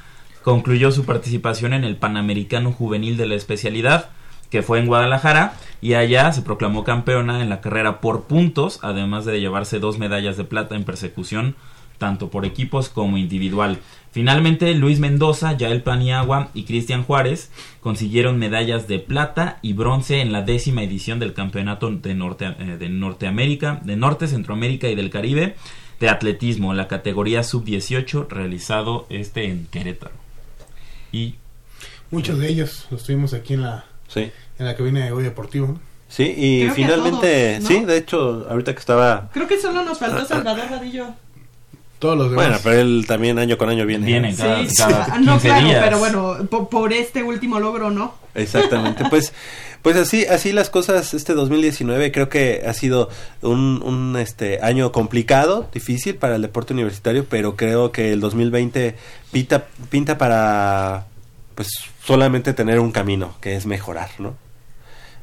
[0.42, 4.10] Concluyó su participación en el Panamericano Juvenil de la especialidad,
[4.50, 9.24] que fue en Guadalajara, y allá se proclamó campeona en la carrera por puntos, además
[9.24, 11.54] de llevarse dos medallas de plata en persecución,
[11.98, 13.78] tanto por equipos como individual.
[14.14, 17.50] Finalmente, Luis Mendoza, Yael Paniagua y Cristian Juárez
[17.80, 22.76] consiguieron medallas de plata y bronce en la décima edición del Campeonato de, Norte, eh,
[22.78, 25.56] de Norteamérica, de Norte, Centroamérica y del Caribe
[25.98, 30.14] de atletismo, la categoría sub-18, realizado este en Querétaro.
[31.10, 31.34] Y
[32.12, 34.30] Muchos de ellos los tuvimos aquí en la, Sí.
[34.60, 35.66] en la cabina de Hoy Deportivo.
[35.66, 35.80] ¿no?
[36.06, 37.68] Sí, y Creo finalmente, todos, ¿no?
[37.80, 39.28] sí, de hecho, ahorita que estaba...
[39.32, 41.16] Creo que solo nos faltó Salvador Vadillo.
[42.04, 42.44] Todos los demás.
[42.48, 44.04] Bueno, pero él también año con año viene.
[44.04, 44.32] Viene.
[44.32, 44.76] Sí, Cada- sí.
[44.76, 45.84] cada no, 15 claro, días.
[45.84, 48.14] pero bueno, po- por, este último logro, ¿no?
[48.34, 49.32] Exactamente, pues,
[49.80, 51.14] pues así, así las cosas.
[51.14, 53.08] Este 2019 creo que ha sido
[53.40, 58.96] un, un este año complicado, difícil para el deporte universitario, pero creo que el 2020
[59.32, 61.06] pinta, pinta para,
[61.54, 61.68] pues,
[62.04, 64.34] solamente tener un camino, que es mejorar, ¿no?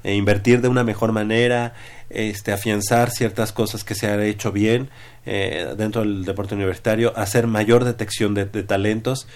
[0.04, 1.74] E invertir de una mejor manera,
[2.10, 4.90] este, afianzar ciertas cosas que se han hecho bien
[5.26, 9.28] eh, dentro del deporte universitario, hacer mayor detección de, de talentos.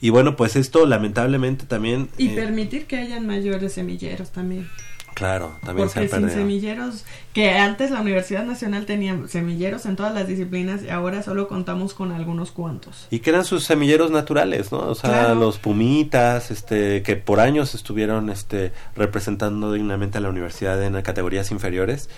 [0.00, 2.08] Y bueno, pues esto lamentablemente también...
[2.16, 4.66] Y eh, permitir que hayan mayores semilleros también.
[5.14, 6.38] Claro, también se Porque han sin perdido.
[6.40, 7.04] semilleros,
[7.34, 11.94] que antes la Universidad Nacional tenía semilleros en todas las disciplinas y ahora solo contamos
[11.94, 13.06] con algunos cuantos.
[13.10, 14.78] Y que eran sus semilleros naturales, ¿no?
[14.78, 15.34] O sea, Claro.
[15.34, 21.50] los pumitas, este, que por años estuvieron, este, representando dignamente a la universidad en categorías
[21.50, 22.08] inferiores,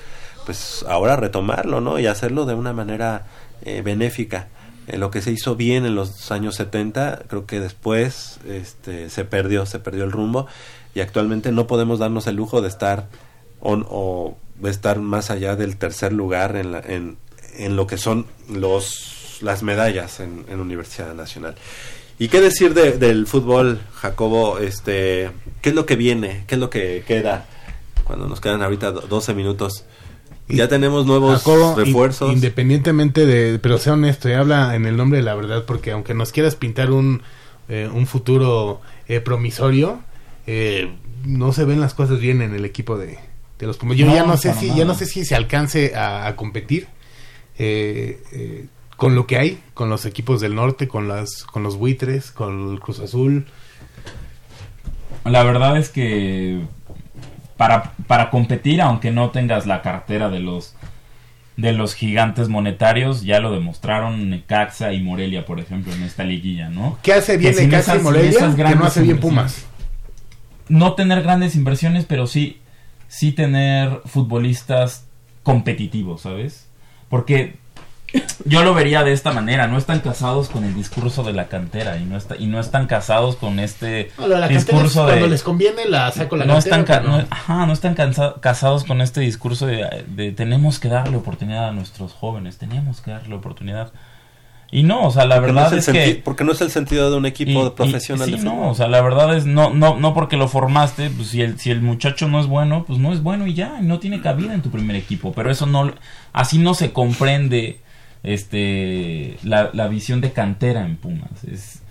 [0.47, 1.98] pues ahora retomarlo, ¿no?
[1.98, 3.27] Y hacerlo de una manera
[3.64, 4.48] eh, benéfica.
[4.89, 9.24] Eh, lo que se hizo bien en los años 70, creo que después, este, se
[9.24, 10.48] perdió, se perdió el rumbo
[10.94, 13.09] y actualmente no podemos darnos el lujo de estar
[13.60, 17.16] on- o de estar más allá del tercer lugar en, la- en,
[17.56, 21.56] en lo que son los las medallas en, en Universidad Nacional.
[22.19, 24.59] ¿Y qué decir de- del fútbol, Jacobo?
[24.59, 26.44] Este, ¿Qué es lo que viene?
[26.47, 27.47] ¿Qué es lo que queda?
[28.05, 29.85] Cuando nos quedan ahorita do- 12 minutos.
[30.48, 32.32] Ya tenemos nuevos Jacobo, in- refuerzos.
[32.32, 36.14] independientemente de, pero sea honesto y habla en el nombre de la verdad, porque aunque
[36.14, 37.23] nos quieras pintar un,
[37.69, 40.01] eh, un futuro eh, promisorio,
[40.47, 40.93] eh,
[41.24, 43.19] no se ven las cosas bien en el equipo de,
[43.59, 43.97] de los Pumas.
[43.97, 46.89] Yo No, ya no sé si, ya no sé si se alcance a, a competir
[47.59, 48.66] eh, eh,
[48.97, 52.73] con lo que hay, con los equipos del norte, con las, con los buitres, con
[52.73, 53.47] el Cruz Azul.
[55.24, 56.60] La verdad es que
[57.56, 60.74] para, para competir, aunque no tengas la cartera de los
[61.56, 66.70] de los gigantes monetarios, ya lo demostraron Necaxa y Morelia, por ejemplo, en esta liguilla,
[66.70, 66.98] ¿no?
[67.02, 68.55] ¿Qué hace bien Necaxa y Morelia?
[68.56, 69.19] Que no hace bien.
[69.20, 69.66] Pumas.
[70.78, 72.61] No tener grandes inversiones, pero sí,
[73.09, 75.05] sí tener futbolistas
[75.43, 76.66] competitivos, ¿sabes?
[77.09, 77.57] Porque
[78.44, 81.97] yo lo vería de esta manera, no están casados con el discurso de la cantera
[81.99, 85.27] y no, está, y no están casados con este No, lo de la discurso cuando
[85.27, 87.19] les conviene la saco la no cantera, están, no.
[87.19, 91.69] no- ajá, no están cansa- casados con este discurso de, de tenemos que darle oportunidad
[91.69, 93.93] a nuestros jóvenes, tenemos que darle oportunidad.
[94.74, 96.23] Y no, o sea, la Porque verdad es que...
[96.24, 98.57] Porque no es el sentido de un equipo y- profesional y- de sí, fútbol.
[98.59, 101.59] no, o sea, la verdad es no no no porque lo formaste, pues si el
[101.59, 104.23] si el muchacho no es bueno, pues no es bueno y ya, y no tiene
[104.23, 105.93] cabida en tu primer equipo, pero eso no
[106.32, 107.81] así no se comprende
[108.43, 111.44] este la, la visión de cantera en Pumas.
[111.51, 111.82] Es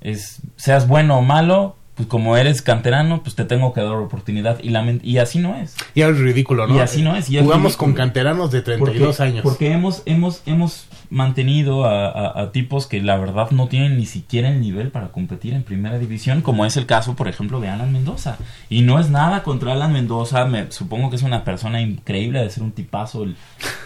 [0.00, 4.60] es seas bueno o malo, pues como eres canterano, pues te tengo que dar oportunidad
[4.62, 5.74] y lament- y así no es.
[5.94, 6.76] Y es ridículo, ¿no?
[6.76, 9.42] Y así no es, y Jugamos con canteranos de 32 porque, años.
[9.42, 14.06] Porque hemos, hemos, hemos mantenido a, a- a tipos que la verdad no tienen ni
[14.06, 17.68] siquiera el nivel para competir en primera división, como es el caso, por ejemplo, de
[17.68, 18.36] Alan Mendoza.
[18.68, 22.50] Y no es nada contra Alan Mendoza, me, supongo que es una persona increíble de
[22.50, 23.36] ser un tipazo el,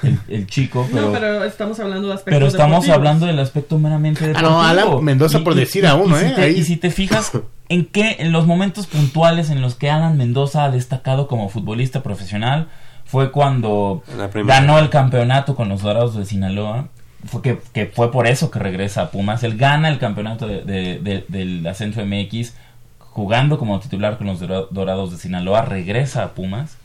[0.03, 2.97] el- el chico, pero, no, pero, pero estamos hablando de aspectos estamos deportivos.
[2.97, 4.51] hablando del aspecto meramente Ah, deportivo.
[4.51, 6.33] no, Alan Mendoza por decir a uno, y si ¿eh?
[6.35, 7.33] te- Ahí- y si te fijas
[7.69, 12.03] en qué, en los momentos puntuales en los que Alan Mendoza ha destacado como futbolista
[12.03, 12.69] profesional,
[13.05, 14.03] fue cuando
[14.47, 16.89] ganó el campeonato con los Dorados de Sinaloa.
[17.25, 19.43] Fue que, que fue por eso que regresa a Pumas.
[19.45, 22.55] Él gana el campeonato de- de- de- del ascenso MX
[22.99, 25.63] jugando como titular con los Dora- Dorados de Sinaloa.
[25.63, 26.77] Regresa a Pumas.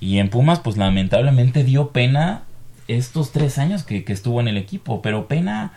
[0.00, 2.42] Y en Pumas, pues lamentablemente dio pena
[2.88, 5.02] estos tres años que, que estuvo en el equipo.
[5.02, 5.72] Pero pena,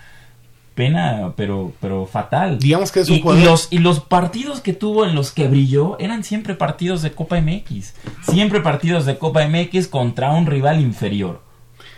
[0.76, 2.60] pena, pero, pero fatal.
[2.60, 5.32] Digamos que es un y, y jugador- los, y los partidos que tuvo en los
[5.32, 7.94] que brilló eran siempre partidos de Copa MX.
[8.30, 11.42] Siempre partidos de Copa MX contra un rival inferior.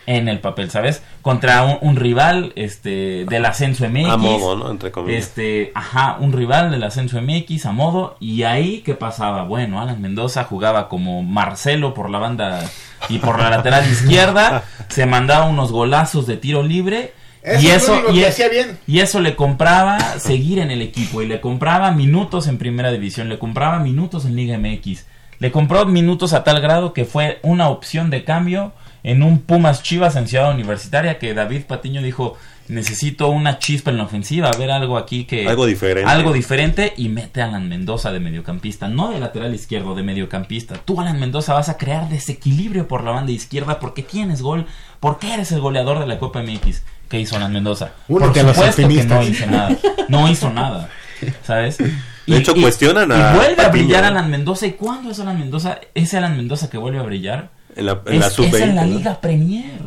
[0.09, 1.03] En el papel, ¿sabes?
[1.21, 4.09] Contra un, un rival este del ascenso MX.
[4.09, 4.71] A modo, ¿no?
[4.71, 5.21] Entre comillas.
[5.21, 8.17] Este, ajá, un rival del ascenso MX a modo.
[8.19, 9.43] Y ahí, ¿qué pasaba?
[9.43, 12.59] Bueno, Alan Mendoza jugaba como Marcelo por la banda
[13.07, 14.63] y por la lateral izquierda.
[14.87, 17.13] Se mandaba unos golazos de tiro libre.
[17.43, 17.67] Eso y
[18.21, 18.79] eso, y, bien.
[18.87, 21.21] y eso le compraba seguir en el equipo.
[21.21, 23.29] Y le compraba minutos en primera división.
[23.29, 25.05] Le compraba minutos en Liga MX.
[25.37, 28.73] Le compró minutos a tal grado que fue una opción de cambio
[29.03, 33.97] en un Pumas Chivas en Ciudad Universitaria que David Patiño dijo, necesito una chispa en
[33.97, 35.47] la ofensiva, ver algo aquí que...
[35.47, 36.09] Algo diferente.
[36.09, 40.75] Algo diferente y mete a Alan Mendoza de mediocampista, no de lateral izquierdo, de mediocampista.
[40.75, 44.65] Tú, Alan Mendoza, vas a crear desequilibrio por la banda izquierda porque tienes gol,
[44.99, 46.83] porque eres el goleador de la Copa MX.
[47.09, 47.91] ¿Qué hizo Alan Mendoza?
[48.07, 49.77] Únete por supuesto que no hizo nada.
[50.09, 50.89] No hizo nada.
[51.43, 51.77] ¿Sabes?
[51.77, 54.03] De hecho, cuestionan a Y vuelve a brillar.
[54.05, 54.67] Alan Mendoza.
[54.67, 55.79] ¿Y cuándo es Alan Mendoza?
[55.95, 58.55] Ese Alan Mendoza que vuelve a brillar En la, en la es, sub-20.
[58.55, 58.85] es en la.
[58.85, 59.79] Liga Premier,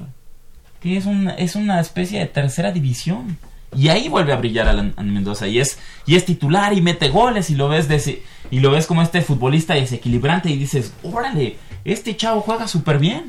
[0.81, 3.39] que es una, es una especie de tercera división.
[3.75, 5.47] Y ahí vuelve a brillar Alan, Alan Mendoza.
[5.49, 8.87] Y es, y es titular y mete goles y lo ves dese- y lo ves
[8.87, 13.25] como este futbolista desequilibrante y dices, órale, este chavo juega súper bien.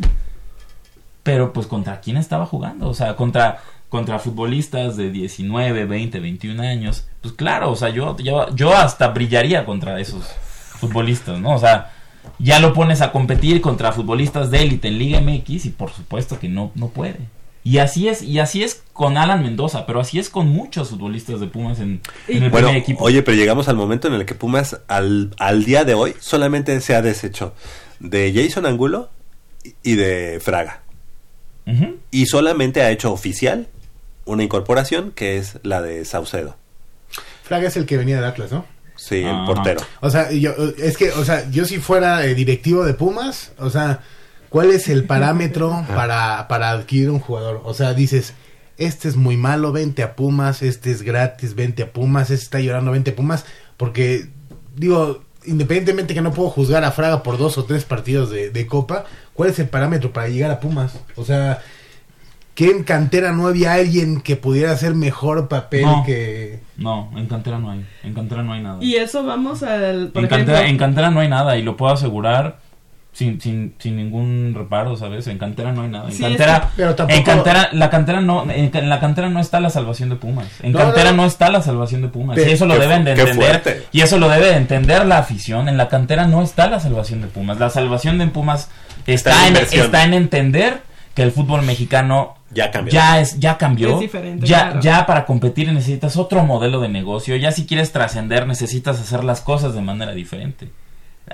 [1.24, 6.62] Pero pues contra quién estaba jugando, o sea, contra, contra futbolistas de 19, 20, 21
[6.62, 7.08] años.
[7.22, 11.52] Pues claro, o sea, yo, yo, yo hasta brillaría contra esos futbolistas, ¿no?
[11.56, 11.94] O sea,
[12.40, 16.40] ya lo pones a competir contra futbolistas de élite en Liga MX y por supuesto
[16.40, 17.18] que no, no puede.
[17.66, 21.40] Y así es, y así es con Alan Mendoza, pero así es con muchos futbolistas
[21.40, 23.04] de Pumas en, en el Bueno, primer equipo.
[23.06, 26.80] oye, pero llegamos al momento en el que Pumas al, al día de hoy solamente
[26.82, 27.54] se ha deshecho
[28.02, 29.10] de Jason Angulo
[29.82, 30.82] y de Fraga.
[32.12, 33.70] Y solamente ha hecho oficial
[34.26, 36.58] una incorporación que es la de Saucedo.
[37.44, 38.66] Fraga es el que venía del Atlas, ¿no?
[39.04, 39.46] Sí, el Ajá.
[39.46, 39.82] portero.
[40.00, 43.70] O sea, yo, es que, o sea, yo si fuera eh, directivo de Pumas, o
[43.70, 44.00] sea,
[44.48, 47.62] ¿cuál es el parámetro para, para adquirir un jugador?
[47.66, 48.34] O sea, dices,
[48.78, 52.60] este es muy malo, vente a Pumas, este es gratis, vente a Pumas, este está
[52.62, 53.44] llorando, vente a Pumas,
[53.76, 54.30] porque,
[54.74, 58.68] digo, independientemente que no puedo juzgar a Fraga por dos o tres partidos de, de
[58.68, 59.04] Copa,
[59.34, 60.94] ¿cuál es el parámetro para llegar a Pumas?
[61.18, 61.62] O sea,
[62.56, 66.04] que en cantera no había alguien que pudiera hacer mejor papel No.
[66.06, 66.60] que...
[66.78, 68.78] No, en cantera no hay, en cantera no hay nada.
[68.84, 70.10] Y eso vamos al.
[70.10, 72.60] Por en, ejemplo, cantera, en cantera no hay nada y lo puedo asegurar
[73.12, 75.28] sin, sin, sin ningún reparo, ¿sabes?
[75.28, 76.08] En cantera no hay nada.
[76.10, 79.30] En Sí, cantera, es que- Pero tampoco- en cantera, la cantera no, en, la cantera
[79.30, 80.48] no está la salvación de Pumas.
[80.64, 81.18] En No, cantera no.
[81.18, 82.38] no, está la salvación de Pumas.
[82.40, 83.84] Y eso lo deben de entender.
[83.92, 85.70] Y eso lo debe de entender la afición.
[85.70, 87.60] En la cantera no está la salvación de Pumas.
[87.60, 88.70] La salvación de Pumas
[89.06, 89.86] Está está, en en, inversión.
[89.86, 90.82] está en entender
[91.14, 92.94] que el fútbol mexicano Ya cambió.
[92.94, 94.82] ya es ya cambió Es diferente, ya claro.
[94.82, 99.42] ya para competir necesitas otro modelo de negocio ya si quieres trascender necesitas hacer las
[99.42, 100.70] cosas de manera diferente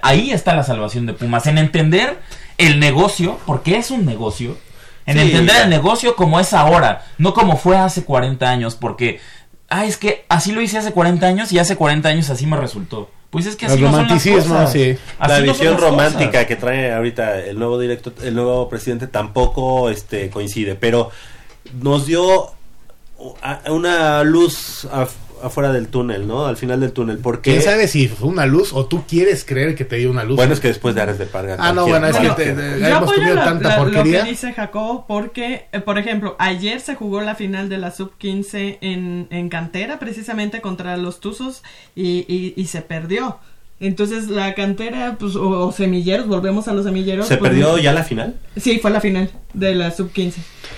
[0.01, 2.19] ahí está la salvación de Pumas en entender
[2.57, 4.57] el negocio porque es un negocio
[5.05, 5.63] en Sí, entender ya.
[5.63, 9.19] el negocio como es ahora no como fue hace 40 años porque
[9.69, 12.57] ah es que así lo hice hace 40 años y hace 40 años así me
[12.57, 14.71] resultó pues es que así El no son las romanticismo, cosas.
[14.71, 14.97] sí.
[15.19, 16.45] Así la no visión romántica cosas.
[16.45, 21.11] que trae ahorita el nuevo directo, el nuevo presidente tampoco este coincide, pero
[21.81, 22.51] nos dio
[23.41, 24.87] a- una luz
[25.43, 26.45] afuera del túnel, ¿no?
[26.45, 29.75] Al final del túnel, porque ¿Quién sabe si fue una luz o tú quieres creer
[29.75, 30.35] que te dio una luz?
[30.35, 31.55] bueno es que después de Ares de Parga.
[31.59, 34.19] Ah, no, bueno, es Bueno, que te- te- Yo hemos comido la- tanta la- porquería.
[34.19, 37.91] lo que dice Jacob porque, eh, por ejemplo, ayer se jugó la final de la
[37.91, 41.63] sub-15 en, en cantera, precisamente contra los Tuzos,
[41.95, 43.37] y, y, y se perdió.
[43.81, 47.27] Entonces la cantera, pues, o, o semilleros, volvemos a los semilleros.
[47.27, 48.35] ¿Se pues, perdió ya la final?
[48.57, 50.33] Sí, fue la final de la sub-15.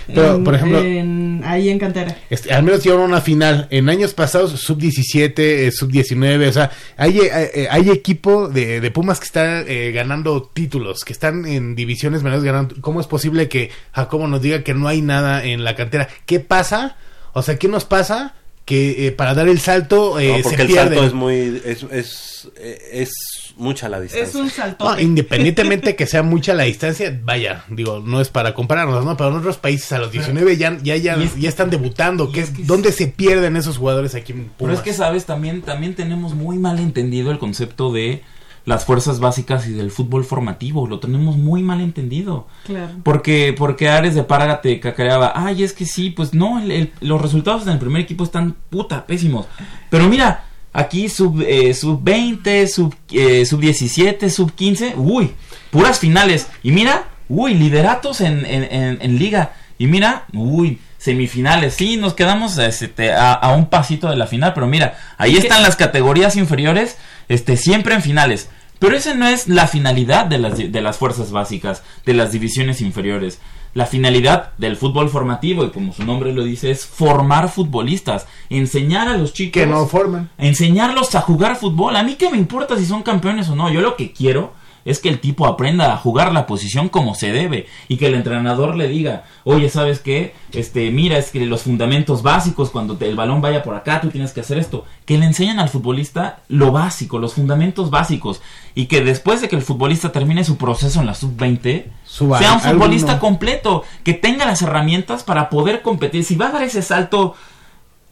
[0.07, 2.15] Pero, En- por ejemplo- en- ahí en cantera.
[2.29, 3.67] Este, al menos llevaron una final.
[3.71, 9.19] En años pasados, sub-17, sub-19, o sea, hay, eh, eh, hay equipo de, de Pumas
[9.19, 12.75] que están eh, ganando títulos, que están en divisiones menores ganando.
[12.81, 16.07] ¿Cómo es posible que Jacobo nos diga que no hay nada en la cantera?
[16.27, 16.97] ¿Qué pasa?
[17.33, 18.35] O sea, ¿qué nos pasa?
[18.71, 20.95] Que eh, para dar el salto eh, No, se porque el pierde.
[20.95, 23.11] salto es muy es es, eh, es
[23.57, 24.27] mucha la distancia.
[24.29, 25.03] Es un No, saltote.
[25.03, 29.17] independientemente que sea mucha la distancia, vaya, digo, no es para compararnos, ¿no?
[29.17, 32.29] Pero en otros países a los 19 ya, ya, ya, es- ya están debutando.
[32.29, 34.77] y ¿Qué, es que ¿Dónde se pierden esos jugadores aquí en Pero Pumas?
[34.77, 35.25] es que, ¿sabes?
[35.25, 38.21] También, también tenemos muy mal entendido el concepto de
[38.65, 40.87] las fuerzas básicas y del fútbol formativo.
[40.87, 42.47] Lo tenemos muy mal entendido.
[42.65, 42.93] Claro.
[43.03, 45.33] Porque, porque Ares de Parga te cacareaba.
[45.35, 48.55] Ay, es que sí, pues no, el- el- los resultados en el primer equipo están
[48.69, 49.47] puta, pésimos.
[49.89, 55.31] Pero mira, aquí sub, eh, sub 20, sub, eh, sub 17, sub 15, uy,
[55.71, 56.47] puras finales.
[56.63, 59.53] Y mira, uy, lideratos en, en, en- en liga.
[59.79, 61.73] Y mira, uy, semifinales.
[61.73, 65.63] Sí, nos quedamos este, a, a un pasito de la final, pero mira, ahí están
[65.63, 66.97] las categorías inferiores,
[67.27, 68.49] este, siempre en finales.
[68.77, 72.81] Pero esa no es la finalidad de las, de las fuerzas básicas, de las divisiones
[72.81, 73.39] inferiores.
[73.73, 79.07] La finalidad del fútbol formativo, y como su nombre lo dice, es formar futbolistas, enseñar
[79.07, 80.29] a los chicos que no forman.
[80.37, 81.95] enseñarlos a jugar fútbol.
[81.95, 83.71] A mí qué me importa si son campeones o no.
[83.71, 84.53] Yo lo que quiero
[84.85, 88.15] es que el tipo aprenda a jugar la posición como se debe y que el
[88.15, 90.33] entrenador le diga, oye, ¿sabes qué?
[90.53, 94.09] Este, mira, es que los fundamentos básicos, cuando te- el balón vaya por acá, tú
[94.09, 94.85] tienes que hacer esto.
[95.05, 98.41] Que le enseñen al futbolista lo básico, los fundamentos básicos
[98.75, 102.53] y que después de que el futbolista termine su proceso en la sub-20, Suba sea
[102.53, 106.23] un futbolista completo, que tenga las herramientas para poder competir.
[106.23, 107.35] Si va a dar ese salto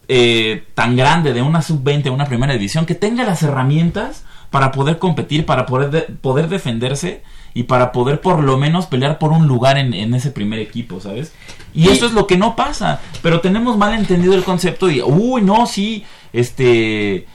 [0.08, 4.72] eh, tan grande de una sub-20 a una primera división, que tenga las herramientas para
[4.72, 7.22] poder competir, para poder, de- poder defenderse
[7.54, 11.00] y para poder por lo menos pelear por un lugar en, en ese primer equipo,
[11.00, 11.34] ¿sabes?
[11.74, 15.42] Y, eso es lo que no pasa, pero tenemos mal entendido el concepto y, uy,
[15.42, 16.04] no, sí,
[16.34, 17.26] este...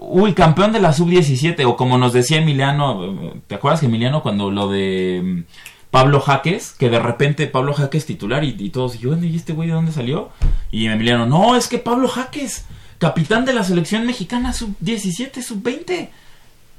[0.00, 4.48] Uy, campeón de la sub-17, o como nos decía Emiliano, ¿te acuerdas que Emiliano cuando
[4.48, 5.42] lo de mm,
[5.90, 9.54] Pablo Jaques, que de repente Pablo Jaques titular y, y todos, y yo, ¿y este
[9.54, 10.30] güey de dónde salió?
[10.70, 12.64] Y Emiliano, no, es que Pablo Jaques,
[12.98, 16.10] capitán de la selección mexicana sub-17, sub-20.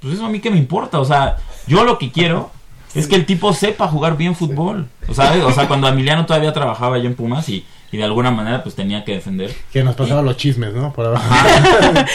[0.02, 2.52] Pues eso a mí que me importa, o sea, yo lo que quiero
[2.96, 4.88] es que el tipo sepa jugar bien fútbol.
[5.08, 8.32] O sea, o sea cuando Emiliano todavía trabajaba allá en Pumas y, y de alguna
[8.32, 9.54] manera pues tenía que defender.
[9.72, 10.92] Que nos pasaban los chismes, ¿no?
[10.94, 11.24] Por abajo.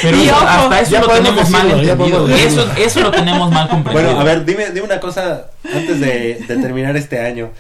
[0.03, 2.29] Pero Y eso- ojo, hasta eso ya lo tenemos mal decirlo, entendido.
[2.37, 4.07] Eso, eso lo tenemos mal comprendido.
[4.07, 7.51] Bueno, a ver, dime, dime una cosa antes de, de terminar este año.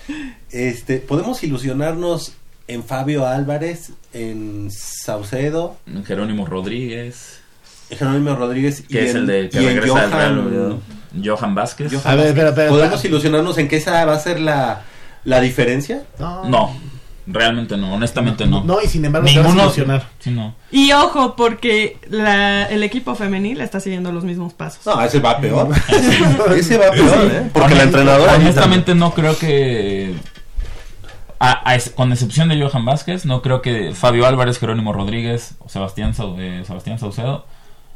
[0.50, 2.32] Este, ¿podemos ilusionarnos
[2.66, 5.76] en Fabio Álvarez, en Saucedo,
[6.06, 7.43] Jerónimo Rodríguez, en
[7.96, 10.80] Jerónimo Rodríguez y que es el de que regresa al Real
[11.14, 11.24] Johan-.
[11.24, 11.92] Johan Vázquez.
[11.92, 13.08] Johan A ver, espera, espera, ¿Podemos espera.
[13.12, 14.82] ilusionarnos en que esa va a ser la,
[15.24, 16.02] la diferencia?
[16.18, 16.74] No,
[17.26, 18.62] realmente no, honestamente no.
[18.64, 19.62] No, y sin embargo te vas a Ninguno.
[19.64, 20.08] ilusionar.
[20.18, 20.54] Sí, no.
[20.70, 24.84] Y ojo, porque la- el equipo femenil está siguiendo los mismos pasos.
[24.86, 25.68] No, ese va peor.
[26.56, 27.50] ese va peor, ¿eh?
[27.52, 28.34] Porque la entrenadora...
[28.34, 30.14] Honestamente no creo que...
[31.40, 36.12] a- con excepción de Johan Vázquez, no creo que Fabio Álvarez, Jerónimo Rodríguez o Sebastián,
[36.14, 37.46] Sau- eh, Sebastián Saucedo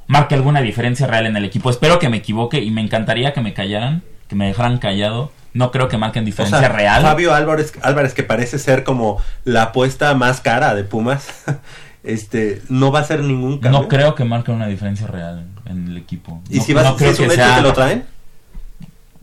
[0.09, 1.71] marque alguna diferencia real en el equipo.
[1.71, 5.31] Espero que me equivoque y me encantaría que me callaran, que me dejaran callado.
[5.55, 7.03] No creo que marquen O diferencia sea, real.
[7.03, 11.45] Fabio Álvarez, Álvarez, que parece ser como la apuesta más cara de Pumas,
[12.05, 13.81] este, no va a ser ningún cambio.
[13.83, 16.43] No creo que marquen una diferencia real en el equipo.
[16.51, 18.05] ¿Y No- si, vas, no si creo es un que hecho sea- que lo traen?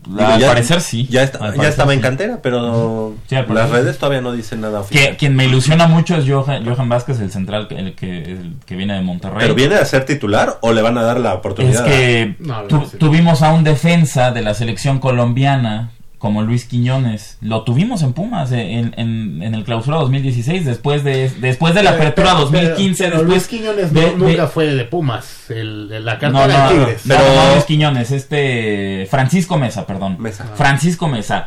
[0.08, 1.06] Al Digo, ya- parecer sí.
[1.10, 5.16] Ya, está- ya estaba en cantera, pero Sí, las redes todavía no dicen nada Que,
[5.16, 8.76] quien me ilusiona mucho es Johan, Johan Vázquez, el central, que- el que, el que
[8.76, 9.38] viene de Monterrey.
[9.40, 11.84] ¿Pero viene a ser titular o le van a dar la Es oportunidad?
[11.84, 12.98] que No, tu- no sé.
[12.98, 15.90] tuvimos a un defensa de la selección colombiana
[16.26, 17.38] como Luis Quiñones.
[17.40, 21.84] Lo tuvimos en Pumas eh, en, en, en el clausura 2016, después de, después de
[21.84, 23.04] la apertura Pero- 2015.
[23.04, 25.48] pero después Luis Quiñones de- no- de- nunca fue de Pumas.
[25.50, 27.06] El, el- la No, no, de Tigres.
[27.06, 30.16] no, Pero- no, Luis Quiñones, este Francisco Mesa, perdón.
[30.18, 30.46] Mesa.
[30.56, 31.46] Francisco Mesa.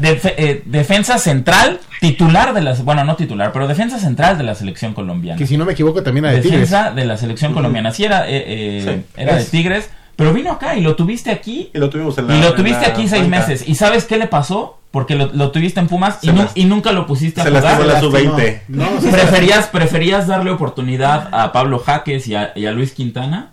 [0.00, 4.54] Defe- eh, defensa central, titular de las, bueno, no titular, pero defensa central de la
[4.54, 5.36] selección colombiana.
[5.36, 6.60] Que si no me equivoco también era de Tigres.
[6.70, 7.90] defensa de la selección colombiana.
[7.92, 9.50] Sí, era, eh, eh, Sí, era de es.
[9.50, 11.70] Tigres, pero vino acá y lo tuviste aquí.
[11.74, 13.38] Y lo tuvimos en la Y lo en tuviste la aquí seis banca.
[13.46, 13.68] meses.
[13.68, 14.78] ¿Y sabes qué le pasó?
[14.90, 17.44] Porque lo, lo tuviste en Pumas y, Se nu- las- y nunca lo pusiste a
[17.44, 17.64] se jugar.
[17.64, 18.30] lastimó la Lástima.
[18.30, 18.60] sub-20.
[18.68, 23.50] No, sí, ¿Preferías, ¿Preferías darle oportunidad a Pablo Jaques y a, y a Luis Quintana?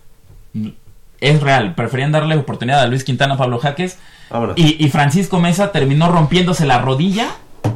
[1.20, 3.98] Es real, preferían darle oportunidad a Luis Quintana, a Pablo Jaques.
[4.56, 7.28] Y Francisco Mesa terminó rompiéndose la rodilla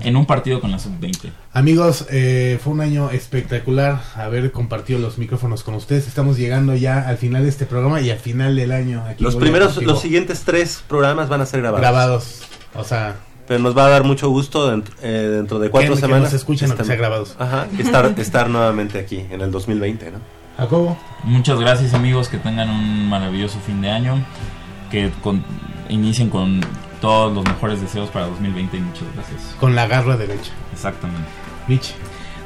[0.01, 1.31] en un partido con la sub-20.
[1.53, 6.07] Amigos, eh, fue un año espectacular haber compartido los micrófonos con ustedes.
[6.07, 9.03] Estamos llegando ya al final de este programa y al final del año.
[9.07, 9.91] Aquí Los primeros, contigo.
[9.93, 11.81] los siguientes tres programas van a ser grabados.
[11.81, 12.41] grabados.
[12.76, 13.15] O sea,
[13.47, 16.23] Pero nos va a dar mucho gusto dent- eh, dentro de cuatro Que- que semanas.
[16.26, 17.35] nos escuchen, estar- sea grabados.
[17.39, 20.19] Ajá, estar, estar nuevamente aquí en el 2020, ¿no?
[20.57, 24.22] Jacobo, Muchas gracias amigos, que tengan un maravilloso fin de año,
[24.91, 25.43] que con-
[25.89, 26.59] inicien con
[27.01, 29.55] todos los mejores deseos para 2020 y muchas gracias.
[29.59, 30.51] con la garra derecha.
[30.73, 31.27] Exactamente.
[31.67, 31.93] Mitch,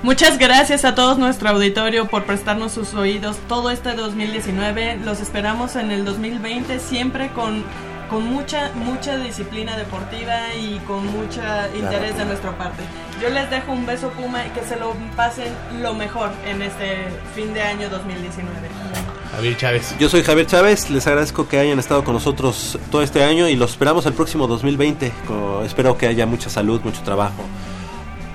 [0.03, 4.97] Muchas gracias a todos nuestro auditorio por prestarnos sus oídos todo este 2019.
[5.05, 7.63] Los esperamos en el 2020 siempre con,
[8.09, 11.41] con mucha, mucha disciplina deportiva y con mucho
[11.75, 12.81] interés de nuestra parte.
[13.21, 15.53] Yo les dejo un beso Puma y que se lo pasen
[15.83, 19.20] lo mejor en este fin de año 2019.
[19.35, 19.95] Javier Chávez.
[19.99, 23.55] Yo soy Javier Chávez, les agradezco que hayan estado con nosotros todo este año y
[23.55, 25.11] los esperamos el próximo 2020.
[25.27, 27.43] Co- espero que haya mucha salud, mucho trabajo.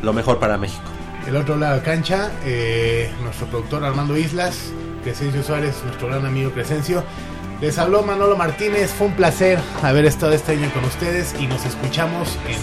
[0.02, 0.82] Lo mejor para México.
[1.26, 4.56] El otro lado de la cancha, eh, nuestro productor Armando Islas,
[5.02, 7.02] Crescencio Suárez, nuestro gran amigo Crescencio.
[7.60, 11.64] Les habló Manolo Martínez, fue un placer haber estado este año con ustedes y nos
[11.64, 12.58] escuchamos en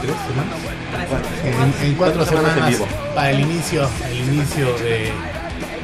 [0.00, 1.74] tres semanas.
[1.82, 2.74] En, en cuatro semanas
[3.14, 5.10] para el inicio, el inicio de,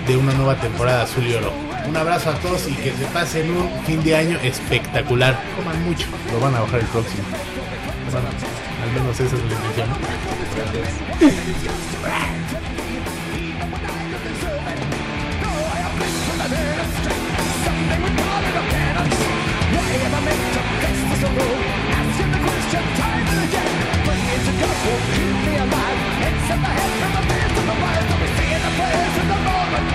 [0.07, 1.53] de una nueva temporada azul y oro.
[1.89, 5.39] Un abrazo a todos y que se pasen un fin de año espectacular.
[5.57, 6.07] Coman mucho.
[6.33, 7.23] Lo van a bajar el próximo.
[8.83, 9.89] Al menos esa es la intención.
[10.57, 11.07] Gracias.